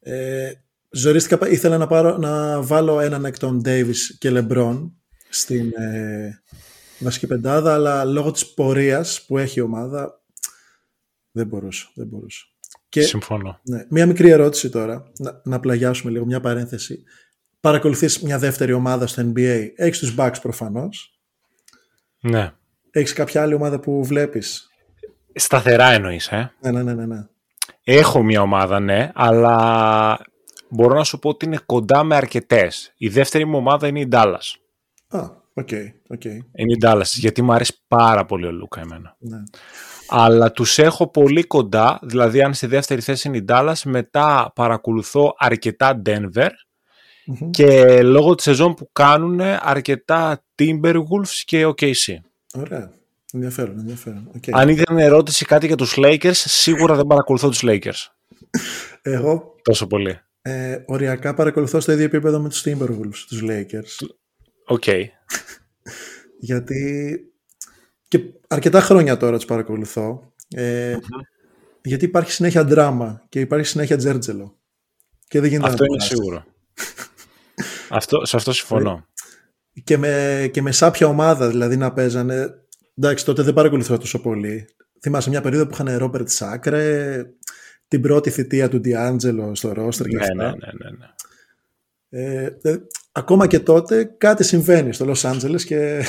[0.00, 0.52] ε,
[0.90, 4.90] ζορίστηκα, ήθελα να, πάρω, να βάλω έναν εκ των Davis και LeBron
[5.28, 6.42] στην ε,
[6.98, 10.22] βασική πεντάδα, αλλά λόγω της πορείας που έχει η ομάδα
[11.30, 11.90] δεν μπορούσα.
[11.94, 12.44] Δεν μπορούσα.
[12.88, 13.60] Και, Συμφωνώ.
[13.62, 17.02] Ναι, μία μικρή ερώτηση τώρα, να, να πλαγιάσουμε λίγο, μια παρένθεση.
[17.60, 19.68] Παρακολουθείς μια δεύτερη ομάδα στο NBA.
[19.74, 21.20] Έχεις τους Bucks προφανώς.
[22.20, 22.52] Ναι.
[22.90, 24.70] Έχεις κάποια άλλη ομάδα που βλέπεις;
[25.38, 27.06] Σταθερά εννοείς, ε; Ναι, ναι, ναι, ναι.
[27.06, 27.26] ναι.
[27.84, 30.18] Έχω μια ομάδα, ναι, αλλά
[30.68, 32.92] μπορώ να σου πω ότι είναι κοντά με αρκετές.
[32.96, 34.54] Η δεύτερη μου ομάδα είναι η Dallas.
[35.08, 35.20] Α,
[35.54, 35.84] OK, okay,
[36.14, 36.38] okay.
[36.54, 39.16] Είναι η Dallas, γιατί μου αρέσει πάρα πολύ ο Λούκα εμένα.
[39.18, 39.42] Ναι.
[40.08, 45.34] Αλλά τους έχω πολύ κοντά, δηλαδή αν στη δεύτερη θέση είναι η Dallas, μετά παρακολουθώ
[45.38, 46.48] αρκετά Denver
[47.50, 52.14] και λόγω της σεζόν που κάνουν αρκετά Timberwolves και OKC.
[52.54, 52.90] Ωραία.
[53.32, 54.30] Ενδιαφέρον, ενδιαφέρον.
[54.36, 54.50] Okay.
[54.52, 58.06] Αν ήταν ερώτηση κάτι για τους Lakers, σίγουρα δεν παρακολουθώ τους Lakers.
[59.02, 60.20] Εγώ τόσο πολύ.
[60.42, 64.06] Ε, οριακά παρακολουθώ στο ίδιο επίπεδο με τους Timberwolves, τους Lakers.
[64.66, 64.82] OK.
[64.86, 65.04] Okay.
[66.40, 67.20] γιατί
[68.08, 70.32] και αρκετά χρόνια τώρα τους παρακολουθώ.
[70.48, 70.96] Ε,
[71.82, 74.58] Γιατί υπάρχει συνέχεια δράμα και υπάρχει συνέχεια τζέρτζελο.
[75.28, 76.44] Και δεν γίνεται αυτό είναι σίγουρο.
[77.88, 79.06] αυτό, σε αυτό συμφωνώ.
[79.84, 82.65] Και με, και με σάπια ομάδα δηλαδή να παίζανε
[82.98, 84.66] Εντάξει, τότε δεν παρακολουθώ τόσο πολύ.
[85.00, 87.22] θυμάσαι μια περίοδο που είχαν Ρόμπερτ Σάκρε,
[87.88, 90.34] την πρώτη θητεία του Ντιάντζελο στο ρόστρ και Ναι, αυτά.
[90.34, 91.06] ναι, ναι, ναι, ναι.
[92.08, 92.76] Ε, ε,
[93.12, 96.02] ακόμα και τότε κάτι συμβαίνει στο Λος Άντζελες και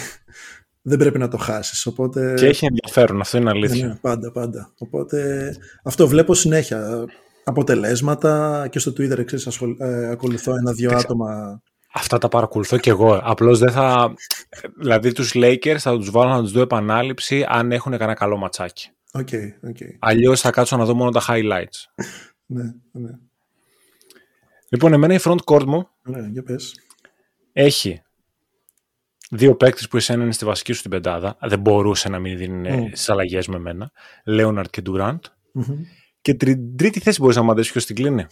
[0.82, 1.86] δεν πρέπει να το χάσεις.
[1.86, 3.88] Οπότε, Και έχει ενδιαφέρον, αυτό είναι ναι, αλήθεια.
[3.88, 4.74] ναι, πάντα, πάντα.
[4.78, 5.52] Οπότε
[5.84, 7.06] αυτό βλέπω συνέχεια.
[7.44, 11.62] Αποτελέσματα και στο Twitter εξής, ασχολ- ε, ακολουθώ ένα-δυο άτομα.
[11.98, 13.20] Αυτά τα παρακολουθώ και εγώ.
[13.24, 14.14] Απλώς δεν θα.
[14.80, 18.90] Δηλαδή τους Lakers θα τους βάλω να τους δω επανάληψη αν έχουν κανένα καλό ματσάκι.
[19.14, 19.28] OK,
[19.68, 19.78] OK.
[20.00, 21.86] Αλλιώς θα κάτσω να δω μόνο τα highlights.
[22.50, 23.10] Ναι, ναι.
[24.70, 26.76] Λοιπόν, εμένα η front court μου Ωραία, για πες.
[27.54, 28.02] έχει
[29.30, 31.38] δύο παίκτες που εσένα είναι στη βασική σου την πεντάδα.
[31.42, 32.80] Δεν μπορούσε να μην δίνει Mm.
[32.84, 32.90] mm.
[32.94, 33.92] στι αλλαγές με μένα.
[34.26, 35.20] Λέοναρτ και Durant.
[35.52, 35.78] Μμμ.
[36.22, 38.26] Και τρι- τρίτη θέση μπορείς να μου αντέσει ποιος την κλείνει.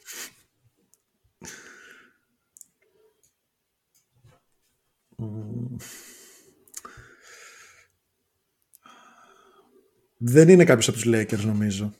[10.17, 11.93] Δεν είναι κάποιος από τους Lakers νομίζω.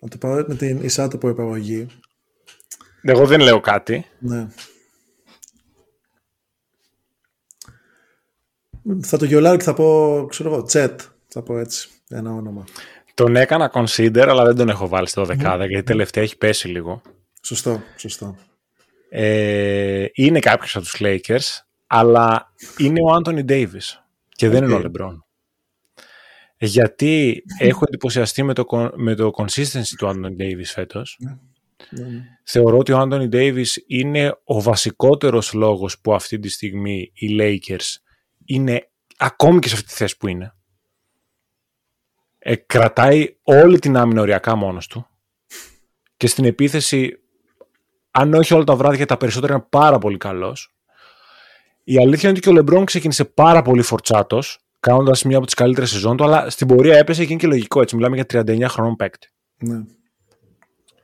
[0.00, 1.86] Να το πάω με την εισάτοπο επαγωγή.
[3.02, 4.06] Εγώ δεν λέω κάτι.
[4.18, 4.48] Ναι.
[9.02, 11.00] Θα το YOLO άρω και θα πω, ξέρω εγώ, Τσέτ.
[11.28, 12.64] Θα πω έτσι, ένα όνομα.
[13.14, 17.02] Τον έκανα consider, αλλά δεν τον έχω βάλει στο δεκάδα, γιατί τελευταία έχει πέσει λίγο.
[17.42, 18.36] Σωστό, σωστό.
[19.08, 24.76] Ε, είναι κάποιος από τους Lakers, αλλά είναι ο Άντωνι Ντέιβις και δεν είναι ο
[24.76, 25.26] OK.
[26.60, 26.68] LeBron.
[26.68, 31.18] Γιατί έχω εντυπωσιαστεί με το, con- με το consistency του Άντωνι Ντέιβις φέτος.
[31.20, 31.38] Ναι,
[32.04, 32.22] ναι.
[32.44, 37.96] Θεωρώ ότι ο Άντωνι Ντέιβις είναι ο βασικότερος λόγος που αυτή τη στιγμή οι Lakers
[38.44, 40.52] είναι ακόμη και σε αυτή τη θέση που είναι.
[42.38, 45.06] Ε, κρατάει όλη την άμυνα οριακά μόνος του
[46.16, 47.20] και στην επίθεση
[48.10, 50.74] αν όχι όλα τα βράδια τα περισσότερα είναι πάρα πολύ καλός.
[51.84, 55.54] Η αλήθεια είναι ότι και ο Λεμπρόν ξεκίνησε πάρα πολύ φορτσάτος κάνοντας μια από τις
[55.54, 57.96] καλύτερες σεζόν του, αλλά στην πορεία έπεσε και είναι και λογικό έτσι.
[57.96, 59.28] Μιλάμε για 39 χρονών παίκτη.
[59.58, 59.84] Ναι.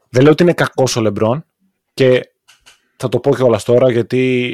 [0.08, 1.44] Δεν λέω ότι είναι κακός ο Λεμπρόν
[1.94, 2.20] και
[2.96, 4.52] θα το πω και όλα τώρα γιατί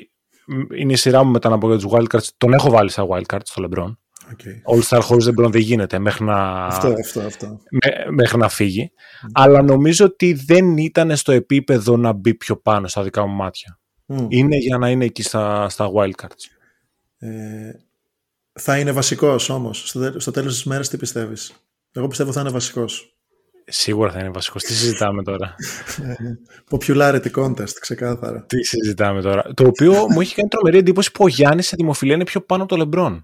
[0.77, 2.29] είναι η σειρά μου μετά να πω για τους wildcards.
[2.37, 3.99] Τον έχω βάλει στα wildcards στο Λεμπρόν.
[4.31, 4.75] Okay.
[4.75, 7.61] All Star χωρίς Λεμπρόν δεν γίνεται μέχρι να, Αυτό, αυτό, αυτό.
[7.71, 8.93] με- μέχρι να φύγει.
[9.33, 13.79] Αλλά νομίζω ότι δεν ήταν στο επίπεδο να μπει πιο πάνω στα δικά μου μάτια.
[14.07, 14.27] Μμ.
[14.29, 16.45] Είναι για να είναι εκεί στα, στα wildcards.
[17.19, 17.71] Ε,
[18.61, 19.89] θα είναι βασικός όμως.
[19.89, 21.53] Στο, τε- στο τέλος της μέρας τι πιστεύεις;
[21.93, 23.15] Εγώ πιστεύω θα είναι βασικός.
[23.65, 24.62] Σίγουρα θα είναι βασικός.
[24.62, 25.55] Τι συζητάμε τώρα;
[26.70, 28.45] Popularity contest, ξεκάθαρα.
[28.45, 32.15] Τι συζητάμε τώρα; Το οποίο μου έχει κάνει τρομερή εντύπωση που ο Γιάννης σε δημοφιλία
[32.15, 33.15] είναι πιο πάνω από το Λεμπρόν.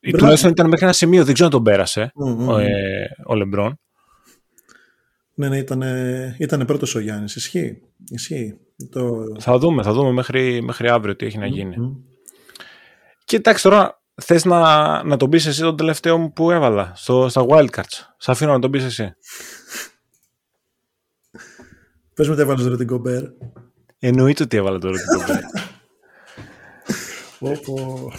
[0.00, 0.18] Ή Μπράβο.
[0.18, 2.58] τουλάχιστον ήταν μέχρι ένα σημείο, δεν ξέρω αν τον πέρασε Μμ, μμ, ο, μμ.
[2.58, 2.66] ε,
[3.26, 3.80] ο Λεμπρόν.
[5.34, 5.82] Ναι, ναι, ήταν,
[6.38, 7.36] ήτανε πρώτος ο Γιάννης.
[7.36, 7.82] Ισχύει.
[8.10, 8.58] Ισχύει.
[8.90, 9.10] Το...
[9.40, 11.76] Θα δούμε, θα δούμε μέχρι, μέχρι αύριο τι έχει να γίνει.
[11.78, 11.92] Μμ.
[13.24, 17.28] Και εντάξει τώρα, θες να, να τον πεις εσύ τον τελευταίο μου που έβαλα στο,
[17.28, 18.14] στα wildcards.
[18.18, 19.14] Σ' αφήνω να τον πεις εσύ.
[22.14, 23.22] Πες μου τι έβαλες τώρα την Κομπέρ.
[23.98, 25.70] Εννοείται ότι έβαλα τον Rudy Gobert.
[27.38, 28.10] Πω,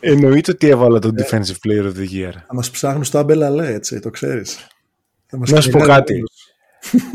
[0.00, 2.32] Εννοείται ότι έβαλα τον Defensive Player of the Year.
[2.46, 4.66] Θα μας ψάχνουν στο Αμπελαλέ, έτσι, το ξέρεις.
[5.26, 6.14] Θα μας Να σου πω κυνηγάνε κάτι.
[6.14, 6.46] όλους.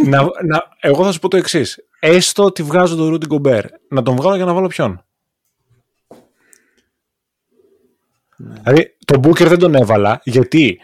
[0.10, 1.78] να, να, εγώ θα σου πω το εξής.
[2.00, 3.66] Έστω ότι βγάζω τον Rudy Gobert.
[3.90, 5.06] Να τον βγάλω για να βάλω ποιον;
[8.38, 10.80] Δηλαδή, τον Booker δεν τον έβαλα γιατί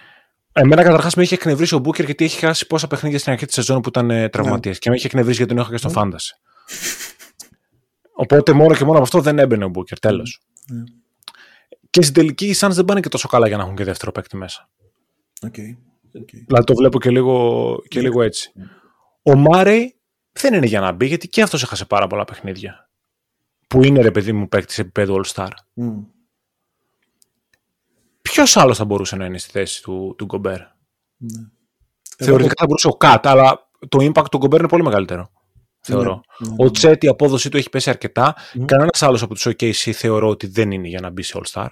[0.52, 3.56] εμένα καταρχάς με είχε εκνευρίσει ο Booker γιατί έχει χάσει πόσα παιχνίδια στην αρχή της
[3.56, 4.72] σεζόν που ήταν ε, τραυματίας.
[4.72, 6.34] Και με είχε εκνευρίσει γιατί τον είχα και στο Fantasy.
[8.14, 9.98] Οπότε μόνο και μόνο από αυτό δεν έμπαινε ο Booker.
[10.02, 10.42] Τέλος.
[10.68, 10.84] Ναι.
[11.90, 14.12] Και στην τελική οι Suns δεν πάνε και τόσο καλά για να έχουν και δεύτερο
[14.12, 14.70] παίκτη μέσα.
[15.42, 15.56] OK.
[16.14, 16.30] OK.
[16.32, 18.52] Δηλαδή το βλέπω και λίγο, και λίγο έτσι.
[19.22, 19.96] Ο Μάρεϊ
[20.32, 22.90] δεν είναι για να μπει γιατί και αυτός έχασε πάρα πολλά παιχνίδια.
[23.68, 25.50] Που είναι ρε παιδί μου παίκτης σε επίπεδο All Star.
[25.74, 26.00] Μμ.
[28.32, 30.60] Ποιος άλλος θα μπορούσε να είναι στη θέση του, του Γκομπέρ;
[31.18, 31.50] Ναι.
[32.18, 35.32] Θεωρητικά θα μπορούσε ο Κατ, αλλά το impact του Γκομπέρ είναι πολύ μεγαλύτερο.
[35.82, 36.22] Θεωρώ.
[36.38, 38.36] Ναι, ναι, Ο Τσέτ η απόδοσή του έχει πέσει αρκετά.
[38.54, 38.66] Μμ.
[38.66, 41.68] Κανένας άλλος από τους OKC θεωρώ ότι δεν είναι για να μπει σε All Star.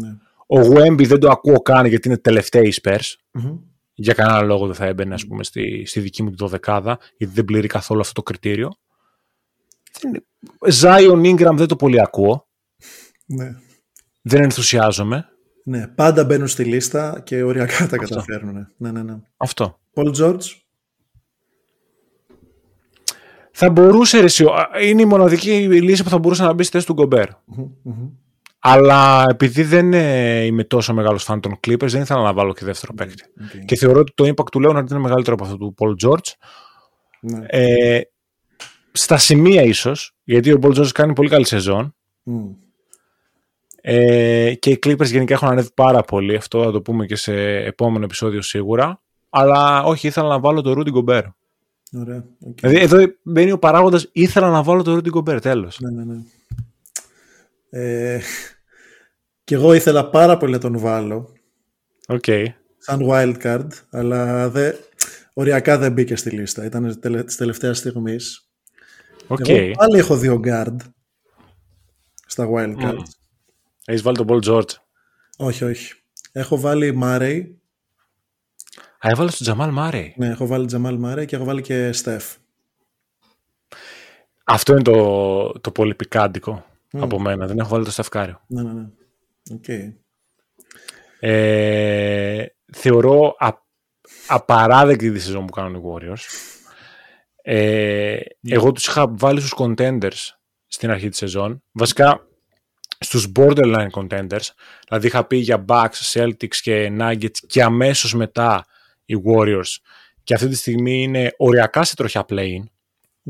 [0.00, 0.08] Ναι.
[0.46, 3.14] Ο Wemby δεν το ακούω καν γιατί είναι τελευταίοι οι Spurs.
[3.30, 3.58] Μμμ.
[3.94, 7.34] Για κανένα λόγο δεν θα έμπαινε ας πούμε, στη, στη δική μου τη δωδεκάδα, γιατί
[7.34, 8.70] δεν πληρεί καθόλου αυτό το κριτήριο.
[10.82, 12.48] Zion Ingram δεν το πολύ ακούω.
[13.26, 13.54] Ναι.
[14.22, 15.28] Δεν ενθουσιάζομαι.
[15.68, 18.68] Ναι, πάντα μπαίνουν στη λίστα και οριακά τα καταφέρνουν.
[18.76, 19.14] Ναι, ναι, ναι.
[19.36, 19.78] Αυτό.
[19.94, 20.40] Paul George.
[23.52, 25.50] Θα μπορούσε, ρε, εσύ, ο- είναι η μοναδική
[25.82, 27.28] λύση που θα μπορούσε να μπει στη θέση του Γκομπέρ.
[27.44, 28.08] Μμμ, μμμ.
[28.58, 32.64] Αλλά επειδή δεν ε, είμαι τόσο μεγάλος φαν των Clippers, δεν ήθελα να βάλω και
[32.64, 33.24] δεύτερο παίκτη.
[33.58, 33.64] Οκ.
[33.64, 36.32] Και θεωρώ ότι το impact του Leonard είναι μεγαλύτερο από αυτό του Paul George.
[37.20, 37.46] Ναι.
[37.48, 38.00] Ε,
[38.92, 41.94] στα σημεία ίσως, γιατί ο Paul George κάνει πολύ καλή σεζόν.
[42.22, 42.46] Μμ.
[43.88, 46.36] Ε, και οι Clippers γενικά έχουν ανέβει πάρα πολύ.
[46.36, 49.02] Αυτό θα το πούμε και σε επόμενο επεισόδιο σίγουρα.
[49.30, 51.28] Αλλά όχι, ήθελα να βάλω το Rudy Gobert.
[51.92, 52.24] Ωραία.
[52.46, 52.54] Okay.
[52.54, 55.80] Δηλαδή εδώ μπαίνει ο παράγοντας, ήθελα να βάλω το Rudy Gobert, τέλος.
[55.80, 56.20] Ναι, ναι, ναι.
[57.70, 58.20] Ε,
[59.44, 61.32] και εγώ ήθελα πάρα πολύ να τον βάλω.
[62.08, 62.24] OK.
[62.26, 62.44] Okay.
[62.78, 64.72] Σαν wildcard, αλλά δε,
[65.32, 66.64] οριακά δεν μπήκε στη λίστα.
[66.64, 68.48] Ήταν της τελευταίας στιγμής.
[69.28, 69.48] Okay.
[69.48, 70.76] Εγώ πάλι έχω δύο guard
[72.26, 72.98] στα wildcards.
[72.98, 73.25] Mm.
[73.86, 74.70] Έχεις βάλει τον Paul George.
[75.36, 75.94] Όχι, όχι.
[76.32, 77.46] Έχω βάλει Murray.
[78.98, 80.14] Α, έβαλες τον Τζαμάλ Μάρεϊ.
[80.16, 82.34] Ναι, έχω βάλει Τζαμάλ Μάρεϊ και έχω βάλει και Στεφ.
[84.44, 87.00] Αυτό είναι το, το πολύ πικάντικο mm.
[87.00, 87.46] από μένα.
[87.46, 88.40] Δεν έχω βάλει το Στεφκάριο.
[88.46, 88.86] Ναι, ναι, ναι.
[89.50, 89.92] Okay.
[91.20, 93.50] Ε, θεωρώ α,
[94.26, 96.22] απαράδεκτη τη σεζόν που κάνουν οι Warriors.
[97.42, 98.50] Ε, mm.
[98.52, 100.36] Εγώ τους είχα βάλει στους contenders
[100.66, 101.62] στην αρχή της σεζόν.
[101.72, 102.26] Βασικά
[102.98, 104.48] στους borderline contenders.
[104.88, 108.66] Δηλαδή είχα πει για Bucks, Celtics και Nuggets και αμέσως μετά
[109.04, 109.76] οι Warriors.
[110.24, 112.62] Και αυτή τη στιγμή είναι οριακά σε τροχιά play-in.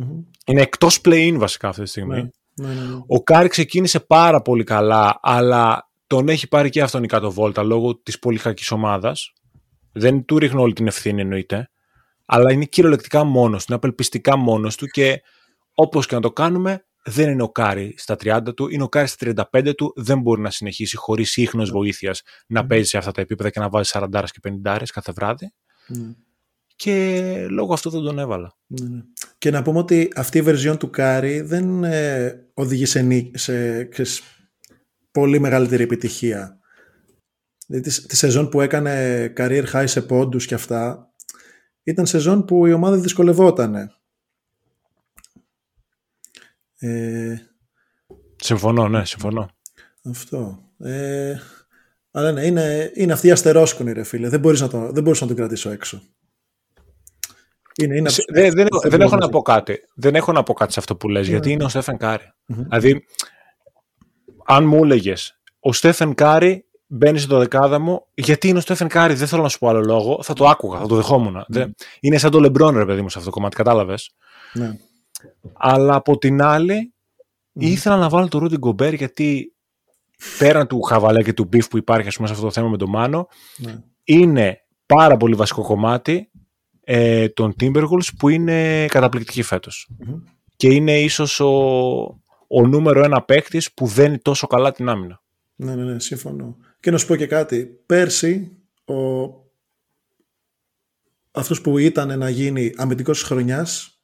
[0.01, 0.25] Mm-hmm.
[0.47, 2.31] Είναι εκτός play-in βασικά αυτή τη στιγμή.
[2.55, 3.01] Ναι, ναι, ναι.
[3.07, 7.63] Ο Κάρι ξεκίνησε πάρα πολύ καλά, αλλά τον έχει πάρει και αυτόν η κάτω βόλτα
[7.63, 9.33] λόγω της πολύ κακής ομάδας.
[9.93, 11.71] Δεν του ρίχνω όλη την ευθύνη εννοείται,
[12.27, 15.23] αλλά είναι κυριολεκτικά μόνος του, είναι απελπιστικά μόνος του και
[15.75, 19.07] όπως και να το κάνουμε δεν είναι ο Κάρι στα 30 του, είναι ο Κάρι
[19.07, 23.21] στα 35 του, δεν μπορεί να συνεχίσει χωρίς ίχνος βοήθειας να παίζει σε αυτά τα
[23.21, 25.53] επίπεδα και να βάζει 40 και 50 κάθε βράδυ.
[26.77, 28.57] Και λόγω αυτού δεν τον έβαλα.
[28.67, 29.03] Ναι.
[29.39, 34.23] Και να πούμε ότι αυτή η version του Κάρι δεν ε, οδηγεί σε, σε, σε
[35.11, 36.61] πολύ μεγαλύτερη επιτυχία.
[37.67, 41.13] Δηλαδή, τη, τη σεζόν που έκανε career high σε πόντους και αυτά
[41.83, 43.91] ήταν σεζόν που η ομάδα δυσκολευόταν.
[46.79, 47.35] Ε,
[48.37, 49.51] συμφωνώ, ναι, συμφωνώ.
[50.05, 50.59] Αυτό.
[50.79, 51.37] Ε,
[52.11, 54.29] αλλά ναι, είναι, είναι αυτή η αστερόσκονη ρε φίλε.
[54.29, 56.03] Δεν, μπορείς να το, δεν μπορούσα να τον κρατήσω έξω.
[57.83, 59.79] Είναι, είναι δεν, δεν, δεν, έχω να πω κάτι.
[59.95, 62.33] Δεν έχω να πω κάτι σε αυτό που λες, γιατί είναι ο Στέφεν Κάρι.
[62.47, 63.05] Δηλαδή,
[64.45, 69.15] αν μου έλεγες, ο Στέφεν Κάρι μπαίνεις στο δεκάδα μου, γιατί είναι ο Στέφεν Κάρι,
[69.15, 71.45] δεν θέλω να σου πω άλλο λόγο, θα το άκουγα, θα το δεχόμουν.
[71.49, 74.11] Δεν, είναι σαν το Λεμπρόν, ρε παιδί μου, σε αυτό το κομμάτι, κατάλαβες.
[74.53, 74.79] Ναι.
[75.53, 76.95] Αλλά από την άλλη,
[77.53, 79.55] ήθελα να βάλω το Ρούντι Γκομπέρ γιατί
[80.39, 82.77] πέραν του χαβαλέ και του beef που υπάρχει ας πούμε, σε αυτό το θέμα με
[82.77, 83.83] τον Μάνο, Ναι.
[84.05, 86.31] είναι πάρα πολύ βασικό κομμάτι
[86.85, 89.89] ε, των Timberwolves που είναι καταπληκτική φέτος.
[90.57, 91.51] Και είναι ίσως ο,
[92.49, 95.23] ο νούμερο ένα παίκτης που δένει τόσο καλά την άμυνα.
[95.57, 96.57] Ναι, ναι, ναι, συμφωνώ.
[96.81, 97.65] Και να σου πω και κάτι.
[97.87, 98.95] Πέρσι, ο...
[101.31, 103.96] αυτός που ήταν να γίνει αμυντικός της χρονιάς,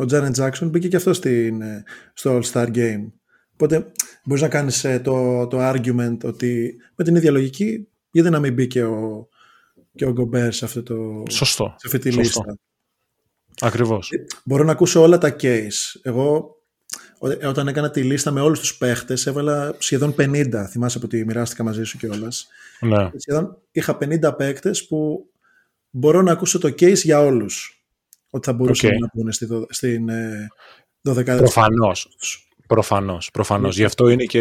[0.00, 3.10] ο Τζάρεν Τζάξον, μπήκε και αυτός στην, ε, στο All-Star Game.
[3.52, 3.92] Οπότε
[4.24, 8.52] μπορείς να κάνεις ε, το, το argument ότι με την ίδια λογική, γιατί να μην
[8.52, 9.28] μπήκε ο,
[9.94, 11.74] και ο Γκομπέρ σε, αυτό το, Σωστό.
[11.78, 12.40] σε αυτή τη Σωστό.
[12.40, 12.58] λίστα.
[13.60, 14.10] Ακριβώς.
[14.44, 15.98] Μπορώ να ακούσω όλα τα case.
[16.02, 16.56] Εγώ
[17.18, 20.66] ό- όταν έκανα τη λίστα με όλους τους παίχτες έβαλα σχεδόν 50.
[20.70, 22.48] Θυμάσαι που τη μοιράστηκα μαζί σου κιόλας.
[22.80, 23.10] Ναι.
[23.16, 25.30] Σχεδόν είχα 50 παίκτες που
[25.90, 27.79] μπορώ να ακούσω το case για όλους.
[28.30, 29.00] Ότι θα μπορούσαν Οκ.
[29.00, 30.48] να πούνε στη, δο- στην ε,
[31.08, 32.08] 12 Προφανώς.
[32.66, 33.76] Προφανώς, προφανώς.
[33.76, 34.40] Γι' αυτό είναι και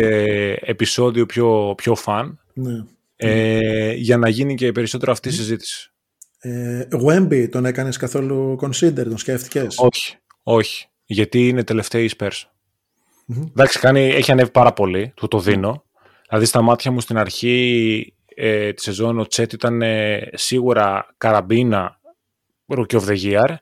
[0.61, 2.83] επεισόδιο πιο, πιο fun, Ναι.
[3.15, 5.91] ε, για να γίνει και περισσότερο αυτή η συζήτηση.
[6.39, 10.87] Ε, Wemby τον έκανες καθόλου consider, τον σκέφτηκες; Όχι, όχι.
[11.05, 12.41] Γιατί είναι τελευταία η Spurs.
[13.47, 15.83] Εντάξει, κάνει, έχει ανέβει πάρα πολύ, του το δίνω.
[16.27, 21.98] Δηλαδή στα μάτια μου στην αρχή ε, τη σεζόν ο Τσέτ ήταν ε, σίγουρα καραμπίνα
[22.77, 23.55] Rookie of the Year.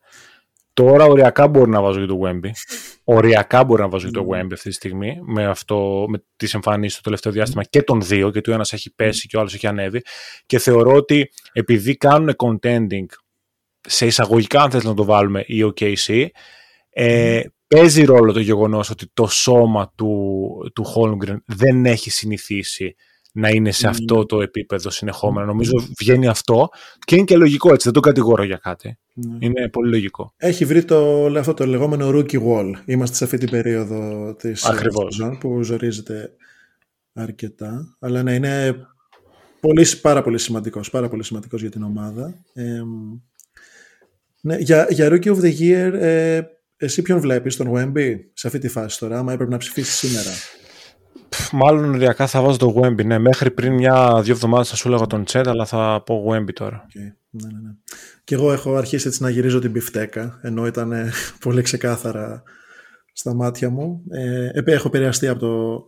[0.74, 2.50] Τώρα οριακά μπορεί να βάζω και το Wemby.
[3.16, 6.94] Οριακά μπορεί να βάζω και το Wemby αυτή τη στιγμή με, αυτό, με τις εμφανίσεις
[6.94, 9.68] στο τελευταίο διάστημα και των δύο, γιατί ο ένας έχει πέσει και ο άλλος έχει
[9.68, 10.02] ανέβει.
[10.46, 13.06] Και θεωρώ ότι επειδή κάνουν contending
[13.82, 16.28] σε εισαγωγικά αν θες να το βάλουμε η OKC,
[16.90, 22.96] ε, παίζει ρόλο το γεγονός ότι το σώμα του, του Holmgren δεν έχει συνηθίσει
[23.38, 25.46] να είναι σε αυτό το επίπεδο συνεχόμενο.
[25.46, 26.70] Νομίζω βγαίνει αυτό
[27.06, 28.98] και είναι και λογικό έτσι, δεν το κατηγορώ για κάτι.
[29.40, 30.34] Είναι πολύ λογικό.
[30.38, 32.72] Έχει βρει το, αυτό το λεγόμενο rookie wall.
[32.86, 35.16] Είμαστε σε αυτή την περίοδο της Ακριβώς.
[35.16, 36.32] σεζόν που ζορίζεται
[37.14, 37.98] αρκετά.
[38.00, 38.76] Αλλά ναι, είναι
[39.60, 42.44] πολύ, πάρα πολύ σημαντικός, πάρα πολύ σημαντικός για την ομάδα.
[42.54, 42.82] Ε,
[44.42, 46.42] ναι, για, για Rookie of the Year, ε,
[46.78, 50.30] εσύ ποιον βλέπεις, τον Wemby, σε αυτή τη φάση τώρα, άμα έπρεπε να ψηφίσεις σήμερα;
[51.38, 53.06] Πφ, Μάλλον οριακά θα βάζω το Wemby.
[53.06, 56.86] Ναι, μέχρι πριν μια-δύο εβδομάδες θα σου έλεγα τον Τσέτ, αλλά θα πω Wemby τώρα.
[56.88, 57.14] Okay.
[57.30, 57.70] Ναι, ναι, ναι.
[58.24, 61.12] Και εγώ έχω αρχίσει έτσι να γυρίζω την πιφτέκα, ενώ ήταν ε,
[61.46, 62.44] πολύ ξεκάθαρα
[63.14, 64.04] στα μάτια μου.
[64.10, 65.86] Ε, επέ- έχω επηρεαστεί από το,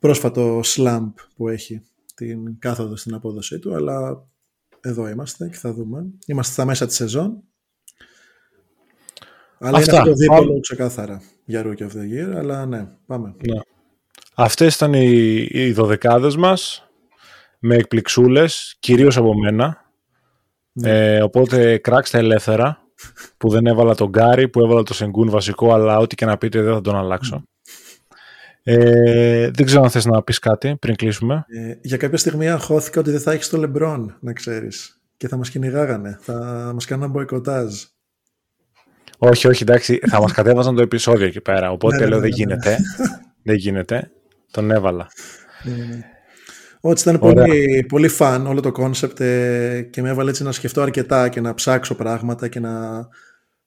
[0.00, 1.82] πρόσφατο slump που έχει
[2.14, 4.26] την κάθοδο στην απόδοσή του, αλλά
[4.80, 6.06] εδώ είμαστε και θα δούμε.
[6.26, 7.42] Είμαστε στα μέσα της σεζόν.
[9.58, 9.90] Αλλά Αυτά.
[9.90, 13.34] είναι αυτό δίπολο ξεκάθαρα για Rookie of the Year, αλλά ναι, πάμε.
[13.46, 13.58] Ναι.
[14.34, 16.90] Αυτές ήταν οι, οι δωδεκάδες μας,
[17.58, 19.92] με εκπληξούλες, κυρίως από μένα.
[20.72, 21.14] Ναι.
[21.14, 22.78] Ε, οπότε κράξτε ελεύθερα,
[23.36, 26.62] που δεν έβαλα τον Κάρι, που έβαλα το Σενγκούν βασικό, αλλά ό,τι και να πείτε
[26.62, 27.44] δεν θα τον αλλάξω.
[28.62, 31.44] Ε, δεν ξέρω αν θες να πεις κάτι πριν κλείσουμε.
[31.48, 35.00] Ε, για κάποια στιγμή αγχώθηκα ότι δεν θα έχεις το Λεμπρόν, να ξέρεις.
[35.16, 36.18] Και θα μας κυνηγάγανε.
[36.20, 36.34] Θα
[36.74, 37.74] μας κάνουν μποϊκοτάζ.
[39.18, 39.98] Όχι, όχι, εντάξει.
[40.08, 41.70] θα μας κατέβαζαν το επεισόδιο εκεί πέρα.
[41.70, 42.78] Οπότε ναι, ναι, λέω ναι, δεν γίνεται.
[43.42, 44.10] δεν γίνεται.
[44.50, 45.08] Τον έβαλα.
[46.80, 50.80] Όχι, ήταν πολύ, πολύ fun όλο το concept ε, και με έβαλε έτσι να σκεφτώ
[50.80, 53.06] αρκετά και να ψάξω πράγματα και να,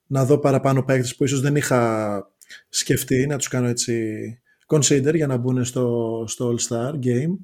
[0.07, 2.31] να δω παραπάνω παίκτες που ίσως δεν είχα
[2.69, 4.23] σκεφτεί να τους κάνω έτσι
[4.67, 7.37] consider για να μπουν στο, στο All-Star Game.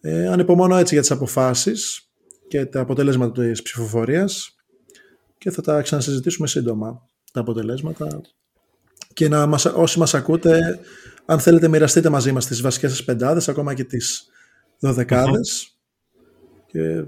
[0.00, 2.10] Ε, ανυπομονώ έτσι για τις αποφάσεις
[2.48, 4.56] και τα αποτελέσματα της ψηφοφορίας
[5.38, 8.20] και θα τα ξανασυζητήσουμε σύντομα τα αποτελέσματα
[9.12, 10.80] και να μας, όσοι μας ακούτε
[11.30, 14.28] αν θέλετε μοιραστείτε μαζί μας τις βασικές σας πεντάδες ακόμα και τις
[14.78, 15.76] δωδεκαδες
[16.66, 17.04] και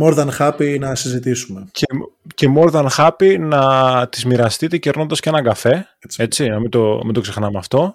[0.00, 1.68] more than happy να συζητήσουμε.
[1.72, 1.86] Και,
[2.34, 6.70] και more than happy να τις μοιραστείτε κερνώντας και έναν καφέ, έτσι, έτσι να μην
[6.70, 7.94] το, μην το ξεχνάμε αυτό.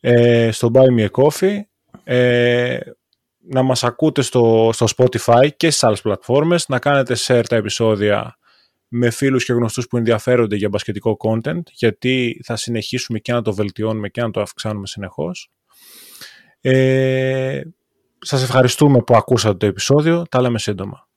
[0.00, 1.60] Ε, στο Buy Me a Coffee,
[2.04, 2.78] ε,
[3.48, 8.38] να μας ακούτε στο, στο Spotify και στις άλλες πλατφόρμες, να κάνετε share τα επεισόδια
[8.88, 13.54] με φίλους και γνωστούς που ενδιαφέρονται για μπασκετικό content, γιατί θα συνεχίσουμε και να το
[13.54, 15.50] βελτιώνουμε και να το αυξάνουμε συνεχώς.
[16.60, 17.62] Ε,
[18.18, 20.22] σας ευχαριστούμε που ακούσατε το επεισόδιο.
[20.30, 21.08] Τα λέμε σύντομα.